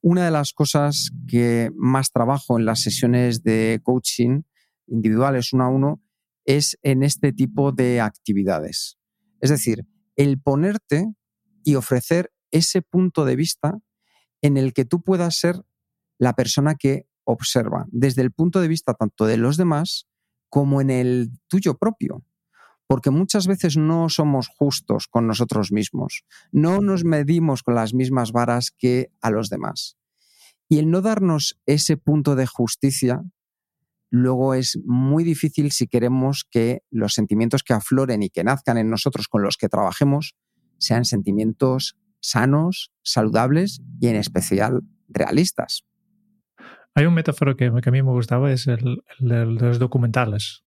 Una 0.00 0.24
de 0.24 0.30
las 0.30 0.52
cosas 0.52 1.10
que 1.26 1.70
más 1.74 2.12
trabajo 2.12 2.56
en 2.56 2.64
las 2.64 2.82
sesiones 2.82 3.42
de 3.42 3.80
coaching 3.82 4.42
individuales 4.86 5.52
uno 5.52 5.64
a 5.64 5.68
uno 5.68 6.02
es 6.44 6.78
en 6.82 7.02
este 7.02 7.32
tipo 7.32 7.72
de 7.72 8.00
actividades. 8.00 8.96
Es 9.40 9.50
decir, 9.50 9.86
el 10.14 10.40
ponerte 10.40 11.06
y 11.64 11.74
ofrecer 11.74 12.32
ese 12.52 12.80
punto 12.80 13.24
de 13.24 13.36
vista 13.36 13.78
en 14.40 14.56
el 14.56 14.72
que 14.72 14.84
tú 14.84 15.02
puedas 15.02 15.36
ser 15.36 15.56
la 16.18 16.34
persona 16.34 16.76
que 16.76 17.06
observa 17.30 17.86
desde 17.90 18.22
el 18.22 18.32
punto 18.32 18.60
de 18.60 18.68
vista 18.68 18.94
tanto 18.94 19.26
de 19.26 19.36
los 19.36 19.56
demás 19.56 20.06
como 20.48 20.80
en 20.80 20.90
el 20.90 21.30
tuyo 21.48 21.78
propio. 21.78 22.24
Porque 22.86 23.10
muchas 23.10 23.46
veces 23.46 23.76
no 23.76 24.08
somos 24.08 24.48
justos 24.48 25.06
con 25.06 25.28
nosotros 25.28 25.70
mismos, 25.70 26.24
no 26.50 26.80
nos 26.80 27.04
medimos 27.04 27.62
con 27.62 27.76
las 27.76 27.94
mismas 27.94 28.32
varas 28.32 28.72
que 28.76 29.12
a 29.20 29.30
los 29.30 29.48
demás. 29.48 29.96
Y 30.68 30.78
el 30.78 30.90
no 30.90 31.00
darnos 31.00 31.60
ese 31.66 31.96
punto 31.96 32.34
de 32.34 32.46
justicia, 32.46 33.22
luego 34.10 34.54
es 34.54 34.78
muy 34.84 35.22
difícil 35.22 35.70
si 35.70 35.86
queremos 35.86 36.44
que 36.50 36.82
los 36.90 37.14
sentimientos 37.14 37.62
que 37.62 37.74
afloren 37.74 38.24
y 38.24 38.30
que 38.30 38.42
nazcan 38.42 38.76
en 38.76 38.90
nosotros 38.90 39.28
con 39.28 39.42
los 39.42 39.56
que 39.56 39.68
trabajemos 39.68 40.34
sean 40.78 41.04
sentimientos 41.04 41.96
sanos, 42.20 42.92
saludables 43.02 43.80
y 44.00 44.08
en 44.08 44.16
especial 44.16 44.82
realistas. 45.08 45.84
Hay 46.94 47.06
un 47.06 47.14
metáforo 47.14 47.56
que, 47.56 47.66
a 47.66 47.70
mí 47.70 48.02
me 48.02 48.10
gustaba, 48.10 48.52
es 48.52 48.66
el, 48.66 49.02
de 49.18 49.46
los 49.46 49.78
documentales. 49.78 50.64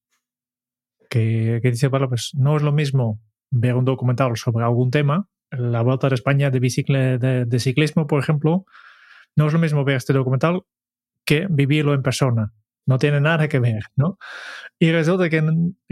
Que, 1.10 1.60
dice, 1.64 1.88
bueno, 1.90 2.10
pues 2.10 2.32
no 2.34 2.56
es 2.56 2.64
lo 2.64 2.72
mismo 2.72 3.22
ver 3.52 3.76
un 3.76 3.86
documental 3.86 4.36
sobre 4.38 4.66
algún 4.66 4.90
tema, 4.90 5.28
la 5.52 5.84
Vuelta 5.84 6.10
de 6.10 6.16
España 6.16 6.50
de, 6.50 7.46
de, 7.46 7.60
ciclismo, 7.60 8.08
por 8.08 8.20
ejemplo, 8.20 8.66
no 9.36 9.48
es 9.48 9.54
lo 9.54 9.60
mismo 9.60 9.84
ver 9.84 9.98
este 9.98 10.14
documental 10.14 10.64
que 11.26 11.46
vivirlo 11.50 11.94
en 11.94 12.02
persona. 12.02 12.54
No 12.86 12.98
tiene 12.98 13.22
nada 13.22 13.48
que 13.48 13.60
ver, 13.60 13.84
¿no? 13.96 14.18
Y 14.80 14.92
resulta 14.92 15.30
que, 15.30 15.42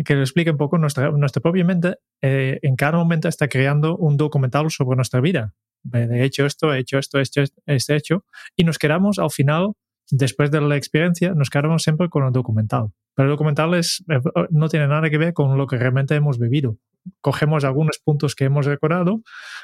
que 0.04 0.16
lo 0.16 0.22
explica 0.22 0.52
un 0.52 0.58
poco 0.58 0.78
nuestra, 0.78 1.12
nuestra 1.12 1.42
propia 1.42 1.64
mente, 1.64 1.98
eh, 2.22 2.60
en 2.64 2.76
cada 2.76 2.98
momento 2.98 3.28
está 3.28 3.48
creando 3.48 3.96
un 3.96 4.18
documental 4.18 4.72
sobre 4.72 4.96
nuestra 4.96 5.22
vida. 5.22 5.54
He 5.94 6.24
hecho 6.24 6.46
esto, 6.46 6.74
he 6.74 6.80
hecho 6.80 6.98
esto, 6.98 7.20
he 7.20 7.22
hecho 7.22 7.44
este 7.66 7.96
hecho, 7.96 8.26
y 8.56 8.64
nos 8.64 8.78
quedamos 8.78 9.20
al 9.20 9.32
final 9.32 9.74
después 10.12 10.52
de 10.52 10.62
la 10.62 10.76
experiencia 10.76 11.34
nos 11.34 11.50
quedamos 11.50 11.84
siempre 11.84 12.10
con 12.10 12.26
el 12.26 12.32
documental. 12.32 12.92
Pero 13.16 13.30
el 13.30 13.34
documental 13.34 13.74
es, 13.74 14.04
eh, 14.10 14.20
no 14.52 14.70
tiene 14.70 14.88
nada 14.88 15.10
que 15.10 15.18
ver 15.18 15.34
con 15.34 15.58
lo 15.58 15.68
que 15.68 15.78
realmente 15.78 16.16
hemos 16.16 16.38
vivido. 16.38 16.78
Cogemos 17.20 17.64
algunos 17.64 17.98
puntos 17.98 18.36
que 18.36 18.46
hemos 18.46 18.68
recordado 18.68 19.22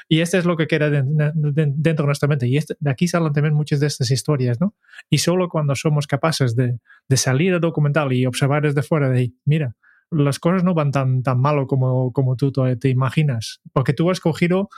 y 0.08 0.20
este 0.20 0.38
es 0.38 0.44
lo 0.44 0.56
que 0.56 0.66
queda 0.66 0.90
dentro 0.90 1.12
de 1.22 2.06
nuestra 2.06 2.28
mente. 2.28 2.48
Y 2.48 2.56
este, 2.56 2.74
de 2.80 2.90
aquí 2.90 3.06
salen 3.06 3.32
también 3.32 3.54
muchas 3.54 3.78
de 3.78 3.86
estas 3.86 4.10
historias, 4.10 4.60
¿no? 4.60 4.74
Y 5.08 5.18
solo 5.18 5.48
cuando 5.48 5.76
somos 5.76 6.08
capaces 6.08 6.56
de, 6.56 6.78
de 7.08 7.16
salir 7.16 7.52
del 7.52 7.60
documental 7.60 8.12
y 8.12 8.26
observar 8.26 8.62
desde 8.62 8.82
fuera 8.82 9.08
de, 9.08 9.32
mira, 9.44 9.76
las 10.10 10.38
cosas 10.38 10.64
no 10.64 10.74
van 10.74 10.90
tan, 10.90 11.22
tan 11.22 11.40
malo 11.40 11.66
como, 11.66 12.12
como 12.12 12.36
tú 12.36 12.52
te 12.52 12.88
imaginas. 12.88 13.60
Porque 13.72 13.92
tú 13.92 14.10
has 14.10 14.20
cogido 14.20 14.68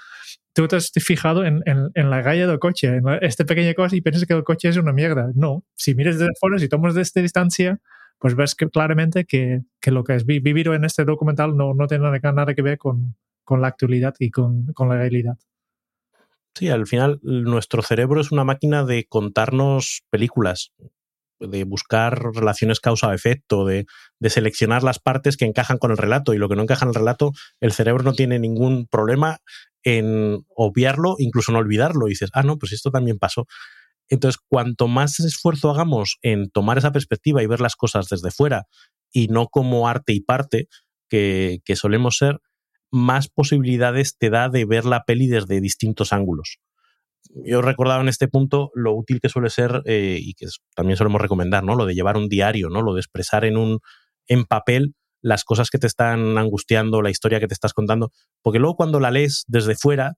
tú 0.53 0.68
te 0.68 0.76
has 0.76 0.91
fijado 0.91 1.45
en, 1.45 1.62
en, 1.66 2.11
la 2.11 2.22
galla 2.22 2.47
del 2.47 2.59
coche, 2.59 2.89
en 2.89 3.05
esta 3.22 3.45
pequeña 3.45 3.74
cosa 3.74 3.97
y 3.97 4.01
piensas 4.01 4.26
que 4.26 4.35
el 4.35 4.45
coche 4.45 4.68
es 4.68 4.76
una 4.76 4.93
mierda. 4.93 5.31
No, 5.35 5.64
si 5.76 5.95
miras 5.95 6.18
desde 6.18 6.33
fuera, 6.39 6.59
si 6.59 6.68
tomas 6.68 6.95
de 6.95 7.03
esta 7.03 7.20
distancia, 7.20 7.81
pues 8.18 8.35
ves 8.35 8.55
que 8.55 8.68
claramente 8.68 9.24
que, 9.24 9.62
que, 9.81 9.91
lo 9.91 10.05
que 10.05 10.14
has 10.14 10.26
vivido 10.26 10.74
en 10.74 10.85
este 10.85 11.05
documental 11.05 11.57
no, 11.57 11.74
no 11.74 11.87
tiene 11.87 12.11
nada, 12.20 12.55
que 12.55 12.62
ver 12.62 12.78
con, 12.78 13.16
con 13.45 13.61
la 13.61 13.68
actualidad 13.68 14.14
y 14.18 14.31
con, 14.31 14.66
con, 14.74 14.89
la 14.89 14.97
realidad. 14.97 15.39
Sí, 16.55 16.68
al 16.68 16.87
final 16.87 17.20
nuestro 17.22 17.83
cerebro 17.83 18.20
es 18.20 18.33
una 18.33 18.45
máquina 18.45 18.85
de 18.85 19.07
contarnos 19.09 20.03
películas, 20.11 20.72
de 21.41 21.64
buscar 21.64 22.22
relaciones 22.34 22.80
causa-efecto, 22.80 23.64
de, 23.64 23.86
de, 24.18 24.30
seleccionar 24.30 24.82
las 24.82 24.99
partes 24.99 25.36
que 25.36 25.47
encajan 25.47 25.78
con 25.78 25.91
el 25.91 25.97
relato 25.97 26.34
y 26.34 26.38
lo 26.38 26.49
que 26.49 26.57
no 26.57 26.62
encaja 26.62 26.84
en 26.84 26.91
el 26.91 26.95
relato, 26.95 27.32
el 27.61 27.72
cerebro 27.72 28.05
no 28.05 28.12
tiene 28.12 28.38
ningún 28.38 28.86
problema 28.86 29.38
en 29.82 30.45
obviarlo, 30.55 31.16
incluso 31.18 31.53
en 31.53 31.57
olvidarlo. 31.57 32.07
Y 32.07 32.11
dices, 32.11 32.30
ah, 32.34 32.43
no, 32.43 32.59
pues 32.59 32.72
esto 32.72 32.91
también 32.91 33.18
pasó. 33.18 33.47
Entonces, 34.09 34.41
cuanto 34.49 34.88
más 34.88 35.20
esfuerzo 35.20 35.70
hagamos 35.70 36.18
en 36.22 36.51
tomar 36.51 36.78
esa 36.78 36.93
perspectiva 36.93 37.43
y 37.43 37.47
ver 37.47 37.61
las 37.61 37.76
cosas 37.76 38.09
desde 38.09 38.30
fuera 38.30 38.66
y 39.12 39.28
no 39.28 39.49
como 39.49 39.88
arte 39.88 40.12
y 40.12 40.20
parte 40.20 40.68
que, 41.09 41.61
que 41.64 41.76
solemos 41.76 42.16
ser, 42.16 42.41
más 42.91 43.28
posibilidades 43.28 44.16
te 44.18 44.30
da 44.30 44.49
de 44.49 44.64
ver 44.64 44.84
la 44.84 45.05
peli 45.05 45.28
desde 45.28 45.61
distintos 45.61 46.12
ángulos. 46.12 46.59
Yo 47.29 47.61
he 47.61 47.62
recordado 47.62 48.01
en 48.01 48.09
este 48.09 48.29
punto 48.29 48.71
lo 48.75 48.95
útil 48.95 49.21
que 49.21 49.29
suele 49.29 49.51
ser, 49.51 49.83
eh, 49.87 50.18
y 50.21 50.35
que 50.35 50.47
también 50.75 50.97
solemos 50.97 51.21
recomendar, 51.21 51.64
¿no? 51.64 51.77
Lo 51.77 51.87
de 51.87 51.95
llevar 51.95 52.16
un 52.16 52.29
diario, 52.29 52.68
¿no? 52.68 52.83
Lo 52.83 52.95
de 52.95 53.01
expresar 53.01 53.45
en 53.45 53.57
un 53.57 53.81
en 54.27 54.45
papel 54.45 54.95
las 55.23 55.45
cosas 55.45 55.71
que 55.71 55.79
te 55.79 55.87
están 55.87 56.39
angustiando, 56.39 57.03
la 57.03 57.11
historia 57.11 57.41
que 57.41 57.47
te 57.47 57.55
estás 57.55 57.75
contando, 57.75 58.11
porque 58.43 58.59
luego 58.59 58.77
cuando 58.77 59.01
la 59.01 59.11
lees 59.11 59.45
desde 59.49 59.75
fuera, 59.75 60.14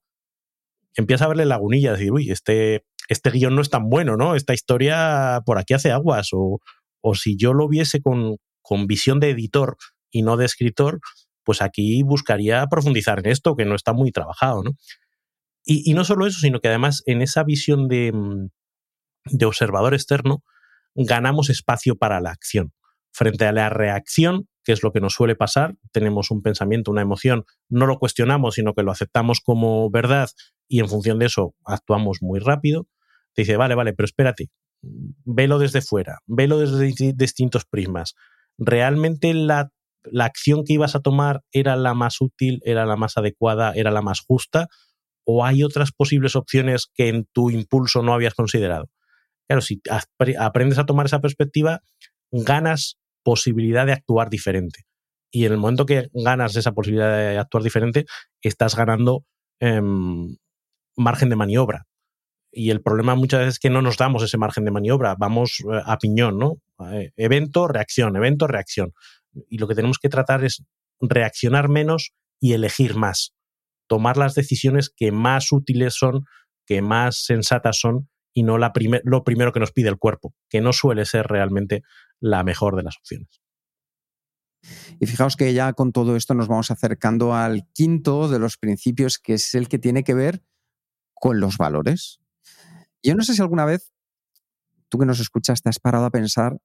empiezas 0.95 1.25
a 1.25 1.29
verle 1.29 1.45
lagunilla, 1.47 1.93
decir, 1.93 2.13
uy, 2.13 2.31
este, 2.31 2.85
este 3.09 3.31
guion 3.31 3.55
no 3.55 3.63
es 3.63 3.71
tan 3.71 3.89
bueno, 3.89 4.17
¿no? 4.17 4.37
Esta 4.37 4.55
historia 4.55 5.41
por 5.45 5.59
aquí 5.59 5.75
hace 5.75 5.91
aguas, 5.91 6.29
o, 6.33 6.61
o 7.01 7.15
si 7.15 7.37
yo 7.37 7.53
lo 7.53 7.69
viese 7.69 8.01
con, 8.01 8.37
con 8.61 8.87
visión 8.87 9.19
de 9.21 9.31
editor 9.31 9.77
y 10.11 10.23
no 10.23 10.37
de 10.37 10.45
escritor, 10.45 11.01
pues 11.45 11.63
aquí 11.63 12.03
buscaría 12.03 12.67
profundizar 12.69 13.19
en 13.21 13.33
esto, 13.33 13.57
que 13.57 13.65
no 13.65 13.75
está 13.75 13.93
muy 13.93 14.13
trabajado, 14.13 14.63
¿no? 14.63 14.73
Y, 15.65 15.89
y 15.91 15.95
no 15.95 16.05
solo 16.05 16.27
eso, 16.27 16.41
sino 16.41 16.61
que 16.61 16.69
además 16.69 17.03
en 17.07 17.23
esa 17.23 17.45
visión 17.45 17.89
de, 17.89 18.13
mm, 18.13 18.49
de 19.25 19.47
observador 19.47 19.95
externo 19.95 20.43
ganamos 20.95 21.51
espacio 21.51 21.97
para 21.97 22.21
la 22.21 22.31
acción. 22.31 22.73
Frente 23.13 23.47
a 23.47 23.53
la 23.53 23.69
reacción, 23.69 24.49
que 24.65 24.73
es 24.73 24.83
lo 24.83 24.93
que 24.93 25.01
nos 25.01 25.15
suele 25.15 25.35
pasar, 25.35 25.75
tenemos 25.93 26.31
un 26.31 26.43
pensamiento, 26.43 26.91
una 26.91 27.03
emoción, 27.03 27.45
no 27.69 27.87
lo 27.87 27.99
cuestionamos, 27.99 28.55
sino 28.55 28.75
que 28.75 28.83
lo 28.83 28.91
aceptamos 28.91 29.41
como 29.41 29.91
verdad 29.91 30.29
y 30.69 30.81
en 30.81 30.89
función 30.89 31.19
de 31.19 31.27
eso 31.27 31.55
actuamos 31.65 32.19
muy 32.23 32.41
rápido. 32.41 32.87
Te 33.35 33.43
dice, 33.43 33.57
vale, 33.57 33.75
vale, 33.75 33.93
pero 33.93 34.05
espérate, 34.07 34.51
velo 34.83 35.59
desde 35.59 35.83
fuera, 35.83 36.19
velo 36.27 36.59
desde 36.59 37.13
distintos 37.15 37.65
prismas. 37.65 38.15
¿Realmente 38.59 39.33
la 39.35 39.71
la 40.05 40.25
acción 40.25 40.65
que 40.65 40.75
ibas 40.75 40.95
a 40.95 41.01
tomar 41.01 41.43
era 41.53 41.77
la 41.77 41.95
más 41.95 42.21
útil, 42.21 42.61
era 42.65 42.87
la 42.87 42.97
más 42.97 43.17
adecuada, 43.17 43.73
era 43.75 43.91
la 43.91 44.03
más 44.03 44.21
justa, 44.21 44.69
o 45.25 45.45
hay 45.45 45.63
otras 45.63 45.93
posibles 45.93 46.37
opciones 46.37 46.89
que 46.95 47.09
en 47.09 47.27
tu 47.33 47.51
impulso 47.51 48.03
no 48.03 48.15
habías 48.15 48.35
considerado. 48.35 48.91
Claro, 49.49 49.61
si 49.61 49.81
aprendes 50.39 50.79
a 50.79 50.87
tomar 50.87 51.07
esa 51.07 51.21
perspectiva, 51.21 51.81
ganas 52.31 52.99
posibilidad 53.23 53.87
de 53.87 53.93
actuar 53.93 54.31
diferente. 54.31 54.83
Y 55.31 55.47
en 55.47 55.53
el 55.53 55.59
momento 55.59 55.87
que 55.87 56.09
ganas 56.13 56.57
esa 56.57 56.73
posibilidad 56.73 57.17
de 57.17 57.39
actuar 57.39 57.63
diferente, 57.63 58.05
estás 58.41 58.77
ganando 58.77 59.25
eh, 59.61 59.81
margen 60.97 61.29
de 61.29 61.37
maniobra. 61.37 61.87
Y 62.51 62.71
el 62.71 62.83
problema 62.83 63.15
muchas 63.15 63.41
veces 63.41 63.55
es 63.55 63.59
que 63.59 63.71
no 63.71 63.81
nos 63.81 63.97
damos 63.97 64.23
ese 64.23 64.37
margen 64.37 64.65
de 64.65 64.71
maniobra, 64.71 65.15
vamos 65.19 65.61
eh, 65.61 65.81
a 65.85 65.97
piñón, 65.99 66.39
¿no? 66.39 66.57
Eh, 66.93 67.13
evento, 67.17 67.67
reacción, 67.67 68.17
evento, 68.17 68.47
reacción 68.47 68.93
y 69.49 69.59
lo 69.59 69.69
que 69.69 69.75
tenemos 69.75 69.99
que 69.99 70.09
tratar 70.09 70.45
es 70.45 70.63
reaccionar 71.01 71.69
menos 71.69 72.13
y 72.41 72.53
elegir 72.53 72.97
más, 72.97 73.35
tomar 73.93 74.17
las 74.17 74.35
decisiones 74.35 74.89
que 74.89 75.13
más 75.13 75.53
útiles 75.53 75.93
son, 75.93 76.25
que 76.65 76.81
más 76.81 77.27
sensatas 77.27 77.79
son 77.79 78.09
y 78.33 78.43
no 78.43 78.57
la 78.57 78.73
lo 79.05 79.23
primero 79.23 79.53
que 79.53 79.61
nos 79.61 79.73
pide 79.73 79.91
el 79.91 79.99
cuerpo, 79.99 80.35
que 80.49 80.63
no 80.63 80.73
suele 80.73 81.05
ser 81.05 81.27
realmente 81.27 81.83
la 82.19 82.43
mejor 82.43 82.75
de 82.75 82.85
las 82.85 82.97
opciones. 82.97 83.43
Y 84.99 85.05
fijaos 85.05 85.37
que 85.37 85.53
ya 85.53 85.75
con 85.75 85.93
todo 85.93 86.17
esto 86.17 86.33
nos 86.33 86.49
vamos 86.49 86.71
acercando 86.71 87.35
al 87.35 87.69
quinto 87.75 88.31
de 88.31 88.39
los 88.39 88.57
principios, 88.57 89.19
que 89.19 89.35
es 89.35 89.55
el 89.55 89.69
que 89.69 89.79
tiene 89.79 90.05
que 90.05 90.15
ver 90.15 90.43
con 91.13 91.39
los 91.39 91.59
valores. 91.59 92.23
Yo 93.03 93.15
no 93.15 93.23
sé 93.25 93.35
si 93.35 93.43
alguna 93.43 93.67
vez 93.67 93.93
tú 94.89 94.99
que 94.99 95.05
nos 95.05 95.21
escuchas 95.21 95.61
te 95.61 95.69
has 95.69 95.81
parado 95.81 96.07
a 96.07 96.11
pensar 96.11 96.57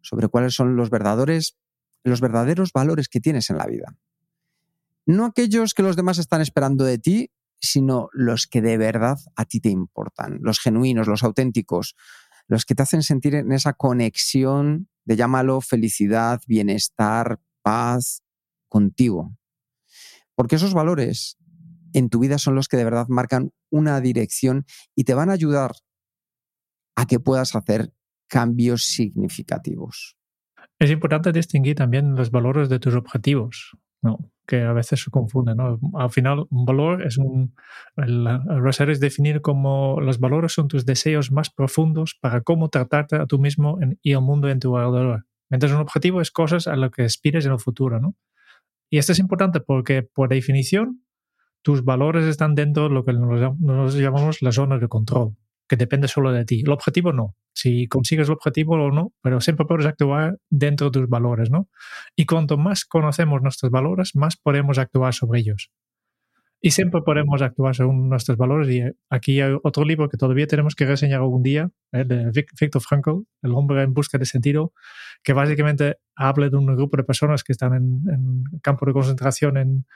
sobre 0.00 0.26
cuáles 0.26 0.56
son 0.56 0.74
los 0.74 0.90
verdaderos 0.90 1.56
los 2.02 2.20
verdaderos 2.20 2.72
valores 2.72 3.08
que 3.08 3.20
tienes 3.20 3.48
en 3.48 3.58
la 3.58 3.66
vida. 3.66 3.96
No 5.06 5.26
aquellos 5.26 5.74
que 5.74 5.82
los 5.82 5.96
demás 5.96 6.18
están 6.18 6.40
esperando 6.40 6.84
de 6.84 6.98
ti, 6.98 7.30
sino 7.60 8.08
los 8.12 8.46
que 8.46 8.62
de 8.62 8.76
verdad 8.76 9.18
a 9.36 9.44
ti 9.44 9.60
te 9.60 9.70
importan, 9.70 10.38
los 10.42 10.60
genuinos, 10.60 11.08
los 11.08 11.22
auténticos, 11.22 11.94
los 12.46 12.64
que 12.64 12.74
te 12.74 12.82
hacen 12.82 13.02
sentir 13.02 13.34
en 13.34 13.52
esa 13.52 13.72
conexión 13.72 14.88
de 15.04 15.16
llámalo 15.16 15.60
felicidad, 15.60 16.40
bienestar, 16.46 17.40
paz 17.62 18.22
contigo. 18.68 19.36
Porque 20.34 20.56
esos 20.56 20.74
valores 20.74 21.38
en 21.92 22.10
tu 22.10 22.18
vida 22.18 22.38
son 22.38 22.54
los 22.54 22.68
que 22.68 22.76
de 22.76 22.84
verdad 22.84 23.06
marcan 23.08 23.52
una 23.70 24.00
dirección 24.00 24.66
y 24.94 25.04
te 25.04 25.14
van 25.14 25.30
a 25.30 25.34
ayudar 25.34 25.72
a 26.96 27.06
que 27.06 27.20
puedas 27.20 27.54
hacer 27.54 27.92
cambios 28.28 28.84
significativos. 28.84 30.16
Es 30.78 30.90
importante 30.90 31.32
distinguir 31.32 31.76
también 31.76 32.14
los 32.14 32.30
valores 32.30 32.68
de 32.68 32.78
tus 32.78 32.94
objetivos, 32.94 33.76
¿no? 34.04 34.18
que 34.46 34.62
a 34.62 34.72
veces 34.72 35.02
se 35.02 35.10
confunden. 35.10 35.56
¿no? 35.56 35.78
Al 35.94 36.10
final, 36.10 36.46
un 36.50 36.64
valor 36.64 37.04
es 37.04 37.18
un. 37.18 37.54
El, 37.96 38.26
el 38.26 38.90
es 38.90 39.00
definir 39.00 39.40
como 39.40 40.00
los 40.00 40.20
valores 40.20 40.52
son 40.52 40.68
tus 40.68 40.84
deseos 40.84 41.32
más 41.32 41.50
profundos 41.50 42.16
para 42.20 42.42
cómo 42.42 42.68
tratarte 42.68 43.16
a 43.16 43.26
tú 43.26 43.38
mismo 43.38 43.78
y 44.02 44.12
al 44.12 44.22
mundo 44.22 44.48
en 44.48 44.60
tu 44.60 44.76
alrededor. 44.76 45.26
Mientras 45.48 45.72
un 45.72 45.78
objetivo 45.78 46.20
es 46.20 46.30
cosas 46.30 46.66
a 46.66 46.76
lo 46.76 46.90
que 46.90 47.02
aspires 47.02 47.46
en 47.46 47.52
el 47.52 47.58
futuro. 47.58 48.00
¿no? 48.00 48.16
Y 48.90 48.98
esto 48.98 49.12
es 49.12 49.18
importante 49.18 49.60
porque, 49.60 50.02
por 50.02 50.28
definición, 50.28 51.02
tus 51.62 51.82
valores 51.82 52.26
están 52.26 52.54
dentro 52.54 52.84
de 52.84 52.90
lo 52.90 53.04
que 53.04 53.14
nos 53.14 53.94
llamamos 53.94 54.42
la 54.42 54.52
zona 54.52 54.78
de 54.78 54.88
control 54.88 55.36
que 55.68 55.76
depende 55.76 56.08
solo 56.08 56.32
de 56.32 56.44
ti. 56.44 56.62
El 56.64 56.72
objetivo 56.72 57.12
no. 57.12 57.36
Si 57.54 57.86
consigues 57.88 58.28
el 58.28 58.34
objetivo 58.34 58.74
o 58.74 58.90
no, 58.90 59.12
pero 59.22 59.40
siempre 59.40 59.66
puedes 59.66 59.86
actuar 59.86 60.38
dentro 60.50 60.90
de 60.90 61.00
tus 61.00 61.08
valores, 61.08 61.50
¿no? 61.50 61.68
Y 62.16 62.26
cuanto 62.26 62.58
más 62.58 62.84
conocemos 62.84 63.42
nuestros 63.42 63.70
valores, 63.70 64.14
más 64.14 64.36
podemos 64.36 64.78
actuar 64.78 65.14
sobre 65.14 65.40
ellos. 65.40 65.70
Y 66.60 66.70
siempre 66.70 67.02
podemos 67.02 67.42
actuar 67.42 67.76
según 67.76 68.08
nuestros 68.08 68.38
valores. 68.38 68.68
Y 68.70 68.82
aquí 69.10 69.40
hay 69.40 69.54
otro 69.62 69.84
libro 69.84 70.08
que 70.08 70.16
todavía 70.16 70.46
tenemos 70.46 70.74
que 70.74 70.86
reseñar 70.86 71.20
algún 71.20 71.42
día, 71.42 71.70
¿eh? 71.92 72.04
de 72.04 72.30
Viktor 72.58 72.80
Frankl, 72.80 73.24
El 73.42 73.52
hombre 73.52 73.82
en 73.82 73.92
busca 73.92 74.16
de 74.16 74.24
sentido, 74.24 74.72
que 75.22 75.34
básicamente 75.34 75.98
habla 76.16 76.48
de 76.48 76.56
un 76.56 76.66
grupo 76.74 76.96
de 76.96 77.04
personas 77.04 77.44
que 77.44 77.52
están 77.52 77.74
en, 77.74 78.02
en 78.10 78.60
campo 78.62 78.86
de 78.86 78.94
concentración 78.94 79.58
en, 79.58 79.86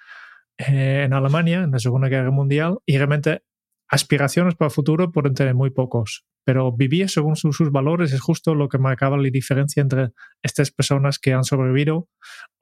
eh, 0.59 1.05
en 1.05 1.13
Alemania, 1.15 1.63
en 1.63 1.71
la 1.71 1.79
Segunda 1.79 2.09
Guerra 2.09 2.33
Mundial, 2.33 2.79
y 2.85 2.97
realmente 2.99 3.43
aspiraciones 3.89 4.55
para 4.55 4.69
el 4.69 4.75
futuro 4.75 5.11
pueden 5.11 5.35
tener 5.35 5.55
muy 5.55 5.71
pocos, 5.71 6.25
pero 6.45 6.73
vivir 6.73 7.09
según 7.09 7.37
sus, 7.37 7.59
valores 7.71 8.13
es 8.13 8.21
justo 8.21 8.55
lo 8.55 8.69
que 8.69 8.79
marcaba 8.79 9.17
la 9.17 9.29
diferencia 9.31 9.81
entre 9.81 10.11
estas 10.43 10.71
personas 10.71 11.19
que 11.19 11.33
han 11.33 11.45
sobrevivido 11.45 12.09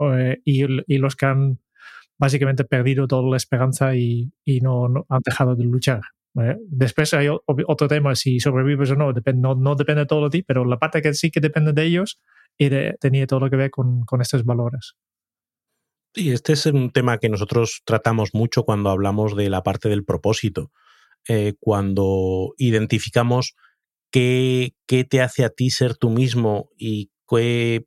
eh, 0.01 0.41
y, 0.45 0.99
los 0.99 1.17
que 1.17 1.27
han 1.27 1.61
básicamente 2.19 2.65
perdido 2.65 3.07
toda 3.07 3.31
la 3.31 3.37
esperanza 3.37 3.95
y, 3.95 4.33
no, 4.63 4.87
han 5.09 5.21
dejado 5.25 5.55
de 5.55 5.65
luchar. 5.65 6.01
¿eh? 6.41 6.57
Después 6.69 7.13
hay 7.15 7.29
otro 7.29 7.89
tema, 7.89 8.15
si 8.15 8.41
sobrevives 8.41 8.91
o 8.93 8.97
no, 8.97 9.13
no, 9.13 9.55
no, 9.55 9.75
depende 9.75 10.07
todo 10.07 10.25
de 10.25 10.31
ti, 10.31 10.43
pero 10.43 10.65
la 10.65 10.79
parte 10.79 11.03
que 11.03 11.15
sí 11.15 11.31
que 11.31 11.41
depende 11.41 11.73
de 11.73 11.85
ellos 11.85 12.21
y 12.59 12.71
tenía 13.01 13.27
todo 13.27 13.41
lo 13.41 13.51
que 13.51 13.57
ver 13.57 13.71
con, 13.71 14.05
estos 14.21 14.45
valores. 14.45 14.95
Sí, 16.15 16.31
este 16.31 16.55
es 16.55 16.65
un 16.67 16.91
tema 16.91 17.19
que 17.19 17.29
nosotros 17.29 17.83
tratamos 17.85 18.35
mucho 18.35 18.65
cuando 18.65 18.89
hablamos 18.91 19.37
de 19.37 19.51
la 19.51 19.63
parte 19.63 19.89
del 19.89 20.05
propósito. 20.05 20.73
Eh, 21.29 21.55
cuando 21.59 22.55
identificamos 22.57 23.57
qué, 24.13 24.75
qué, 24.87 25.05
te 25.05 25.21
hace 25.21 25.45
a 25.45 25.51
ti 25.51 25.71
ser 25.71 25.97
tú 25.97 26.11
mismo 26.11 26.71
y 26.77 27.11
qué, 27.29 27.85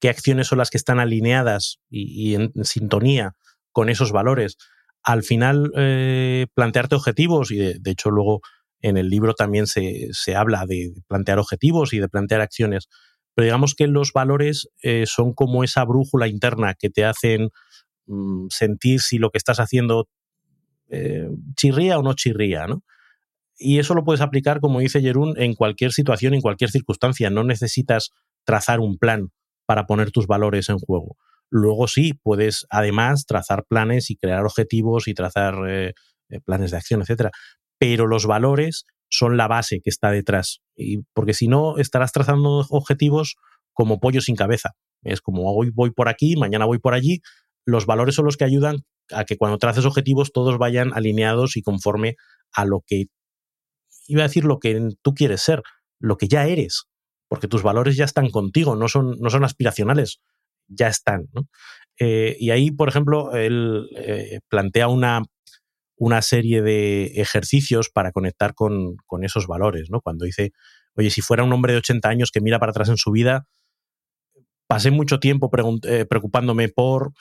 qué 0.00 0.08
acciones 0.10 0.48
son 0.48 0.58
las 0.58 0.70
que 0.70 0.76
están 0.76 1.00
alineadas 1.00 1.78
y, 1.88 2.34
en, 2.34 2.52
sintonía 2.64 3.34
con 3.72 3.88
esos 3.88 4.12
valores. 4.12 4.56
Al 5.02 5.22
final, 5.22 5.72
eh, 5.76 6.46
plantearte 6.54 6.96
objetivos, 6.96 7.50
y 7.50 7.56
de, 7.56 7.90
hecho 7.90 8.10
luego 8.10 8.40
en 8.80 8.96
el 8.96 9.08
libro 9.08 9.34
también 9.34 9.66
se, 9.66 10.08
se, 10.12 10.34
habla 10.34 10.66
de 10.66 10.92
plantear 11.08 11.38
objetivos 11.38 11.92
y 11.92 11.98
de 11.98 12.08
plantear 12.08 12.40
acciones, 12.40 12.88
pero 13.34 13.44
digamos 13.44 13.74
que 13.74 13.86
los 13.86 14.12
valores 14.12 14.68
eh, 14.82 15.04
son 15.06 15.34
como 15.34 15.62
esa 15.62 15.84
brújula 15.84 16.26
interna 16.26 16.74
que 16.74 16.90
te 16.90 17.04
hacen 17.04 17.50
mm, 18.06 18.46
sentir 18.50 19.00
si 19.00 19.18
lo 19.18 19.30
que 19.30 19.38
estás 19.38 19.60
haciendo 19.60 20.08
eh, 20.88 21.28
chirría 21.56 21.98
o 21.98 22.02
no 22.02 22.14
chirría, 22.14 22.66
¿no? 22.66 22.82
Y 23.58 23.78
eso 23.78 23.94
lo 23.94 24.04
puedes 24.04 24.20
aplicar, 24.20 24.60
como 24.60 24.80
dice 24.80 25.00
Jerún, 25.00 25.34
en 25.38 25.54
cualquier 25.54 25.92
situación, 25.92 26.34
en 26.34 26.42
cualquier 26.42 26.70
circunstancia. 26.70 27.30
No 27.30 27.42
necesitas 27.42 28.10
trazar 28.44 28.80
un 28.80 28.98
plan 28.98 29.30
para 29.64 29.86
poner 29.86 30.10
tus 30.10 30.26
valores 30.26 30.68
en 30.68 30.78
juego. 30.78 31.16
Luego 31.50 31.88
sí, 31.88 32.12
puedes 32.22 32.66
además 32.70 33.24
trazar 33.26 33.64
planes 33.64 34.10
y 34.10 34.16
crear 34.16 34.44
objetivos 34.44 35.08
y 35.08 35.14
trazar 35.14 35.54
eh, 35.68 35.94
eh, 36.28 36.40
planes 36.40 36.70
de 36.70 36.76
acción, 36.76 37.00
etcétera. 37.02 37.30
pero 37.78 38.06
los 38.06 38.26
valores 38.26 38.84
son 39.10 39.36
la 39.36 39.48
base 39.48 39.80
que 39.80 39.90
está 39.90 40.10
detrás. 40.10 40.60
Y 40.74 41.02
porque 41.14 41.34
si 41.34 41.48
no, 41.48 41.78
estarás 41.78 42.12
trazando 42.12 42.66
objetivos 42.70 43.36
como 43.72 44.00
pollo 44.00 44.20
sin 44.20 44.36
cabeza. 44.36 44.72
Es 45.02 45.20
como 45.20 45.54
hoy 45.54 45.70
voy 45.70 45.90
por 45.90 46.08
aquí, 46.08 46.36
mañana 46.36 46.64
voy 46.64 46.78
por 46.78 46.94
allí. 46.94 47.20
Los 47.64 47.86
valores 47.86 48.14
son 48.14 48.24
los 48.24 48.36
que 48.36 48.44
ayudan 48.44 48.84
a 49.12 49.24
que 49.24 49.36
cuando 49.36 49.58
traces 49.58 49.84
objetivos 49.84 50.32
todos 50.32 50.58
vayan 50.58 50.92
alineados 50.94 51.56
y 51.56 51.62
conforme 51.62 52.16
a 52.52 52.64
lo 52.64 52.82
que, 52.86 53.06
iba 54.06 54.22
a 54.22 54.28
decir 54.28 54.44
lo 54.44 54.58
que 54.58 54.88
tú 55.02 55.14
quieres 55.14 55.42
ser, 55.42 55.62
lo 55.98 56.16
que 56.16 56.28
ya 56.28 56.46
eres, 56.46 56.84
porque 57.28 57.48
tus 57.48 57.62
valores 57.62 57.96
ya 57.96 58.04
están 58.04 58.30
contigo, 58.30 58.76
no 58.76 58.88
son, 58.88 59.16
no 59.20 59.30
son 59.30 59.44
aspiracionales, 59.44 60.20
ya 60.68 60.88
están. 60.88 61.28
Eh, 61.98 62.36
y 62.38 62.50
ahí, 62.50 62.70
por 62.70 62.88
ejemplo, 62.88 63.34
él 63.34 63.88
eh, 63.96 64.40
plantea 64.48 64.88
una, 64.88 65.22
una 65.96 66.22
serie 66.22 66.62
de 66.62 67.06
ejercicios 67.20 67.90
para 67.90 68.12
conectar 68.12 68.54
con, 68.54 68.96
con, 69.06 69.24
esos 69.24 69.46
valores, 69.46 69.90
¿no? 69.90 70.00
Cuando 70.00 70.24
dice, 70.24 70.52
oye, 70.94 71.10
si 71.10 71.22
fuera 71.22 71.44
un 71.44 71.52
hombre 71.52 71.72
de 71.72 71.78
80 71.78 72.08
años 72.08 72.30
que 72.30 72.40
mira 72.40 72.58
para 72.58 72.70
atrás 72.70 72.88
en 72.88 72.96
su 72.96 73.10
vida, 73.10 73.46
pasé 74.66 74.90
mucho 74.90 75.20
tiempo 75.20 75.50
eh, 75.84 76.04
preocupándome 76.04 76.68
por, 76.68 77.12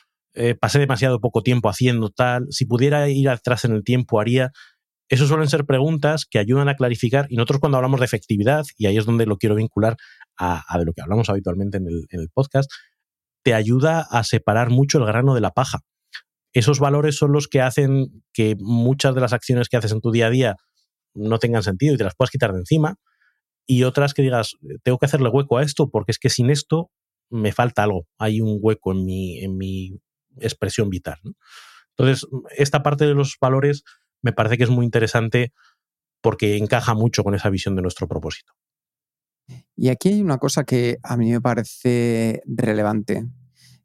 pasé 0.60 0.80
demasiado 0.80 1.20
poco 1.20 1.42
tiempo 1.42 1.70
haciendo 1.70 2.10
tal, 2.10 2.48
si 2.50 2.66
pudiera 2.66 3.10
ir 3.10 3.30
atrás 3.30 3.66
en 3.66 3.74
el 3.74 3.84
tiempo 3.84 4.20
haría... 4.20 4.52
Esos 5.08 5.28
suelen 5.28 5.48
ser 5.48 5.66
preguntas 5.66 6.26
que 6.28 6.40
ayudan 6.40 6.68
a 6.68 6.74
clarificar 6.74 7.28
y 7.30 7.36
nosotros 7.36 7.60
cuando 7.60 7.78
hablamos 7.78 8.00
de 8.00 8.08
efectividad, 8.08 8.66
y 8.76 8.88
ahí 8.88 8.98
es 8.98 9.06
donde 9.06 9.28
lo 9.28 9.38
quiero 9.38 9.54
vincular 9.54 9.98
a, 10.36 10.64
a 10.68 10.80
de 10.80 10.86
lo 10.86 10.94
que 10.94 11.04
hablamos 11.04 11.30
habitualmente 11.30 11.78
en 11.78 11.86
el, 11.86 12.06
en 12.10 12.22
el 12.22 12.30
podcast, 12.34 12.72
te 13.44 13.54
ayuda 13.54 14.02
a 14.10 14.24
separar 14.24 14.72
mucho 14.72 14.98
el 14.98 15.06
grano 15.06 15.36
de 15.36 15.42
la 15.42 15.52
paja. 15.52 15.82
Esos 16.54 16.80
valores 16.80 17.18
son 17.18 17.34
los 17.34 17.48
que 17.48 17.62
hacen 17.62 18.24
que 18.34 18.56
muchas 18.58 19.14
de 19.14 19.22
las 19.22 19.32
acciones 19.32 19.70
que 19.70 19.78
haces 19.78 19.92
en 19.92 20.02
tu 20.02 20.10
día 20.10 20.26
a 20.26 20.32
día 20.32 20.56
no 21.14 21.38
tengan 21.38 21.62
sentido 21.62 21.94
y 21.94 21.98
te 21.98 22.04
las 22.04 22.16
puedas 22.16 22.32
quitar 22.32 22.54
de 22.54 22.60
encima. 22.60 22.96
Y 23.68 23.84
otras 23.84 24.16
que 24.16 24.24
digas, 24.24 24.56
tengo 24.84 24.98
que 24.98 25.06
hacerle 25.06 25.30
hueco 25.30 25.60
a 25.60 25.64
esto 25.64 25.92
porque 25.92 26.14
es 26.14 26.18
que 26.18 26.32
sin 26.32 26.50
esto 26.50 26.90
me 27.30 27.52
falta 27.52 27.84
algo. 27.84 28.08
Hay 28.18 28.42
un 28.42 28.58
hueco 28.60 28.92
en 28.94 29.06
mi, 29.06 29.38
en 29.44 29.56
mi 29.56 30.00
expresión 30.40 30.90
vital. 30.90 31.20
Entonces, 31.98 32.28
esta 32.58 32.84
parte 32.84 33.06
de 33.06 33.14
los 33.14 33.38
valores 33.40 33.84
me 34.22 34.34
parece 34.34 34.58
que 34.58 34.64
es 34.64 34.70
muy 34.70 34.86
interesante 34.86 35.54
porque 36.22 36.58
encaja 36.58 36.94
mucho 36.94 37.24
con 37.24 37.36
esa 37.36 37.50
visión 37.50 37.76
de 37.76 37.82
nuestro 37.82 38.08
propósito. 38.08 38.54
Y 39.76 39.90
aquí 39.90 40.10
hay 40.10 40.22
una 40.22 40.38
cosa 40.38 40.64
que 40.64 40.98
a 41.04 41.18
mí 41.18 41.32
me 41.32 41.42
parece 41.42 42.42
relevante, 42.46 43.26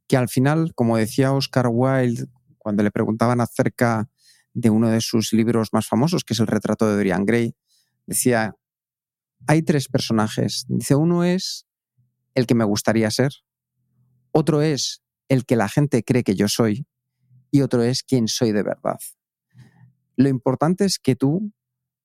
que 0.07 0.17
al 0.17 0.29
final, 0.29 0.73
como 0.75 0.97
decía 0.97 1.33
Oscar 1.33 1.69
Wilde 1.71 2.27
cuando 2.59 2.83
le 2.83 2.91
preguntaban 2.91 3.41
acerca 3.41 4.09
de 4.53 4.71
uno 4.71 4.89
de 4.91 5.01
sus 5.01 5.33
libros 5.33 5.69
más 5.73 5.87
famosos, 5.87 6.25
que 6.25 6.35
es 6.35 6.41
el 6.41 6.47
retrato 6.47 6.87
de 6.87 6.97
Dorian 6.97 7.25
Gray, 7.25 7.55
decía, 8.07 8.55
hay 9.47 9.63
tres 9.63 9.89
personajes. 9.89 10.65
Dice, 10.69 10.95
uno 10.95 11.25
es 11.25 11.67
el 12.35 12.47
que 12.47 12.55
me 12.55 12.65
gustaría 12.65 13.11
ser, 13.11 13.33
otro 14.33 14.63
es 14.63 15.03
el 15.31 15.47
que 15.47 15.57
la 15.57 15.69
gente 15.69 16.03
cree 16.03 16.25
que 16.25 16.35
yo 16.35 16.49
soy 16.49 16.87
y 17.53 17.63
otro 17.63 17.83
es 17.83 18.03
quién 18.03 18.27
soy 18.29 18.53
de 18.53 18.65
verdad. 18.65 18.99
Lo 20.17 20.29
importante 20.29 20.85
es 20.85 20.99
que 20.99 21.17
tú 21.17 21.53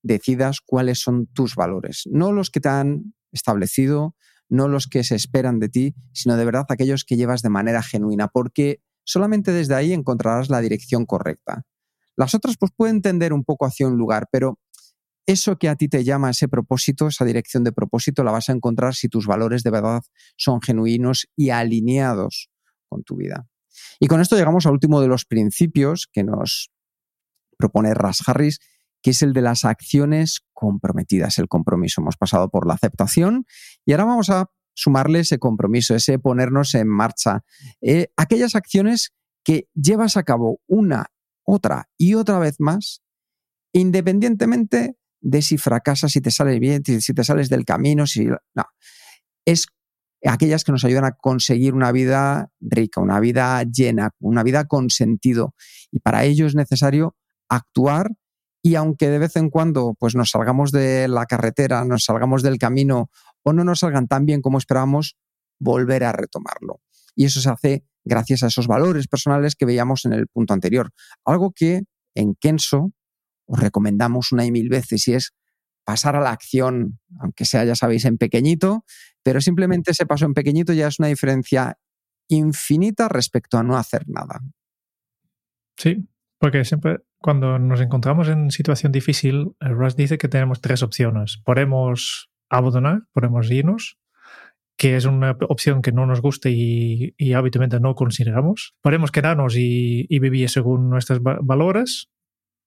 decidas 0.04 0.62
cuáles 0.64 1.00
son 1.00 1.26
tus 1.26 1.56
valores, 1.56 2.04
no 2.06 2.32
los 2.32 2.52
que 2.52 2.60
te 2.60 2.70
han 2.70 3.16
establecido, 3.32 4.16
no 4.48 4.68
los 4.68 4.88
que 4.88 5.04
se 5.04 5.16
esperan 5.16 5.60
de 5.60 5.70
ti, 5.70 5.96
sino 6.14 6.38
de 6.38 6.46
verdad 6.46 6.66
aquellos 6.70 7.04
que 7.04 7.18
llevas 7.18 7.42
de 7.42 7.50
manera 7.50 7.82
genuina, 7.82 8.28
porque 8.28 8.80
solamente 9.04 9.52
desde 9.52 9.74
ahí 9.74 9.92
encontrarás 9.92 10.52
la 10.52 10.62
dirección 10.62 11.08
correcta. 11.08 11.64
Las 12.16 12.36
otras 12.36 12.58
pues 12.60 12.72
pueden 12.78 13.02
tender 13.02 13.34
un 13.34 13.44
poco 13.44 13.66
hacia 13.66 13.88
un 13.88 13.98
lugar, 13.98 14.28
pero 14.32 14.60
eso 15.26 15.58
que 15.58 15.68
a 15.68 15.76
ti 15.76 15.88
te 15.88 16.04
llama 16.04 16.30
ese 16.30 16.48
propósito, 16.48 17.08
esa 17.08 17.26
dirección 17.26 17.64
de 17.64 17.72
propósito, 17.72 18.24
la 18.24 18.32
vas 18.32 18.50
a 18.50 18.54
encontrar 18.54 18.94
si 18.94 19.10
tus 19.10 19.26
valores 19.26 19.64
de 19.64 19.72
verdad 19.72 20.04
son 20.38 20.62
genuinos 20.62 21.28
y 21.36 21.50
alineados 21.50 22.52
tu 23.04 23.16
vida. 23.16 23.48
Y 24.00 24.08
con 24.08 24.22
esto 24.22 24.36
llegamos 24.36 24.66
al 24.66 24.74
último 24.74 25.02
de 25.02 25.08
los 25.08 25.26
principios 25.26 26.08
que 26.12 26.24
nos 26.24 26.72
propone 27.58 27.94
Ras 27.94 28.28
Harris, 28.28 28.60
que 29.02 29.12
es 29.12 29.22
el 29.22 29.34
de 29.34 29.42
las 29.42 29.66
acciones 29.66 30.42
comprometidas, 30.54 31.38
el 31.38 31.48
compromiso. 31.48 32.02
Hemos 32.02 32.18
pasado 32.18 32.50
por 32.50 32.68
la 32.68 32.74
aceptación 32.74 33.46
y 33.86 33.92
ahora 33.92 34.06
vamos 34.06 34.30
a 34.30 34.50
sumarle 34.74 35.20
ese 35.20 35.40
compromiso, 35.40 35.96
ese 35.96 36.20
ponernos 36.20 36.76
en 36.76 36.88
marcha. 36.88 37.44
Eh, 37.82 38.08
aquellas 38.18 38.56
acciones 38.56 39.14
que 39.44 39.68
llevas 39.74 40.18
a 40.18 40.24
cabo 40.24 40.60
una, 40.68 41.06
otra 41.44 41.88
y 41.98 42.16
otra 42.16 42.40
vez 42.40 42.56
más, 42.60 43.04
independientemente 43.74 44.98
de 45.22 45.42
si 45.42 45.58
fracasas, 45.58 46.12
si 46.12 46.22
te 46.22 46.32
sales 46.32 46.60
bien, 46.60 46.84
si 46.84 47.14
te 47.14 47.24
sales 47.24 47.50
del 47.50 47.66
camino, 47.66 48.08
si 48.08 48.26
no. 48.26 48.66
Es 49.46 49.68
aquellas 50.28 50.64
que 50.64 50.72
nos 50.72 50.84
ayudan 50.84 51.06
a 51.06 51.12
conseguir 51.12 51.74
una 51.74 51.92
vida 51.92 52.50
rica, 52.60 53.02
una 53.02 53.20
vida 53.20 53.64
llena, 53.64 54.12
una 54.20 54.44
vida 54.44 54.66
con 54.66 54.90
sentido. 54.90 55.54
Y 55.92 56.00
para 56.00 56.24
ello 56.24 56.48
es 56.48 56.56
necesario 56.56 57.16
actuar 57.50 58.12
y 58.66 58.74
aunque 58.74 59.10
de 59.10 59.20
vez 59.20 59.36
en 59.36 59.52
cuando 59.52 59.94
pues 60.00 60.16
nos 60.16 60.32
salgamos 60.32 60.72
de 60.72 61.08
la 61.08 61.28
carretera, 61.28 61.86
nos 61.86 62.06
salgamos 62.06 62.42
del 62.42 62.58
camino 62.58 63.12
o 63.44 63.54
no 63.54 63.64
nos 63.64 63.82
salgan 63.82 64.08
tan 64.08 64.26
bien 64.26 64.42
como 64.42 64.58
esperábamos, 64.58 65.16
volver 65.60 66.04
a 66.04 66.12
retomarlo. 66.12 66.82
Y 67.14 67.26
eso 67.26 67.42
se 67.42 67.50
hace 67.52 67.86
gracias 68.04 68.42
a 68.42 68.48
esos 68.48 68.66
valores 68.66 69.08
personales 69.08 69.56
que 69.56 69.68
veíamos 69.68 70.06
en 70.06 70.14
el 70.14 70.28
punto 70.28 70.56
anterior. 70.56 70.90
Algo 71.24 71.52
que 71.52 71.84
en 72.16 72.34
Kenso 72.34 72.92
os 73.46 73.60
recomendamos 73.60 74.32
una 74.32 74.46
y 74.46 74.52
mil 74.52 74.70
veces 74.70 75.08
y 75.10 75.14
es 75.14 75.34
pasar 75.86 76.16
a 76.16 76.22
la 76.22 76.32
acción, 76.32 77.00
aunque 77.20 77.46
sea, 77.46 77.64
ya 77.64 77.76
sabéis, 77.76 78.06
en 78.06 78.18
pequeñito, 78.18 78.84
pero 79.24 79.40
simplemente 79.40 79.92
ese 79.92 80.06
paso 80.06 80.26
en 80.26 80.34
pequeñito 80.34 80.74
ya 80.74 80.88
es 80.88 81.00
una 81.00 81.08
diferencia 81.08 81.78
infinita 82.28 83.08
respecto 83.08 83.58
a 83.58 83.64
no 83.64 83.78
hacer 83.78 84.04
nada. 84.08 84.42
Sí, 85.78 86.08
porque 86.40 86.66
siempre 86.66 87.00
cuando 87.26 87.58
nos 87.58 87.82
encontramos 87.82 88.28
en 88.30 88.52
situación 88.52 88.92
difícil, 88.92 89.56
Russ 89.60 89.96
dice 89.96 90.20
que 90.20 90.28
tenemos 90.28 90.62
tres 90.62 90.84
opciones. 90.84 91.42
Podemos 91.44 92.30
abandonar, 92.50 93.04
podemos 93.14 93.50
irnos, 93.50 93.98
que 94.78 94.96
es 94.96 95.06
una 95.06 95.36
opción 95.50 95.82
que 95.82 95.92
no 95.92 96.06
nos 96.06 96.22
guste 96.22 96.52
y, 96.52 97.34
habitualmente 97.34 97.80
no 97.80 97.96
consideramos. 97.96 98.76
Podemos 98.82 99.12
quedarnos 99.12 99.56
y, 99.58 100.08
vivir 100.20 100.50
según 100.50 100.90
nuestros 100.90 101.20
valores, 101.24 102.12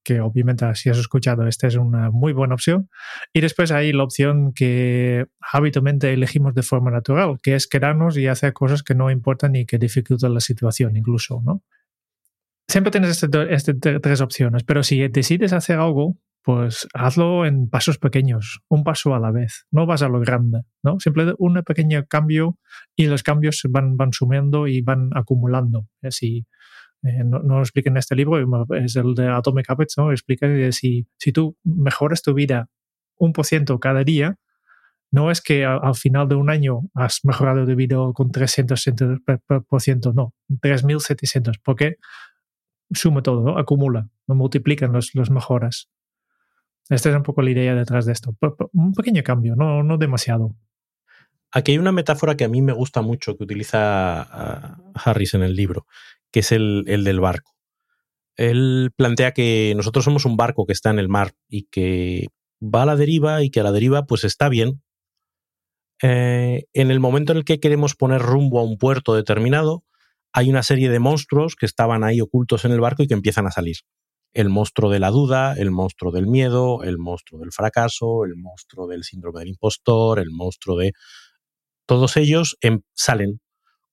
que 0.08 0.20
obviamente 0.22 0.64
si 0.74 0.88
has 0.88 0.96
escuchado, 0.96 1.46
esta 1.46 1.66
es 1.66 1.76
una 1.76 2.10
muy 2.10 2.32
buena 2.32 2.54
opción. 2.54 2.88
Y 3.34 3.42
después 3.42 3.70
hay 3.72 3.92
la 3.92 4.04
opción 4.04 4.54
que 4.54 5.26
habitualmente 5.52 6.12
elegimos 6.14 6.54
de 6.54 6.62
forma 6.62 6.90
natural, 6.90 7.36
que 7.42 7.54
es 7.54 7.66
quedarnos 7.66 8.16
y 8.16 8.26
hacer 8.26 8.54
cosas 8.54 8.82
que 8.82 8.94
no 8.94 9.10
importan 9.10 9.54
y 9.54 9.66
que 9.66 9.76
dificultan 9.76 10.32
la 10.32 10.40
situación 10.40 10.96
incluso, 10.96 11.42
¿no? 11.44 11.62
siempre 12.68 12.90
tienes 12.90 13.22
estas 13.22 13.46
este, 13.48 13.74
tres 13.74 14.20
opciones, 14.20 14.62
pero 14.62 14.82
si 14.82 15.08
decides 15.08 15.54
hacer 15.54 15.78
algo, 15.78 16.18
pues 16.42 16.86
hazlo 16.94 17.46
en 17.46 17.68
pasos 17.68 17.98
pequeños, 17.98 18.60
un 18.68 18.84
paso 18.84 19.14
a 19.14 19.18
la 19.18 19.30
vez. 19.30 19.66
No 19.70 19.86
vas 19.86 20.02
a 20.02 20.08
lo 20.08 20.20
grande, 20.20 20.62
¿no? 20.82 21.00
Simplemente 21.00 21.36
un 21.38 21.62
pequeño 21.62 22.04
cambio 22.06 22.58
y 22.94 23.06
los 23.06 23.22
cambios 23.22 23.62
van, 23.70 23.96
van 23.96 24.12
sumiendo 24.12 24.66
y 24.66 24.82
van 24.82 25.10
acumulando. 25.14 25.88
Así, 26.02 26.46
eh, 27.02 27.22
no, 27.24 27.38
lo 27.40 27.60
explica 27.60 27.90
en 27.90 27.96
este 27.96 28.16
libro, 28.16 28.38
es 28.74 28.96
el 28.96 29.14
de 29.14 29.28
Atomic 29.28 29.70
Habits, 29.70 29.98
¿no? 29.98 30.10
Explica 30.10 30.48
que 30.48 30.72
si, 30.72 31.06
si 31.16 31.32
tú 31.32 31.56
mejoras 31.62 32.22
tu 32.22 32.34
vida 32.34 32.68
un 33.16 33.32
por 33.32 33.46
ciento 33.46 33.78
cada 33.78 34.04
día, 34.04 34.36
no 35.10 35.30
es 35.30 35.40
que 35.40 35.64
al, 35.64 35.94
final 35.94 36.28
de 36.28 36.34
un 36.34 36.50
año 36.50 36.82
has 36.94 37.24
mejorado 37.24 37.64
tu 37.64 37.74
vida 37.74 37.96
con 38.14 38.30
300%, 38.30 40.14
no, 40.14 40.34
3.700, 40.50 41.60
porque 41.62 41.96
suma 42.90 43.22
todo, 43.22 43.58
acumula, 43.58 44.08
no 44.26 44.34
multiplican 44.34 44.92
los, 44.92 45.14
los 45.14 45.30
mejoras. 45.30 45.88
Esta 46.90 47.10
es 47.10 47.16
un 47.16 47.22
poco 47.22 47.42
la 47.42 47.50
idea 47.50 47.74
detrás 47.74 48.06
de 48.06 48.12
esto. 48.12 48.34
Un 48.72 48.92
pequeño 48.92 49.22
cambio, 49.22 49.56
no, 49.56 49.82
no 49.82 49.98
demasiado. 49.98 50.54
Aquí 51.50 51.72
hay 51.72 51.78
una 51.78 51.92
metáfora 51.92 52.36
que 52.36 52.44
a 52.44 52.48
mí 52.48 52.60
me 52.60 52.72
gusta 52.72 53.00
mucho 53.00 53.36
que 53.36 53.44
utiliza 53.44 54.20
ah, 54.22 54.78
Harris 54.94 55.34
en 55.34 55.42
el 55.42 55.54
libro, 55.56 55.86
que 56.30 56.40
es 56.40 56.52
el, 56.52 56.84
del 56.84 57.20
barco. 57.20 57.52
Él 58.36 58.92
plantea 58.96 59.32
que 59.32 59.72
nosotros 59.76 60.04
somos 60.04 60.24
un 60.24 60.36
barco 60.36 60.66
que 60.66 60.72
está 60.72 60.90
en 60.90 60.98
el 60.98 61.08
mar 61.08 61.32
y 61.48 61.64
que 61.64 62.28
va 62.62 62.82
a 62.82 62.86
la 62.86 62.96
deriva 62.96 63.42
y 63.42 63.50
que 63.50 63.60
a 63.60 63.64
la 63.64 63.72
deriva 63.72 64.06
pues 64.06 64.24
está 64.24 64.48
bien. 64.48 64.82
Eh, 66.02 66.64
en 66.72 66.90
el 66.90 67.00
momento 67.00 67.32
en 67.32 67.38
el 67.38 67.44
que 67.44 67.58
queremos 67.58 67.96
poner 67.96 68.22
rumbo 68.22 68.60
a 68.60 68.64
un 68.64 68.78
puerto 68.78 69.14
determinado, 69.14 69.84
hay 70.32 70.50
una 70.50 70.62
serie 70.62 70.88
de 70.90 71.00
monstruos 71.00 71.56
que 71.56 71.66
estaban 71.66 72.04
ahí 72.04 72.20
ocultos 72.20 72.64
en 72.64 72.72
el 72.72 72.80
barco 72.80 73.02
y 73.02 73.08
que 73.08 73.14
empiezan 73.14 73.46
a 73.46 73.50
salir. 73.50 73.78
El 74.32 74.50
monstruo 74.50 74.90
de 74.90 75.00
la 75.00 75.10
duda, 75.10 75.54
el 75.54 75.70
monstruo 75.70 76.12
del 76.12 76.26
miedo, 76.26 76.84
el 76.84 76.98
monstruo 76.98 77.40
del 77.40 77.50
fracaso, 77.50 78.24
el 78.24 78.36
monstruo 78.36 78.86
del 78.86 79.02
síndrome 79.02 79.40
del 79.40 79.48
impostor, 79.48 80.20
el 80.20 80.30
monstruo 80.30 80.76
de... 80.76 80.92
Todos 81.86 82.16
ellos 82.18 82.56
em, 82.60 82.82
salen. 82.94 83.40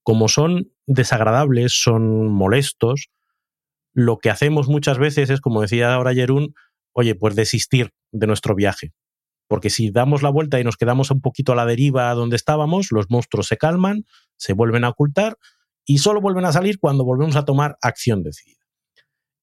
Como 0.06 0.28
son 0.28 0.72
desagradables, 0.86 1.82
son 1.82 2.32
molestos, 2.32 3.10
lo 3.92 4.20
que 4.20 4.30
hacemos 4.30 4.68
muchas 4.68 5.00
veces 5.00 5.32
es, 5.32 5.42
como 5.42 5.62
decía 5.62 5.96
ahora 5.96 6.14
Jerún, 6.14 6.54
oye, 6.92 7.16
pues 7.16 7.36
desistir 7.36 7.90
de 8.12 8.28
nuestro 8.28 8.54
viaje. 8.54 8.94
Porque 9.48 9.72
si 9.72 9.90
damos 9.90 10.22
la 10.22 10.30
vuelta 10.30 10.60
y 10.60 10.64
nos 10.64 10.78
quedamos 10.78 11.10
un 11.10 11.22
poquito 11.22 11.54
a 11.54 11.56
la 11.56 11.66
deriva 11.66 12.14
donde 12.14 12.36
estábamos, 12.36 12.92
los 12.92 13.10
monstruos 13.10 13.48
se 13.48 13.58
calman, 13.58 14.06
se 14.38 14.54
vuelven 14.54 14.84
a 14.84 14.90
ocultar 14.90 15.40
y 15.86 15.98
solo 15.98 16.22
vuelven 16.22 16.46
a 16.46 16.52
salir 16.52 16.78
cuando 16.78 17.04
volvemos 17.04 17.36
a 17.36 17.44
tomar 17.44 17.76
acción 17.82 18.22
decidida. 18.22 18.64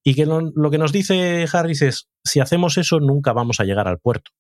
Y 0.05 0.15
que 0.15 0.27
lo, 0.27 0.53
lo 0.55 0.71
que 0.71 0.79
nos 0.79 0.93
dice 0.93 1.45
Harris 1.53 1.83
es, 1.83 2.09
si 2.23 2.39
hacemos 2.39 2.79
eso, 2.79 3.01
nunca 3.01 3.33
vamos 3.33 3.59
a 3.59 3.65
llegar 3.65 3.89
al 3.89 3.99
puerto. 3.99 4.31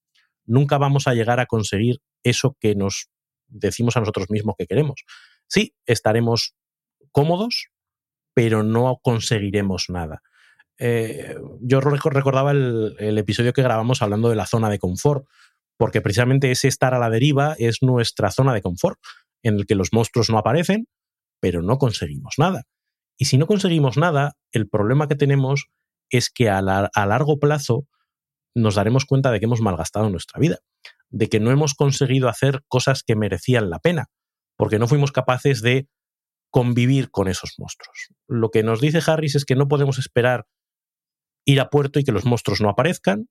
Nunca 0.46 0.78
vamos 0.78 1.08
a 1.08 1.14
llegar 1.14 1.40
a 1.40 1.46
conseguir 1.46 1.98
eso 2.22 2.56
que 2.60 2.76
nos 2.76 3.08
decimos 3.48 3.96
a 3.96 4.00
nosotros 4.00 4.30
mismos 4.30 4.54
que 4.56 4.68
queremos. 4.68 5.04
Sí, 5.52 5.74
estaremos 5.84 6.54
cómodos, 7.10 7.68
pero 8.34 8.62
no 8.62 9.00
conseguiremos 9.02 9.90
nada. 9.90 10.22
Eh, 10.78 11.36
yo 11.60 11.82
recordaba 11.82 12.52
el, 12.52 12.96
el, 12.98 13.18
episodio 13.18 13.52
que 13.52 13.60
grabamos 13.60 14.00
hablando 14.00 14.30
de 14.30 14.36
la 14.36 14.46
zona 14.46 14.70
de 14.70 14.78
confort, 14.78 15.26
porque 15.76 16.00
precisamente 16.00 16.50
ese 16.50 16.68
estar 16.68 16.94
a 16.94 16.98
la 16.98 17.10
deriva 17.10 17.54
es 17.58 17.82
nuestra 17.82 18.30
zona 18.30 18.54
de 18.54 18.62
confort, 18.62 18.98
en 19.42 19.56
el 19.56 19.66
que 19.66 19.74
los 19.74 19.92
monstruos 19.92 20.30
no 20.30 20.38
aparecen, 20.38 20.88
pero 21.38 21.60
no 21.60 21.76
conseguimos 21.76 22.36
nada. 22.38 22.62
Y 23.18 23.26
si 23.26 23.36
no 23.36 23.46
conseguimos 23.46 23.98
nada, 23.98 24.38
el 24.52 24.70
problema 24.70 25.06
que 25.06 25.16
tenemos 25.16 25.66
es 26.08 26.30
que 26.30 26.48
a, 26.48 26.62
la, 26.62 26.90
a 26.94 27.04
largo 27.04 27.38
plazo 27.38 27.86
nos 28.54 28.76
daremos 28.76 29.04
cuenta 29.04 29.30
de 29.30 29.38
que 29.38 29.44
hemos 29.44 29.60
malgastado 29.60 30.08
nuestra 30.08 30.40
vida, 30.40 30.60
de 31.10 31.28
que 31.28 31.40
no 31.40 31.50
hemos 31.50 31.74
conseguido 31.74 32.30
hacer 32.30 32.62
cosas 32.68 33.02
que 33.02 33.16
merecían 33.16 33.68
la 33.68 33.80
pena, 33.80 34.08
porque 34.56 34.78
no 34.78 34.88
fuimos 34.88 35.12
capaces 35.12 35.62
de 35.62 35.88
convivir 36.50 37.10
con 37.10 37.28
esos 37.28 37.54
monstruos. 37.58 38.08
Lo 38.28 38.50
que 38.50 38.62
nos 38.62 38.80
dice 38.80 39.00
Harris 39.04 39.34
es 39.34 39.44
que 39.44 39.56
no 39.56 39.68
podemos 39.68 39.98
esperar 39.98 40.46
ir 41.44 41.60
a 41.60 41.70
puerto 41.70 41.98
y 41.98 42.04
que 42.04 42.12
los 42.12 42.24
monstruos 42.24 42.60
no 42.60 42.68
aparezcan, 42.68 43.28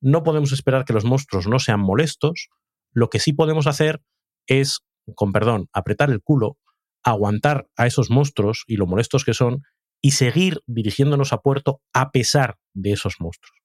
no 0.00 0.22
podemos 0.22 0.52
esperar 0.52 0.84
que 0.84 0.92
los 0.92 1.04
monstruos 1.04 1.46
no 1.46 1.58
sean 1.58 1.80
molestos, 1.80 2.48
lo 2.92 3.10
que 3.10 3.20
sí 3.20 3.32
podemos 3.32 3.66
hacer 3.66 4.02
es, 4.46 4.80
con 5.14 5.32
perdón, 5.32 5.68
apretar 5.72 6.10
el 6.10 6.20
culo, 6.20 6.58
aguantar 7.04 7.68
a 7.76 7.86
esos 7.86 8.10
monstruos 8.10 8.64
y 8.66 8.76
lo 8.76 8.86
molestos 8.86 9.24
que 9.24 9.34
son 9.34 9.62
y 10.00 10.12
seguir 10.12 10.60
dirigiéndonos 10.66 11.32
a 11.32 11.38
puerto 11.38 11.80
a 11.92 12.10
pesar 12.10 12.56
de 12.74 12.92
esos 12.92 13.16
monstruos. 13.20 13.56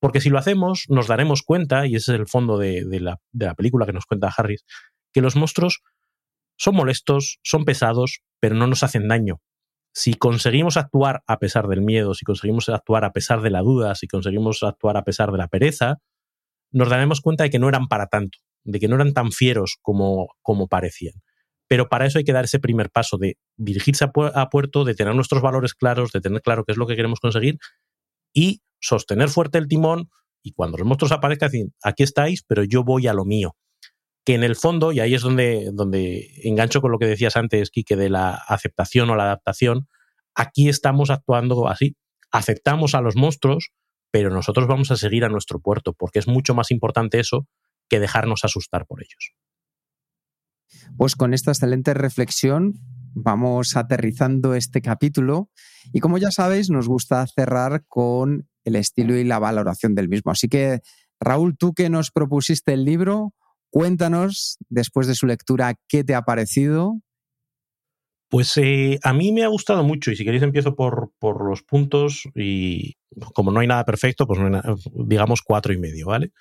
Porque 0.00 0.20
si 0.20 0.30
lo 0.30 0.38
hacemos, 0.38 0.84
nos 0.88 1.06
daremos 1.06 1.42
cuenta, 1.42 1.86
y 1.86 1.96
ese 1.96 2.14
es 2.14 2.20
el 2.20 2.26
fondo 2.26 2.58
de, 2.58 2.84
la, 3.00 3.20
de 3.32 3.46
la 3.46 3.54
película 3.54 3.86
que 3.86 3.92
nos 3.92 4.06
cuenta 4.06 4.32
Harris, 4.34 4.64
que 5.12 5.20
los 5.20 5.36
monstruos 5.36 5.82
son 6.60 6.76
molestos, 6.76 7.38
son 7.42 7.64
pesados, 7.64 8.20
pero 8.38 8.54
no 8.54 8.66
nos 8.66 8.82
hacen 8.82 9.08
daño. 9.08 9.40
Si 9.94 10.12
conseguimos 10.12 10.76
actuar 10.76 11.22
a 11.26 11.38
pesar 11.38 11.68
del 11.68 11.80
miedo, 11.80 12.12
si 12.12 12.26
conseguimos 12.26 12.68
actuar 12.68 13.06
a 13.06 13.12
pesar 13.12 13.40
de 13.40 13.48
la 13.48 13.62
duda, 13.62 13.94
si 13.94 14.06
conseguimos 14.06 14.62
actuar 14.62 14.98
a 14.98 15.02
pesar 15.02 15.32
de 15.32 15.38
la 15.38 15.48
pereza, 15.48 15.96
nos 16.70 16.90
daremos 16.90 17.22
cuenta 17.22 17.44
de 17.44 17.50
que 17.50 17.58
no 17.58 17.66
eran 17.66 17.88
para 17.88 18.08
tanto, 18.08 18.38
de 18.62 18.78
que 18.78 18.88
no 18.88 18.96
eran 18.96 19.14
tan 19.14 19.32
fieros 19.32 19.78
como, 19.80 20.28
como 20.42 20.68
parecían. 20.68 21.14
Pero 21.66 21.88
para 21.88 22.04
eso 22.04 22.18
hay 22.18 22.24
que 22.24 22.34
dar 22.34 22.44
ese 22.44 22.58
primer 22.58 22.90
paso 22.90 23.16
de 23.16 23.38
dirigirse 23.56 24.04
a, 24.04 24.10
a 24.34 24.50
puerto, 24.50 24.84
de 24.84 24.94
tener 24.94 25.14
nuestros 25.14 25.40
valores 25.40 25.72
claros, 25.72 26.12
de 26.12 26.20
tener 26.20 26.42
claro 26.42 26.64
qué 26.64 26.72
es 26.72 26.78
lo 26.78 26.86
que 26.86 26.94
queremos 26.94 27.20
conseguir 27.20 27.56
y 28.34 28.60
sostener 28.80 29.30
fuerte 29.30 29.56
el 29.56 29.66
timón 29.66 30.10
y 30.42 30.52
cuando 30.52 30.76
los 30.76 30.86
monstruos 30.86 31.12
aparezcan, 31.12 31.50
decir, 31.50 31.68
aquí 31.82 32.02
estáis, 32.02 32.42
pero 32.46 32.64
yo 32.64 32.84
voy 32.84 33.06
a 33.06 33.14
lo 33.14 33.24
mío. 33.24 33.56
Que 34.24 34.34
en 34.34 34.44
el 34.44 34.56
fondo, 34.56 34.92
y 34.92 35.00
ahí 35.00 35.14
es 35.14 35.22
donde, 35.22 35.70
donde 35.72 36.30
engancho 36.44 36.80
con 36.80 36.92
lo 36.92 36.98
que 36.98 37.06
decías 37.06 37.36
antes, 37.36 37.70
Quique, 37.70 37.96
de 37.96 38.10
la 38.10 38.34
aceptación 38.34 39.08
o 39.10 39.16
la 39.16 39.24
adaptación, 39.24 39.88
aquí 40.34 40.68
estamos 40.68 41.10
actuando 41.10 41.68
así. 41.68 41.96
Aceptamos 42.30 42.94
a 42.94 43.00
los 43.00 43.16
monstruos, 43.16 43.70
pero 44.10 44.30
nosotros 44.30 44.66
vamos 44.66 44.90
a 44.90 44.96
seguir 44.96 45.24
a 45.24 45.28
nuestro 45.28 45.60
puerto, 45.60 45.94
porque 45.94 46.18
es 46.18 46.28
mucho 46.28 46.54
más 46.54 46.70
importante 46.70 47.18
eso 47.18 47.46
que 47.88 48.00
dejarnos 48.00 48.44
asustar 48.44 48.86
por 48.86 49.02
ellos. 49.02 49.34
Pues 50.96 51.16
con 51.16 51.34
esta 51.34 51.50
excelente 51.50 51.94
reflexión 51.94 52.74
vamos 53.12 53.76
aterrizando 53.76 54.54
este 54.54 54.80
capítulo 54.80 55.50
y 55.92 56.00
como 56.00 56.18
ya 56.18 56.30
sabéis 56.30 56.70
nos 56.70 56.86
gusta 56.86 57.26
cerrar 57.26 57.84
con 57.88 58.48
el 58.64 58.76
estilo 58.76 59.16
y 59.16 59.24
la 59.24 59.38
valoración 59.38 59.94
del 59.94 60.08
mismo. 60.08 60.30
Así 60.30 60.48
que 60.48 60.80
Raúl, 61.20 61.56
tú 61.56 61.74
que 61.74 61.90
nos 61.90 62.10
propusiste 62.10 62.72
el 62.72 62.84
libro, 62.84 63.34
cuéntanos 63.70 64.58
después 64.68 65.06
de 65.06 65.14
su 65.14 65.26
lectura 65.26 65.74
qué 65.88 66.04
te 66.04 66.14
ha 66.14 66.22
parecido. 66.22 67.00
Pues 68.28 68.56
eh, 68.58 68.98
a 69.02 69.12
mí 69.12 69.32
me 69.32 69.42
ha 69.42 69.48
gustado 69.48 69.82
mucho 69.82 70.10
y 70.10 70.16
si 70.16 70.24
queréis 70.24 70.42
empiezo 70.42 70.76
por, 70.76 71.12
por 71.18 71.44
los 71.44 71.62
puntos 71.62 72.24
y 72.34 72.94
como 73.34 73.50
no 73.50 73.60
hay 73.60 73.66
nada 73.66 73.84
perfecto, 73.84 74.26
pues 74.26 74.38
digamos 74.94 75.42
cuatro 75.42 75.72
y 75.72 75.78
medio, 75.78 76.06
¿vale? 76.06 76.32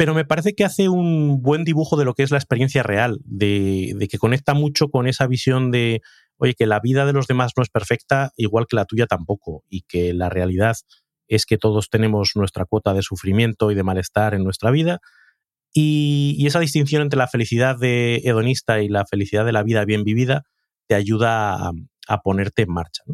pero 0.00 0.14
me 0.14 0.24
parece 0.24 0.54
que 0.54 0.64
hace 0.64 0.88
un 0.88 1.42
buen 1.42 1.62
dibujo 1.62 1.94
de 1.98 2.06
lo 2.06 2.14
que 2.14 2.22
es 2.22 2.30
la 2.30 2.38
experiencia 2.38 2.82
real, 2.82 3.18
de, 3.22 3.92
de, 3.98 4.08
que 4.08 4.16
conecta 4.16 4.54
mucho 4.54 4.88
con 4.88 5.06
esa 5.06 5.26
visión 5.26 5.70
de, 5.70 6.00
oye, 6.38 6.54
que 6.54 6.64
la 6.64 6.80
vida 6.80 7.04
de 7.04 7.12
los 7.12 7.26
demás 7.26 7.52
no 7.54 7.62
es 7.62 7.68
perfecta, 7.68 8.32
igual 8.38 8.66
que 8.66 8.76
la 8.76 8.86
tuya 8.86 9.06
tampoco, 9.06 9.62
y 9.68 9.82
que 9.82 10.14
la 10.14 10.30
realidad 10.30 10.74
es 11.28 11.44
que 11.44 11.58
todos 11.58 11.90
tenemos 11.90 12.32
nuestra 12.34 12.64
cuota 12.64 12.94
de 12.94 13.02
sufrimiento 13.02 13.70
y 13.70 13.74
de 13.74 13.82
malestar 13.82 14.32
en 14.32 14.42
nuestra 14.42 14.70
vida, 14.70 15.00
y, 15.72 16.46
esa 16.46 16.60
distinción 16.60 17.02
entre 17.02 17.18
la 17.18 17.28
felicidad 17.28 17.78
de 17.78 18.16
hedonista 18.24 18.80
y 18.80 18.88
la 18.88 19.04
felicidad 19.06 19.44
de 19.44 19.52
la 19.52 19.62
vida 19.62 19.84
bien 19.84 20.04
vivida 20.04 20.42
te 20.88 20.94
ayuda 20.94 21.70
a, 22.08 22.22
ponerte 22.22 22.62
en 22.62 22.72
marcha. 22.72 23.04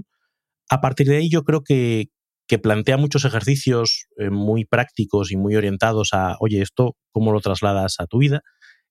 A 0.71 0.81
partir 0.81 1.07
de 1.07 1.19
ahí 1.19 1.29
yo 1.29 1.43
creo 1.43 1.63
que, 1.63 2.07
que 2.49 2.59
plantea 2.59 2.97
muchos 2.97 3.25
ejercicios 3.27 4.07
eh, 4.17 4.31
muy 4.31 4.65
prácticos 4.65 5.31
y 5.31 5.37
muy 5.37 5.55
orientados 5.57 6.11
a, 6.13 6.37
oye, 6.41 6.63
esto, 6.63 6.97
¿cómo 7.13 7.33
lo 7.33 7.41
trasladas 7.41 7.97
a 7.99 8.07
tu 8.07 8.19
vida? 8.19 8.41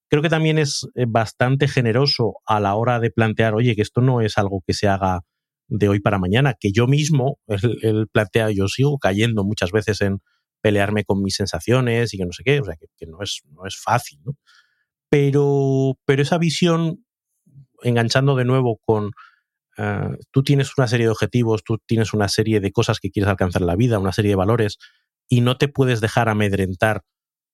Creo 0.10 0.22
que 0.22 0.30
también 0.30 0.60
es 0.60 0.88
eh, 0.94 1.06
bastante 1.08 1.68
generoso 1.68 2.36
a 2.46 2.60
la 2.60 2.76
hora 2.76 3.00
de 3.00 3.10
plantear, 3.10 3.56
oye, 3.56 3.76
que 3.76 3.82
esto 3.82 4.02
no 4.02 4.22
es 4.22 4.38
algo 4.38 4.62
que 4.66 4.74
se 4.74 4.88
haga 4.88 5.22
de 5.68 5.90
hoy 5.90 6.00
para 6.00 6.20
mañana, 6.20 6.54
que 6.60 6.72
yo 6.72 6.86
mismo, 6.86 7.40
él, 7.48 7.80
él 7.82 8.08
plantea, 8.12 8.52
yo 8.52 8.68
sigo 8.68 9.00
cayendo 9.00 9.44
muchas 9.44 9.72
veces 9.72 10.02
en 10.02 10.20
pelearme 10.66 11.04
con 11.04 11.22
mis 11.22 11.36
sensaciones 11.36 12.12
y 12.12 12.18
que 12.18 12.26
no 12.26 12.32
sé 12.32 12.42
qué, 12.44 12.60
o 12.60 12.66
sea, 12.66 12.74
que, 12.76 13.06
no, 13.06 13.22
es, 13.22 13.44
no 13.52 13.68
es 13.68 13.78
fácil, 13.80 14.20
¿no? 14.26 14.36
Pero, 15.10 16.00
pero 16.06 16.24
esa 16.24 16.40
visión, 16.40 17.06
enganchando 17.84 18.36
de 18.36 18.46
nuevo 18.46 18.80
con, 18.84 19.12
Uh, 19.78 20.16
tú 20.32 20.42
tienes 20.42 20.72
una 20.78 20.88
serie 20.88 21.08
de 21.08 21.12
objetivos, 21.12 21.66
tú 21.66 21.80
tienes 21.86 22.14
una 22.14 22.30
serie 22.30 22.62
de 22.62 22.72
cosas 22.72 23.02
que 23.02 23.12
quieres 23.12 23.30
alcanzar 23.30 23.62
en 23.62 23.68
la 23.68 23.76
vida, 23.76 24.00
una 24.00 24.14
serie 24.14 24.30
de 24.30 24.38
valores, 24.38 24.78
y 25.28 25.42
no 25.42 25.58
te 25.58 25.68
puedes 25.68 26.00
dejar 26.00 26.30
amedrentar 26.30 27.02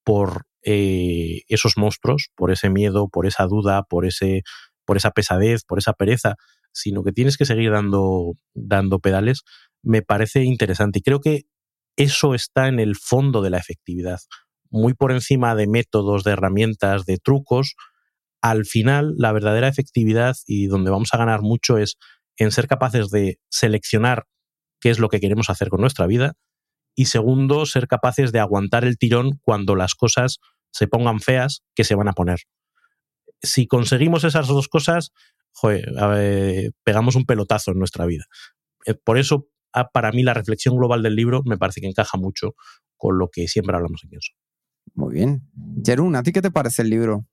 por 0.03 0.43
eh, 0.61 1.41
esos 1.47 1.77
monstruos, 1.77 2.29
por 2.35 2.51
ese 2.51 2.69
miedo, 2.69 3.09
por 3.09 3.25
esa 3.25 3.47
duda, 3.47 3.81
por, 3.89 4.05
ese, 4.05 4.43
por 4.85 4.97
esa 4.97 5.09
pesadez, 5.09 5.63
por 5.63 5.79
esa 5.79 5.93
pereza, 5.93 6.35
sino 6.71 7.03
que 7.03 7.11
tienes 7.11 7.37
que 7.37 7.45
seguir 7.45 7.71
dando, 7.71 8.33
dando 8.53 8.99
pedales, 8.99 9.41
me 9.81 10.03
parece 10.03 10.43
interesante. 10.43 10.99
Y 10.99 11.01
creo 11.01 11.21
que 11.21 11.45
eso 11.95 12.33
está 12.33 12.67
en 12.67 12.79
el 12.79 12.95
fondo 12.95 13.41
de 13.41 13.49
la 13.49 13.57
efectividad, 13.57 14.19
muy 14.69 14.93
por 14.93 15.11
encima 15.11 15.55
de 15.55 15.67
métodos, 15.67 16.23
de 16.23 16.31
herramientas, 16.31 17.05
de 17.05 17.17
trucos, 17.17 17.75
al 18.41 18.65
final 18.65 19.13
la 19.17 19.31
verdadera 19.31 19.67
efectividad 19.67 20.35
y 20.47 20.67
donde 20.67 20.89
vamos 20.91 21.13
a 21.13 21.17
ganar 21.17 21.41
mucho 21.41 21.77
es 21.77 21.97
en 22.37 22.51
ser 22.51 22.67
capaces 22.67 23.09
de 23.09 23.39
seleccionar 23.49 24.25
qué 24.79 24.89
es 24.89 24.99
lo 24.99 25.09
que 25.09 25.19
queremos 25.19 25.49
hacer 25.49 25.69
con 25.69 25.81
nuestra 25.81 26.07
vida 26.07 26.33
y 26.95 27.05
segundo, 27.05 27.65
ser 27.65 27.87
capaces 27.87 28.31
de 28.31 28.39
aguantar 28.39 28.83
el 28.83 28.97
tirón 28.97 29.39
cuando 29.41 29.75
las 29.75 29.95
cosas 29.95 30.39
se 30.71 30.87
pongan 30.87 31.19
feas, 31.19 31.63
que 31.75 31.83
se 31.83 31.95
van 31.95 32.07
a 32.07 32.13
poner. 32.13 32.41
Si 33.41 33.67
conseguimos 33.67 34.23
esas 34.23 34.47
dos 34.47 34.67
cosas, 34.67 35.11
joder, 35.51 35.91
ver, 35.93 36.71
pegamos 36.83 37.15
un 37.15 37.25
pelotazo 37.25 37.71
en 37.71 37.79
nuestra 37.79 38.05
vida. 38.05 38.25
Eh, 38.85 38.93
por 38.93 39.17
eso, 39.17 39.47
para 39.93 40.11
mí, 40.11 40.23
la 40.23 40.33
reflexión 40.33 40.75
global 40.75 41.03
del 41.03 41.15
libro 41.15 41.41
me 41.45 41.57
parece 41.57 41.81
que 41.81 41.87
encaja 41.87 42.17
mucho 42.17 42.55
con 42.97 43.17
lo 43.17 43.29
que 43.29 43.47
siempre 43.47 43.75
hablamos 43.75 44.03
en 44.03 44.17
eso. 44.17 44.31
Muy 44.93 45.13
bien. 45.13 45.41
Jerún, 45.85 46.15
¿a 46.15 46.23
ti 46.23 46.31
qué 46.31 46.41
te 46.41 46.51
parece 46.51 46.81
el 46.81 46.89
libro? 46.89 47.25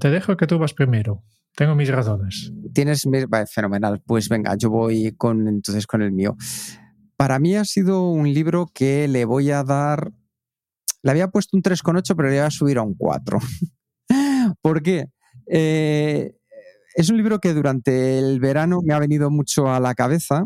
Te 0.00 0.10
dejo 0.10 0.36
que 0.36 0.46
tú 0.46 0.58
vas 0.58 0.74
primero. 0.74 1.24
Tengo 1.56 1.74
mis 1.74 1.88
razones. 1.88 2.52
Tienes 2.72 3.04
vale, 3.28 3.46
fenomenal. 3.46 4.00
Pues 4.06 4.28
venga, 4.28 4.54
yo 4.56 4.70
voy 4.70 5.12
con 5.16 5.48
entonces 5.48 5.86
con 5.86 6.02
el 6.02 6.12
mío. 6.12 6.36
Para 7.16 7.38
mí 7.40 7.56
ha 7.56 7.64
sido 7.64 8.08
un 8.10 8.32
libro 8.32 8.70
que 8.72 9.08
le 9.08 9.24
voy 9.24 9.50
a 9.50 9.64
dar. 9.64 10.12
Le 11.02 11.10
había 11.10 11.28
puesto 11.28 11.56
un 11.56 11.62
3,8, 11.62 12.14
pero 12.16 12.28
le 12.28 12.36
voy 12.36 12.46
a 12.46 12.50
subir 12.50 12.78
a 12.78 12.82
un 12.82 12.94
4. 12.94 13.38
¿Por 14.62 14.82
qué? 14.82 15.06
Eh, 15.50 16.32
es 16.94 17.10
un 17.10 17.16
libro 17.16 17.40
que 17.40 17.54
durante 17.54 18.18
el 18.18 18.38
verano 18.40 18.80
me 18.84 18.94
ha 18.94 18.98
venido 18.98 19.30
mucho 19.30 19.68
a 19.68 19.80
la 19.80 19.94
cabeza. 19.94 20.44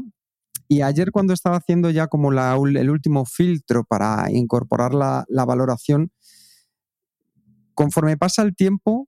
Y 0.73 0.81
ayer, 0.81 1.12
cuando 1.12 1.35
estaba 1.35 1.57
haciendo 1.59 1.91
ya 1.91 2.07
como 2.07 2.31
la, 2.31 2.55
el 2.55 2.89
último 2.89 3.27
filtro 3.27 3.85
para 3.85 4.31
incorporar 4.31 4.95
la, 4.95 5.27
la 5.29 5.45
valoración, 5.45 6.11
conforme 7.75 8.16
pasa 8.16 8.41
el 8.41 8.57
tiempo, 8.57 9.07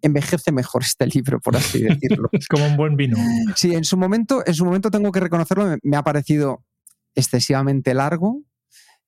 envejece 0.00 0.52
mejor 0.52 0.82
este 0.82 1.08
libro, 1.08 1.40
por 1.40 1.56
así 1.56 1.82
decirlo. 1.82 2.28
es 2.30 2.46
como 2.46 2.68
un 2.68 2.76
buen 2.76 2.94
vino. 2.96 3.16
Sí, 3.56 3.74
en 3.74 3.82
su 3.82 3.96
momento, 3.96 4.44
en 4.46 4.54
su 4.54 4.64
momento 4.64 4.92
tengo 4.92 5.10
que 5.10 5.18
reconocerlo, 5.18 5.76
me, 5.82 5.96
ha 5.96 6.04
parecido 6.04 6.64
excesivamente 7.16 7.92
largo. 7.92 8.44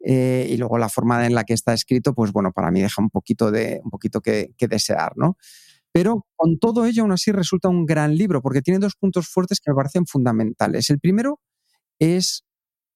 eh, 0.04 0.48
y 0.50 0.56
luego 0.56 0.78
la 0.78 0.88
forma 0.88 1.26
en 1.26 1.34
la 1.36 1.44
que 1.44 1.54
está 1.54 1.74
escrito, 1.74 2.12
pues 2.12 2.32
bueno, 2.32 2.50
para 2.50 2.72
mí 2.72 2.82
deja 2.82 3.00
un 3.00 3.10
poquito, 3.10 3.52
de, 3.52 3.80
un 3.84 3.90
poquito 3.90 4.20
que, 4.20 4.52
que 4.58 4.66
desear, 4.66 5.12
¿no? 5.14 5.36
Pero 5.96 6.26
con 6.36 6.58
todo 6.58 6.84
ello, 6.84 7.04
aún 7.04 7.12
así, 7.12 7.32
resulta 7.32 7.70
un 7.70 7.86
gran 7.86 8.18
libro 8.18 8.42
porque 8.42 8.60
tiene 8.60 8.78
dos 8.78 8.96
puntos 8.96 9.28
fuertes 9.28 9.60
que 9.60 9.70
me 9.70 9.76
parecen 9.76 10.04
fundamentales. 10.04 10.90
El 10.90 11.00
primero 11.00 11.40
es 11.98 12.44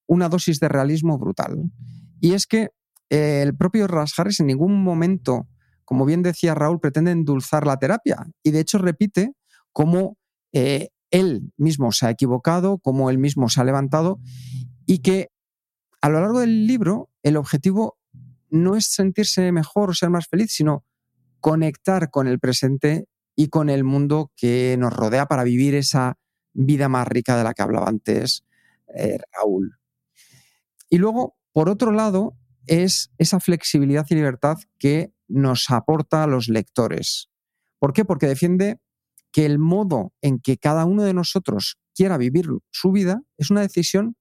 una 0.06 0.28
dosis 0.28 0.60
de 0.60 0.68
realismo 0.68 1.18
brutal. 1.18 1.62
Y 2.20 2.34
es 2.34 2.46
que 2.46 2.68
eh, 3.08 3.40
el 3.40 3.56
propio 3.56 3.86
Ras 3.86 4.12
Harris 4.18 4.40
en 4.40 4.48
ningún 4.48 4.84
momento, 4.84 5.48
como 5.86 6.04
bien 6.04 6.20
decía 6.20 6.54
Raúl, 6.54 6.78
pretende 6.78 7.10
endulzar 7.10 7.66
la 7.66 7.78
terapia. 7.78 8.18
Y 8.42 8.50
de 8.50 8.60
hecho 8.60 8.76
repite 8.76 9.32
cómo 9.72 10.18
eh, 10.52 10.90
él 11.10 11.54
mismo 11.56 11.92
se 11.92 12.04
ha 12.04 12.10
equivocado, 12.10 12.80
cómo 12.80 13.08
él 13.08 13.16
mismo 13.16 13.48
se 13.48 13.62
ha 13.62 13.64
levantado 13.64 14.20
y 14.84 14.98
que 14.98 15.30
a 16.02 16.10
lo 16.10 16.20
largo 16.20 16.40
del 16.40 16.66
libro 16.66 17.08
el 17.22 17.38
objetivo 17.38 17.96
no 18.50 18.76
es 18.76 18.88
sentirse 18.92 19.52
mejor 19.52 19.88
o 19.88 19.94
ser 19.94 20.10
más 20.10 20.26
feliz, 20.26 20.52
sino 20.52 20.84
conectar 21.40 22.10
con 22.10 22.28
el 22.28 22.38
presente 22.38 23.06
y 23.36 23.48
con 23.48 23.70
el 23.70 23.84
mundo 23.84 24.32
que 24.36 24.76
nos 24.78 24.92
rodea 24.92 25.26
para 25.26 25.44
vivir 25.44 25.74
esa 25.74 26.18
vida 26.52 26.88
más 26.88 27.08
rica 27.08 27.36
de 27.36 27.44
la 27.44 27.54
que 27.54 27.62
hablaba 27.62 27.88
antes 27.88 28.44
eh, 28.94 29.18
Raúl. 29.32 29.78
Y 30.88 30.98
luego, 30.98 31.36
por 31.52 31.68
otro 31.68 31.92
lado, 31.92 32.36
es 32.66 33.10
esa 33.18 33.40
flexibilidad 33.40 34.06
y 34.10 34.14
libertad 34.14 34.58
que 34.78 35.12
nos 35.28 35.70
aporta 35.70 36.24
a 36.24 36.26
los 36.26 36.48
lectores. 36.48 37.30
¿Por 37.78 37.92
qué? 37.92 38.04
Porque 38.04 38.26
defiende 38.26 38.80
que 39.32 39.46
el 39.46 39.58
modo 39.58 40.12
en 40.20 40.40
que 40.40 40.58
cada 40.58 40.84
uno 40.84 41.04
de 41.04 41.14
nosotros 41.14 41.78
quiera 41.94 42.18
vivir 42.18 42.46
su 42.70 42.92
vida 42.92 43.22
es 43.38 43.50
una 43.50 43.60
decisión 43.60 44.16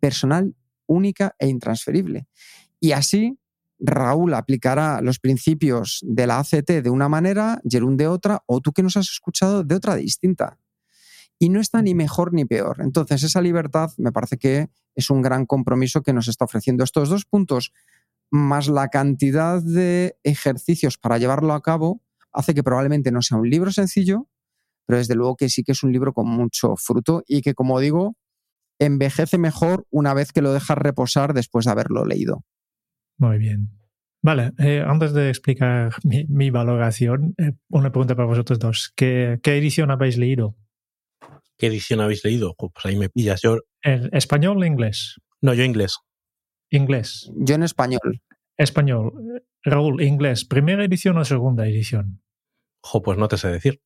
personal, 0.00 0.54
única 0.86 1.34
e 1.38 1.48
intransferible. 1.48 2.28
Y 2.78 2.92
así 2.92 3.38
Raúl 3.86 4.32
aplicará 4.32 5.00
los 5.02 5.18
principios 5.18 6.00
de 6.02 6.26
la 6.26 6.38
ACT 6.38 6.82
de 6.82 6.90
una 6.90 7.08
manera, 7.08 7.60
Jerún 7.68 7.96
de 7.98 8.08
otra, 8.08 8.42
o 8.46 8.60
tú 8.60 8.72
que 8.72 8.82
nos 8.82 8.96
has 8.96 9.10
escuchado 9.10 9.62
de 9.62 9.74
otra 9.74 9.96
distinta. 9.96 10.58
Y 11.38 11.50
no 11.50 11.60
está 11.60 11.82
ni 11.82 11.94
mejor 11.94 12.32
ni 12.32 12.46
peor. 12.46 12.78
Entonces, 12.80 13.22
esa 13.22 13.42
libertad 13.42 13.90
me 13.98 14.12
parece 14.12 14.38
que 14.38 14.70
es 14.94 15.10
un 15.10 15.20
gran 15.20 15.44
compromiso 15.44 16.02
que 16.02 16.14
nos 16.14 16.28
está 16.28 16.46
ofreciendo. 16.46 16.82
Estos 16.82 17.10
dos 17.10 17.26
puntos, 17.26 17.72
más 18.30 18.68
la 18.68 18.88
cantidad 18.88 19.62
de 19.62 20.16
ejercicios 20.22 20.96
para 20.96 21.18
llevarlo 21.18 21.52
a 21.52 21.60
cabo, 21.60 22.00
hace 22.32 22.54
que 22.54 22.62
probablemente 22.62 23.12
no 23.12 23.20
sea 23.20 23.36
un 23.36 23.50
libro 23.50 23.70
sencillo, 23.70 24.28
pero 24.86 24.98
desde 24.98 25.14
luego 25.14 25.36
que 25.36 25.50
sí 25.50 25.62
que 25.62 25.72
es 25.72 25.82
un 25.82 25.92
libro 25.92 26.14
con 26.14 26.26
mucho 26.26 26.74
fruto 26.76 27.22
y 27.26 27.42
que, 27.42 27.54
como 27.54 27.80
digo, 27.80 28.16
envejece 28.78 29.36
mejor 29.36 29.86
una 29.90 30.14
vez 30.14 30.32
que 30.32 30.40
lo 30.40 30.52
dejas 30.54 30.78
reposar 30.78 31.34
después 31.34 31.66
de 31.66 31.72
haberlo 31.72 32.06
leído. 32.06 32.44
Muy 33.18 33.38
bien. 33.38 33.70
Vale, 34.22 34.52
eh, 34.58 34.82
antes 34.86 35.12
de 35.12 35.28
explicar 35.28 35.92
mi, 36.02 36.50
valoración, 36.50 37.34
eh, 37.36 37.52
una 37.68 37.92
pregunta 37.92 38.16
para 38.16 38.26
vosotros 38.26 38.58
dos. 38.58 38.92
¿Qué, 38.96 39.38
edición 39.44 39.90
habéis 39.90 40.16
leído? 40.16 40.56
¿Qué 41.58 41.66
edición 41.66 42.00
habéis 42.00 42.24
leído? 42.24 42.54
Pues 42.56 42.72
ahí 42.84 42.96
me 42.96 43.10
pillas. 43.10 43.42
Yo... 43.42 43.58
¿El 43.82 44.08
español 44.14 44.62
o 44.62 44.64
inglés? 44.64 45.20
No, 45.42 45.52
yo 45.52 45.62
inglés. 45.62 45.98
Inglés. 46.70 47.30
Yo 47.36 47.54
en 47.54 47.64
español. 47.64 48.22
Español. 48.56 49.12
Raúl, 49.62 50.02
inglés. 50.02 50.46
¿Primera 50.46 50.84
edición 50.84 51.18
o 51.18 51.24
segunda 51.26 51.66
edición? 51.66 52.22
Jo, 52.80 53.02
pues 53.02 53.18
no 53.18 53.28
te 53.28 53.36
sé 53.36 53.48
decir. 53.48 53.82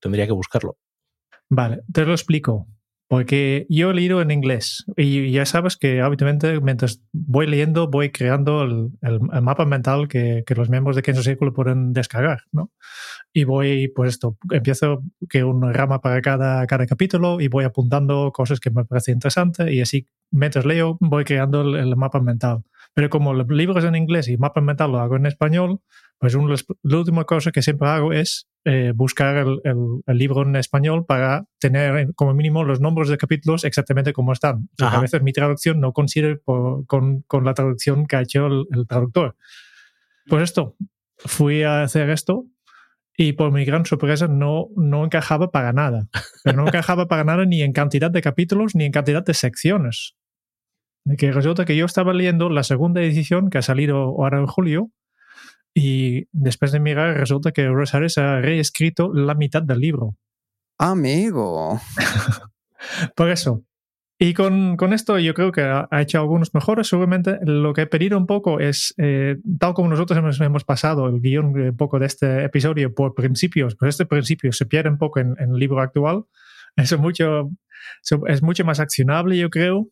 Tendría 0.00 0.26
que 0.26 0.32
buscarlo. 0.32 0.76
Vale, 1.48 1.80
te 1.90 2.04
lo 2.04 2.12
explico. 2.12 2.68
Porque 3.08 3.66
yo 3.70 3.94
leído 3.94 4.20
en 4.20 4.30
inglés 4.30 4.84
y 4.94 5.32
ya 5.32 5.46
sabes 5.46 5.78
que 5.78 6.02
habitualmente 6.02 6.60
mientras 6.60 7.02
voy 7.12 7.46
leyendo 7.46 7.88
voy 7.88 8.10
creando 8.10 8.62
el, 8.64 8.90
el, 9.00 9.20
mapa 9.20 9.64
mental 9.64 10.08
que, 10.08 10.44
que, 10.46 10.54
los 10.54 10.68
miembros 10.68 10.94
de 10.94 11.00
Kenzo 11.00 11.22
Círculo 11.22 11.54
pueden 11.54 11.94
descargar, 11.94 12.42
¿no? 12.52 12.70
Y 13.32 13.44
voy, 13.44 13.88
pues 13.88 14.10
esto, 14.10 14.36
empiezo 14.52 15.02
que 15.30 15.42
una 15.42 15.72
rama 15.72 16.02
para 16.02 16.20
cada, 16.20 16.66
cada 16.66 16.86
capítulo 16.86 17.40
y 17.40 17.48
voy 17.48 17.64
apuntando 17.64 18.30
cosas 18.30 18.60
que 18.60 18.70
me 18.70 18.84
parecen 18.84 19.14
interesantes 19.14 19.72
y 19.72 19.80
así 19.80 20.06
mientras 20.30 20.66
leo 20.66 20.98
voy 21.00 21.24
creando 21.24 21.62
el, 21.62 21.76
el 21.76 21.96
mapa 21.96 22.20
mental. 22.20 22.62
Pero 22.92 23.08
como 23.08 23.32
el 23.32 23.46
libro 23.48 23.78
es 23.78 23.84
en 23.86 23.94
inglés 23.94 24.28
y 24.28 24.32
el 24.32 24.38
mapa 24.38 24.60
mental 24.60 24.92
lo 24.92 24.98
hago 24.98 25.16
en 25.16 25.24
español, 25.24 25.80
pues 26.18 26.36
la 26.82 26.96
última 26.98 27.24
cosa 27.24 27.52
que 27.52 27.62
siempre 27.62 27.88
hago 27.88 28.12
es 28.12 28.48
eh, 28.64 28.92
buscar 28.94 29.36
el, 29.36 29.60
el, 30.04 30.18
libro 30.18 30.42
en 30.42 30.56
español 30.56 31.06
para 31.06 31.46
tener 31.60 32.12
como 32.16 32.34
mínimo 32.34 32.64
los 32.64 32.80
nombres 32.80 33.08
de 33.08 33.16
capítulos 33.16 33.64
exactamente 33.64 34.12
como 34.12 34.32
están. 34.32 34.68
a 34.78 35.00
veces 35.00 35.22
mi 35.22 35.32
traducción 35.32 35.80
no 35.80 35.92
coincide 35.92 36.40
con, 36.44 36.84
con, 37.22 37.44
la 37.44 37.54
traducción 37.54 38.06
que 38.06 38.16
ha 38.16 38.22
hecho 38.22 38.46
el, 38.46 38.86
traductor. 38.88 39.36
Pues 40.26 40.42
esto, 40.42 40.76
fui 41.18 41.62
a 41.62 41.82
hacer 41.82 42.10
esto 42.10 42.46
y 43.16 43.32
por 43.34 43.52
mi 43.52 43.64
gran 43.64 43.86
sorpresa 43.86 44.26
no, 44.26 44.68
no 44.76 45.04
encajaba 45.04 45.52
para 45.52 45.72
nada. 45.72 46.08
Pero 46.42 46.56
no 46.56 46.66
encajaba 46.66 47.06
para 47.06 47.22
nada 47.22 47.44
ni 47.46 47.62
en 47.62 47.72
cantidad 47.72 48.10
de 48.10 48.22
capítulos 48.22 48.74
ni 48.74 48.84
en 48.84 48.92
cantidad 48.92 49.24
de 49.24 49.34
secciones. 49.34 50.16
Que 51.16 51.30
resulta 51.30 51.64
que 51.64 51.76
yo 51.76 51.86
estaba 51.86 52.12
leyendo 52.12 52.50
la 52.50 52.64
segunda 52.64 53.00
edición 53.02 53.50
que 53.50 53.58
ha 53.58 53.62
salido 53.62 53.98
ahora 53.98 54.40
en 54.40 54.46
julio 54.46 54.90
y 55.80 56.26
después 56.32 56.72
de 56.72 56.80
mirar, 56.80 57.16
resulta 57.16 57.52
que 57.52 57.68
Rosares 57.68 58.18
ha 58.18 58.40
reescrito 58.40 59.12
la 59.14 59.36
mitad 59.36 59.62
del 59.62 59.78
libro. 59.78 60.16
Amigo. 60.76 61.80
Por 63.14 63.30
eso. 63.30 63.62
Y 64.18 64.34
con, 64.34 64.76
con, 64.76 64.92
esto 64.92 65.20
yo 65.20 65.34
creo 65.34 65.52
que 65.52 65.60
ha, 65.60 65.86
hecho 66.00 66.18
algunos 66.18 66.52
mejores. 66.52 66.88
Seguramente 66.88 67.38
lo 67.42 67.74
que 67.74 67.82
he 67.82 67.86
pedido 67.86 68.18
un 68.18 68.26
poco 68.26 68.58
es, 68.58 68.92
eh, 68.98 69.36
tal 69.60 69.74
como 69.74 69.88
nosotros 69.88 70.18
hemos, 70.18 70.40
hemos, 70.40 70.64
pasado 70.64 71.06
el 71.06 71.20
guion 71.20 71.56
un 71.56 71.76
poco 71.76 72.00
de 72.00 72.06
este 72.06 72.44
episodio 72.44 72.92
por 72.92 73.14
principios, 73.14 73.76
pues 73.76 73.90
este 73.90 74.04
principio 74.04 74.50
se 74.52 74.66
pierde 74.66 74.90
un 74.90 74.98
poco 74.98 75.20
en, 75.20 75.36
en 75.38 75.50
el 75.52 75.60
libro 75.60 75.80
actual. 75.80 76.24
Eso 76.76 76.98
mucho, 76.98 77.50
es 78.26 78.42
mucho 78.42 78.64
más 78.64 78.80
accionable, 78.80 79.38
yo 79.38 79.48
creo, 79.48 79.86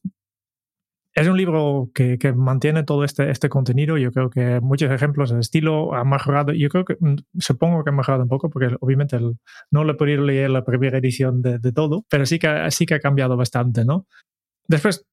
es 1.17 1.29
un 1.29 1.37
libro 1.39 1.91
que, 1.95 2.19
que, 2.19 2.35
mantiene 2.35 2.85
todo 2.85 3.03
este, 3.03 3.31
este 3.31 3.49
contenido. 3.49 3.97
Yo 3.97 4.13
creo 4.13 4.29
que 4.29 4.61
muchos 4.61 4.91
ejemplos, 4.93 5.33
el 5.33 5.41
estilo 5.41 5.95
ha 5.95 6.05
mejorado. 6.05 6.53
Yo 6.53 6.69
creo 6.69 6.85
que, 6.85 6.97
mm, 7.01 7.17
supongo 7.39 7.83
que 7.83 7.91
ha 7.91 7.93
mejorado 7.95 8.23
un 8.23 8.29
poco, 8.29 8.51
porque 8.51 8.77
obviamente 8.81 9.19
no 9.71 9.85
lo 9.85 9.93
he 9.93 9.97
podido 9.97 10.23
leer 10.23 10.51
la 10.51 10.63
primera 10.63 10.99
edición 10.99 11.41
de, 11.41 11.59
de, 11.59 11.73
todo, 11.73 12.05
pero 12.11 12.27
sí 12.27 12.39
que, 12.39 12.71
sí 12.71 12.85
que 12.85 12.95
ha 12.95 13.01
cambiado 13.01 13.35
bastante, 13.35 13.87
¿no? 13.87 14.07
Después, 14.69 15.07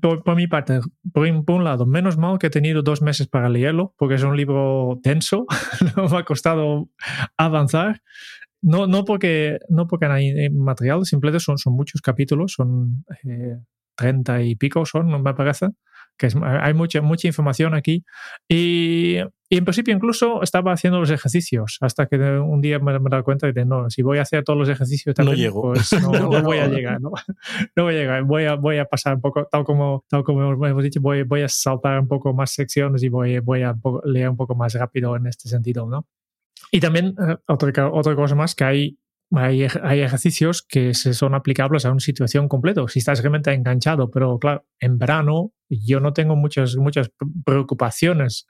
por, 0.00 0.36
mi 0.36 0.46
parte, 0.46 0.80
por, 1.12 1.28
un 1.28 1.64
lado, 1.64 1.84
menos 1.84 2.16
mal 2.16 2.38
que 2.38 2.46
he 2.46 2.50
tenido 2.50 2.82
dos 2.82 3.02
meses 3.02 3.28
para 3.28 3.50
leerlo, 3.50 3.94
porque 3.98 4.14
es 4.14 4.22
un 4.22 4.36
libro 4.36 5.00
denso, 5.02 5.44
no 5.96 6.08
me 6.08 6.16
ha 6.16 6.24
costado 6.24 6.88
avanzar. 7.36 8.00
No, 8.62 8.86
no, 8.86 9.04
porque, 9.04 9.58
no 9.68 9.86
porque 9.86 10.06
hay 10.06 10.48
material, 10.50 11.04
simplemente 11.04 11.44
son, 11.44 11.58
son 11.58 11.74
muchos 11.74 12.00
capítulos, 12.00 12.52
son 12.52 13.04
eh, 13.24 13.58
30 13.96 14.42
y 14.42 14.56
pico 14.56 14.84
son, 14.86 15.22
me 15.22 15.34
parece, 15.34 15.68
que 16.16 16.28
hay 16.44 16.74
mucha, 16.74 17.00
mucha 17.00 17.26
información 17.26 17.74
aquí. 17.74 18.04
Y, 18.48 19.18
y, 19.48 19.56
en 19.56 19.64
principio 19.64 19.94
incluso 19.94 20.42
estaba 20.42 20.72
haciendo 20.72 21.00
los 21.00 21.10
ejercicios, 21.10 21.78
hasta 21.80 22.06
que 22.06 22.16
un 22.16 22.60
día 22.60 22.78
me, 22.78 22.98
me 22.98 23.08
he 23.08 23.10
dado 23.10 23.24
cuenta 23.24 23.50
de, 23.50 23.64
no, 23.64 23.90
si 23.90 24.02
voy 24.02 24.18
a 24.18 24.22
hacer 24.22 24.44
todos 24.44 24.58
los 24.58 24.68
ejercicios 24.68 25.14
también, 25.14 25.36
no 25.36 25.42
llego. 25.42 25.62
pues 25.62 25.92
no, 26.02 26.12
no, 26.12 26.42
voy 26.42 26.58
a 26.58 26.68
llegar, 26.68 27.00
¿no? 27.00 27.10
no 27.76 27.84
voy 27.84 27.94
a 27.94 27.98
llegar, 27.98 28.22
voy 28.24 28.44
a, 28.44 28.54
voy 28.54 28.78
a 28.78 28.84
pasar 28.84 29.16
un 29.16 29.20
poco, 29.20 29.46
tal 29.50 29.64
como, 29.64 30.04
tal 30.08 30.22
como 30.22 30.66
hemos 30.66 30.82
dicho, 30.82 31.00
voy, 31.00 31.22
voy 31.22 31.42
a 31.42 31.48
saltar 31.48 31.98
un 31.98 32.08
poco 32.08 32.32
más 32.32 32.50
secciones 32.50 33.02
y 33.02 33.08
voy, 33.08 33.38
voy 33.40 33.62
a 33.62 33.74
leer 34.04 34.28
un 34.28 34.36
poco 34.36 34.54
más 34.54 34.74
rápido 34.74 35.16
en 35.16 35.26
este 35.26 35.48
sentido, 35.48 35.86
¿no? 35.86 36.06
Y 36.70 36.80
también 36.80 37.14
eh, 37.18 37.36
otra, 37.48 37.90
otra 37.90 38.14
cosa 38.14 38.34
más 38.34 38.54
que 38.54 38.64
hay 38.64 38.98
hay, 39.34 39.62
ejercicios 39.62 40.62
que 40.62 40.94
se 40.94 41.14
son 41.14 41.34
aplicables 41.34 41.84
a 41.86 41.90
una 41.90 42.00
situación 42.00 42.48
completa. 42.48 42.82
Si 42.88 42.98
estás 42.98 43.20
realmente 43.20 43.52
enganchado, 43.52 44.10
pero 44.10 44.38
claro, 44.38 44.66
en 44.78 44.98
verano 44.98 45.52
yo 45.68 46.00
no 46.00 46.12
tengo 46.12 46.36
muchas, 46.36 46.76
muchas 46.76 47.10
preocupaciones. 47.44 48.46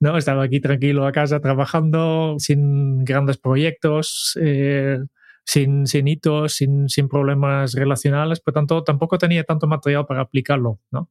¿no? 0.00 0.16
Estaba 0.16 0.44
aquí 0.44 0.60
tranquilo 0.60 1.06
a 1.06 1.12
casa 1.12 1.40
trabajando 1.40 2.36
sin 2.38 3.04
grandes 3.04 3.36
proyectos, 3.36 4.38
eh, 4.40 4.98
sin, 5.44 5.86
sin 5.86 6.08
hitos, 6.08 6.54
sin, 6.54 6.88
sin 6.88 7.08
problemas 7.08 7.74
relacionales, 7.74 8.40
por 8.40 8.54
tanto 8.54 8.84
tampoco 8.84 9.18
tenía 9.18 9.44
tanto 9.44 9.66
material 9.66 10.06
para 10.06 10.22
aplicarlo. 10.22 10.80
¿no? 10.90 11.10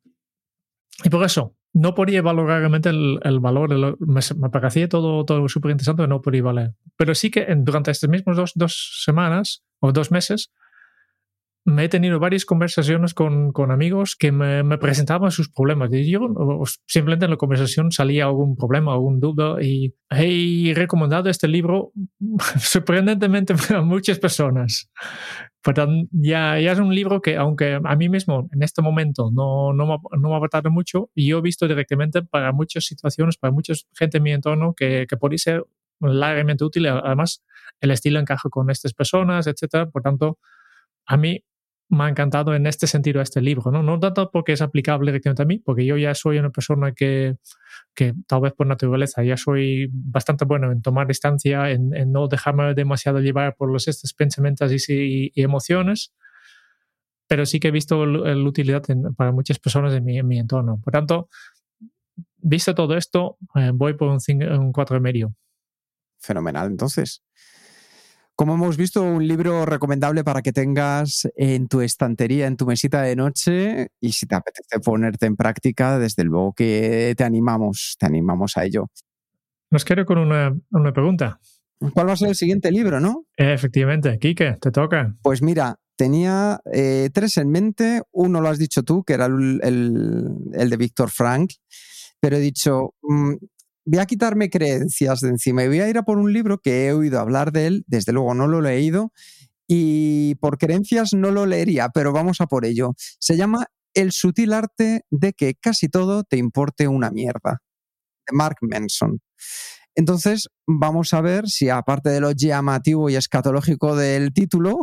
Y 1.04 1.10
por 1.10 1.24
eso, 1.26 1.56
no 1.74 1.94
podía 1.94 2.22
valorar 2.22 2.60
realmente 2.60 2.90
el, 2.90 3.20
el 3.24 3.40
valor. 3.40 3.98
me, 4.00 4.22
me, 4.38 4.50
parecía 4.50 4.88
todo, 4.88 5.26
todo 5.26 5.48
súper 5.50 5.72
interesante, 5.72 6.08
no 6.08 6.22
podía 6.22 6.42
valer. 6.42 6.74
Pero 6.96 7.14
sí 7.14 7.30
que 7.30 7.46
durante 7.58 7.92
estas 7.92 8.10
mismas 8.10 8.38
dos, 8.38 8.54
dos, 8.56 9.02
semanas 9.04 9.64
o 9.80 9.92
dos 9.92 10.10
meses 10.10 10.52
me 11.66 11.86
he 11.86 11.90
tenido 11.90 12.20
varias 12.20 12.46
conversaciones 12.46 13.16
con, 13.16 13.52
con 13.52 13.72
amigos 13.72 14.16
que 14.16 14.32
me, 14.32 14.62
me, 14.62 14.78
presentaban 14.78 15.32
sus 15.32 15.50
problemas. 15.50 15.92
Y 15.92 16.12
yo 16.12 16.20
simplemente 16.86 17.26
en 17.26 17.32
la 17.32 17.38
conversación 17.38 17.92
salía 17.92 18.26
algún 18.26 18.56
problema, 18.56 18.94
algún 18.94 19.20
duda 19.20 19.58
y 19.64 19.96
he 20.12 20.74
recomendado 20.76 21.28
este 21.28 21.48
libro 21.48 21.92
sorprendentemente 22.60 23.56
a 23.74 23.82
muchas 23.82 24.20
personas. 24.20 24.92
Tanto, 25.64 26.08
ya, 26.12 26.60
ya 26.60 26.74
es 26.74 26.78
un 26.78 26.94
libro 26.94 27.20
que, 27.20 27.36
aunque 27.36 27.80
a 27.84 27.96
mí 27.96 28.10
mismo 28.10 28.48
en 28.54 28.62
este 28.62 28.84
momento 28.84 29.32
no, 29.34 29.74
no, 29.74 29.88
me, 29.88 29.98
no 30.20 30.30
me 30.30 30.36
ha 30.36 30.38
aportado 30.38 30.70
mucho, 30.70 31.10
yo 31.16 31.40
he 31.40 31.42
visto 31.42 31.68
directamente 31.68 32.22
para 32.22 32.52
muchas 32.52 32.86
situaciones, 32.86 33.38
para 33.38 33.52
mucha 33.52 33.74
gente 33.98 34.18
en 34.18 34.24
mi 34.24 34.34
entorno 34.34 34.76
que, 34.76 35.08
que 35.10 35.18
podría 35.18 35.40
ser 35.40 35.66
largamente 36.00 36.64
útil. 36.64 36.86
Además, 36.86 37.44
el 37.82 37.90
estilo 37.90 38.20
encaja 38.20 38.50
con 38.50 38.70
estas 38.70 38.94
personas, 38.94 39.48
etcétera. 39.48 39.90
Por 39.90 40.04
tanto, 40.04 40.38
a 41.08 41.18
mí 41.18 41.44
me 41.90 42.06
ha 42.06 42.10
encantado 42.10 42.56
en 42.56 42.66
este 42.66 42.88
sentido 42.88 43.22
este 43.22 43.42
libro, 43.42 43.72
¿no? 43.72 43.84
No 43.84 44.00
tanto 44.00 44.32
porque 44.32 44.54
es 44.54 44.62
aplicable 44.62 45.12
directamente 45.12 45.44
a 45.44 45.46
mí, 45.46 45.60
porque 45.60 45.86
yo 45.86 45.98
ya 45.98 46.16
soy 46.16 46.40
una 46.40 46.50
persona 46.50 46.94
que, 46.94 47.38
que 47.94 48.14
tal 48.28 48.42
vez 48.42 48.54
por 48.54 48.68
naturaleza 48.68 49.24
ya 49.24 49.38
soy 49.38 49.90
bastante 49.92 50.46
bueno 50.46 50.72
en 50.72 50.82
tomar 50.82 51.08
distancia, 51.08 51.70
en, 51.70 51.92
no 52.12 52.28
dejarme 52.28 52.74
demasiado 52.74 53.20
llevar 53.20 53.56
por 53.56 53.72
los 53.72 53.88
estos 53.88 54.14
pensamientos 54.14 54.72
y, 54.90 55.32
emociones, 55.36 56.14
pero 57.28 57.46
sí 57.46 57.60
que 57.60 57.68
he 57.70 57.72
visto 57.72 58.06
la 58.06 58.36
utilidad 58.48 58.84
para 59.16 59.32
muchas 59.32 59.60
personas 59.60 59.94
en 59.94 60.06
mi, 60.06 60.18
en 60.18 60.28
mi, 60.28 60.40
entorno. 60.40 60.80
Por 60.84 60.94
tanto, 60.94 61.30
visto 62.38 62.74
todo 62.74 62.98
esto, 62.98 63.38
eh, 63.56 63.72
voy 63.74 63.94
por 63.94 64.10
un, 64.10 64.20
un 64.60 64.72
4 64.72 64.98
y 64.98 65.00
medio. 65.00 65.36
Fenomenal, 66.20 66.68
entonces. 66.68 67.24
Como 68.36 68.56
hemos 68.56 68.76
visto, 68.76 69.02
un 69.02 69.26
libro 69.26 69.66
recomendable 69.66 70.26
para 70.26 70.42
que 70.42 70.52
tengas 70.52 71.26
en 71.38 71.70
tu 71.70 71.80
estantería, 71.80 72.48
en 72.48 72.58
tu 72.58 72.66
mesita 72.66 73.02
de 73.02 73.16
noche 73.16 73.88
y 74.02 74.12
si 74.12 74.26
te 74.26 74.36
apetece 74.36 74.82
ponerte 74.84 75.26
en 75.26 75.38
práctica, 75.38 75.98
desde 75.98 76.26
luego 76.26 76.52
que 76.52 77.14
te 77.16 77.24
animamos, 77.24 77.96
te 77.98 78.06
animamos 78.06 78.58
a 78.58 78.66
ello. 78.66 78.88
Nos 79.72 79.86
quedo 79.86 80.06
con 80.06 80.18
una, 80.18 80.54
pregunta. 80.94 81.40
¿Cuál 81.94 82.10
va 82.10 82.14
a 82.14 82.18
ser 82.18 82.28
el 82.28 82.36
siguiente 82.36 82.72
libro, 82.72 83.00
no? 83.00 83.26
Efectivamente, 83.38 84.20
Quique, 84.20 84.58
te 84.60 84.72
toca. 84.72 85.16
Pues 85.22 85.42
mira, 85.42 85.78
tenía 85.96 86.60
eh, 86.74 87.10
tres 87.14 87.38
en 87.38 87.50
mente. 87.50 88.02
Uno 88.12 88.42
lo 88.42 88.50
has 88.50 88.60
dicho 88.60 88.84
tú, 88.84 89.06
que 89.06 89.14
era 89.14 89.28
el, 89.28 89.60
de 90.52 90.78
Víctor 90.78 91.10
Frank, 91.10 91.52
pero 92.20 92.36
he 92.36 92.42
dicho, 92.42 92.96
mm, 93.02 93.36
voy 93.86 94.00
a 94.00 94.06
quitarme 94.06 94.50
creencias 94.50 95.22
de 95.22 95.30
encima 95.30 95.64
y 95.64 95.68
voy 95.68 95.80
a 95.80 95.90
ir 95.90 95.98
a 95.98 96.04
por 96.04 96.18
un 96.18 96.34
libro 96.34 96.60
que 96.60 96.88
he 96.88 96.94
oído 96.94 97.20
hablar 97.20 97.52
de 97.52 97.68
él, 97.68 97.84
desde 97.88 98.12
luego 98.12 98.34
no 98.34 98.48
lo 98.48 98.60
he 98.60 98.74
leído 98.74 99.12
y 99.68 100.36
por 100.36 100.58
creencias 100.58 101.14
no 101.14 101.32
lo 101.32 101.46
leería, 101.46 101.90
pero 101.90 102.12
vamos 102.12 102.42
a 102.42 102.48
por 102.48 102.66
ello. 102.66 102.94
Se 103.20 103.38
llama 103.38 103.68
El 103.94 104.12
sutil 104.12 104.54
arte 104.54 105.06
de 105.10 105.34
que 105.34 105.56
casi 105.56 105.88
todo 105.90 106.24
te 106.24 106.38
importe 106.38 106.88
una 106.88 107.12
mierda, 107.12 107.62
de 108.28 108.36
Mark 108.36 108.58
Manson. 108.62 109.22
Entonces, 109.96 110.50
vamos 110.68 111.14
a 111.14 111.22
ver 111.22 111.48
si 111.48 111.70
aparte 111.70 112.10
de 112.10 112.20
lo 112.20 112.32
llamativo 112.32 113.10
y 113.10 113.16
escatológico 113.16 113.96
del 113.96 114.34
título, 114.34 114.80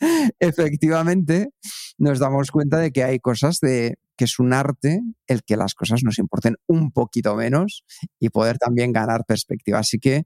efectivamente 0.40 1.50
nos 1.98 2.18
damos 2.18 2.50
cuenta 2.50 2.78
de 2.78 2.92
que 2.92 3.04
hay 3.04 3.18
cosas 3.18 3.58
de 3.60 3.96
que 4.16 4.24
es 4.24 4.38
un 4.38 4.52
arte 4.52 5.00
el 5.26 5.42
que 5.44 5.56
las 5.56 5.74
cosas 5.74 6.02
nos 6.02 6.18
importen 6.18 6.56
un 6.66 6.90
poquito 6.90 7.36
menos 7.36 7.84
y 8.18 8.30
poder 8.30 8.58
también 8.58 8.92
ganar 8.92 9.24
perspectiva. 9.26 9.78
Así 9.78 9.98
que 9.98 10.24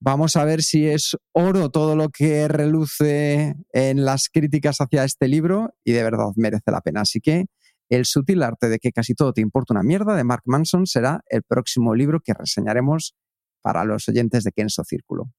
vamos 0.00 0.36
a 0.36 0.44
ver 0.44 0.62
si 0.62 0.86
es 0.86 1.16
oro 1.32 1.70
todo 1.70 1.96
lo 1.96 2.08
que 2.10 2.48
reluce 2.48 3.54
en 3.72 4.04
las 4.04 4.28
críticas 4.28 4.80
hacia 4.80 5.04
este 5.04 5.28
libro 5.28 5.70
y 5.84 5.92
de 5.92 6.02
verdad 6.02 6.30
merece 6.36 6.70
la 6.70 6.80
pena. 6.80 7.02
Así 7.02 7.20
que 7.20 7.46
El 7.90 8.04
sutil 8.04 8.42
arte 8.42 8.68
de 8.68 8.78
que 8.78 8.92
casi 8.92 9.14
todo 9.14 9.32
te 9.32 9.40
importa 9.40 9.72
una 9.72 9.82
mierda 9.82 10.14
de 10.14 10.24
Mark 10.24 10.42
Manson 10.44 10.86
será 10.86 11.22
el 11.30 11.42
próximo 11.42 11.94
libro 11.94 12.20
que 12.20 12.34
reseñaremos 12.34 13.14
para 13.62 13.84
los 13.84 14.08
oyentes 14.08 14.44
de 14.44 14.52
Kenso 14.52 14.84
Círculo. 14.84 15.30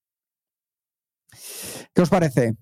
¿Qué 1.94 2.02
os 2.02 2.10
parece? 2.10 2.56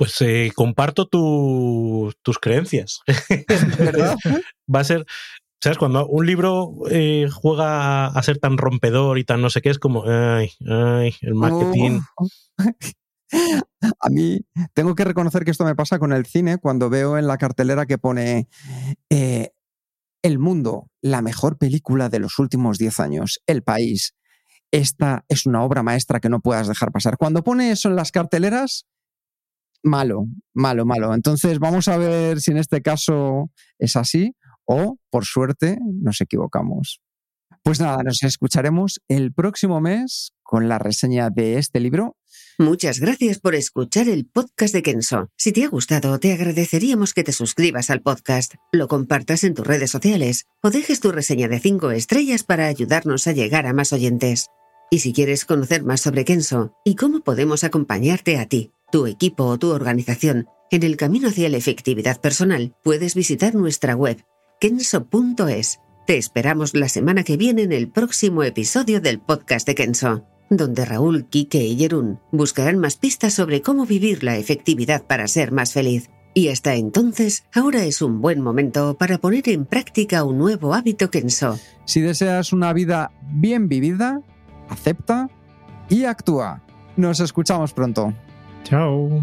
Pues 0.00 0.18
eh, 0.22 0.50
comparto 0.54 1.06
tus 1.06 2.38
creencias. 2.40 3.02
¿Verdad? 3.78 4.16
Va 4.74 4.80
a 4.80 4.84
ser, 4.84 5.04
¿sabes? 5.62 5.76
Cuando 5.76 6.06
un 6.06 6.24
libro 6.24 6.72
eh, 6.90 7.28
juega 7.30 8.06
a 8.06 8.22
ser 8.22 8.38
tan 8.38 8.56
rompedor 8.56 9.18
y 9.18 9.24
tan 9.24 9.42
no 9.42 9.50
sé 9.50 9.60
qué, 9.60 9.68
es 9.68 9.78
como, 9.78 10.04
ay, 10.08 10.52
ay, 10.66 11.14
el 11.20 11.34
marketing. 11.34 12.00
A 14.00 14.08
mí 14.08 14.40
tengo 14.72 14.94
que 14.94 15.04
reconocer 15.04 15.44
que 15.44 15.50
esto 15.50 15.66
me 15.66 15.76
pasa 15.76 15.98
con 15.98 16.14
el 16.14 16.24
cine 16.24 16.56
cuando 16.56 16.88
veo 16.88 17.18
en 17.18 17.26
la 17.26 17.36
cartelera 17.36 17.84
que 17.84 17.98
pone 17.98 18.48
eh, 19.10 19.50
El 20.22 20.38
Mundo, 20.38 20.88
la 21.02 21.20
mejor 21.20 21.58
película 21.58 22.08
de 22.08 22.20
los 22.20 22.38
últimos 22.38 22.78
10 22.78 23.00
años, 23.00 23.42
El 23.46 23.62
País. 23.62 24.14
Esta 24.70 25.26
es 25.28 25.44
una 25.44 25.62
obra 25.62 25.82
maestra 25.82 26.20
que 26.20 26.30
no 26.30 26.40
puedas 26.40 26.68
dejar 26.68 26.90
pasar. 26.90 27.18
Cuando 27.18 27.44
pone 27.44 27.70
eso 27.70 27.90
en 27.90 27.96
las 27.96 28.12
carteleras, 28.12 28.86
malo, 29.82 30.26
malo, 30.54 30.84
malo. 30.84 31.14
Entonces 31.14 31.58
vamos 31.58 31.88
a 31.88 31.96
ver 31.96 32.40
si 32.40 32.50
en 32.50 32.58
este 32.58 32.82
caso 32.82 33.50
es 33.78 33.96
así 33.96 34.34
o, 34.64 34.98
por 35.10 35.24
suerte, 35.24 35.78
nos 35.82 36.20
equivocamos. 36.20 37.00
Pues 37.62 37.80
nada, 37.80 38.02
nos 38.02 38.22
escucharemos 38.22 39.00
el 39.08 39.32
próximo 39.32 39.80
mes 39.80 40.32
con 40.42 40.68
la 40.68 40.78
reseña 40.78 41.28
de 41.30 41.58
este 41.58 41.80
libro. 41.80 42.16
Muchas 42.58 43.00
gracias 43.00 43.38
por 43.38 43.54
escuchar 43.54 44.08
el 44.08 44.26
podcast 44.26 44.74
de 44.74 44.82
Kenso. 44.82 45.28
Si 45.36 45.52
te 45.52 45.64
ha 45.64 45.68
gustado, 45.68 46.18
te 46.20 46.32
agradeceríamos 46.32 47.14
que 47.14 47.24
te 47.24 47.32
suscribas 47.32 47.90
al 47.90 48.02
podcast, 48.02 48.54
lo 48.72 48.88
compartas 48.88 49.44
en 49.44 49.54
tus 49.54 49.66
redes 49.66 49.90
sociales 49.90 50.46
o 50.62 50.70
dejes 50.70 51.00
tu 51.00 51.12
reseña 51.12 51.48
de 51.48 51.60
5 51.60 51.90
estrellas 51.90 52.44
para 52.44 52.66
ayudarnos 52.66 53.26
a 53.26 53.32
llegar 53.32 53.66
a 53.66 53.72
más 53.72 53.92
oyentes. 53.92 54.46
Y 54.90 54.98
si 54.98 55.12
quieres 55.12 55.44
conocer 55.44 55.84
más 55.84 56.00
sobre 56.00 56.24
Kenso 56.24 56.74
y 56.84 56.96
cómo 56.96 57.20
podemos 57.20 57.62
acompañarte 57.62 58.38
a 58.38 58.46
ti, 58.46 58.72
tu 58.90 59.06
equipo 59.06 59.44
o 59.44 59.58
tu 59.58 59.70
organización 59.70 60.48
en 60.70 60.84
el 60.84 60.96
camino 60.96 61.28
hacia 61.28 61.48
la 61.48 61.56
efectividad 61.56 62.20
personal, 62.20 62.74
puedes 62.84 63.14
visitar 63.14 63.54
nuestra 63.54 63.96
web 63.96 64.24
kenso.es. 64.60 65.80
Te 66.06 66.16
esperamos 66.16 66.74
la 66.74 66.88
semana 66.88 67.24
que 67.24 67.36
viene 67.36 67.62
en 67.62 67.72
el 67.72 67.88
próximo 67.88 68.42
episodio 68.44 69.00
del 69.00 69.18
podcast 69.18 69.66
de 69.66 69.74
Kenso, 69.74 70.24
donde 70.48 70.84
Raúl, 70.84 71.26
Kike 71.26 71.64
y 71.64 71.76
Jerún 71.76 72.20
buscarán 72.30 72.78
más 72.78 72.96
pistas 72.96 73.34
sobre 73.34 73.62
cómo 73.62 73.86
vivir 73.86 74.22
la 74.22 74.36
efectividad 74.36 75.02
para 75.06 75.26
ser 75.28 75.50
más 75.50 75.72
feliz. 75.72 76.10
Y 76.34 76.48
hasta 76.48 76.76
entonces, 76.76 77.44
ahora 77.52 77.84
es 77.84 78.02
un 78.02 78.20
buen 78.20 78.40
momento 78.40 78.94
para 78.94 79.18
poner 79.18 79.48
en 79.48 79.66
práctica 79.66 80.22
un 80.22 80.38
nuevo 80.38 80.74
hábito 80.74 81.10
Kenso. 81.10 81.58
Si 81.84 82.00
deseas 82.00 82.52
una 82.52 82.72
vida 82.72 83.10
bien 83.32 83.68
vivida, 83.68 84.22
acepta 84.68 85.28
y 85.88 86.04
actúa. 86.04 86.62
Nos 86.96 87.18
escuchamos 87.18 87.72
pronto. 87.72 88.14
Ciao. 88.64 89.22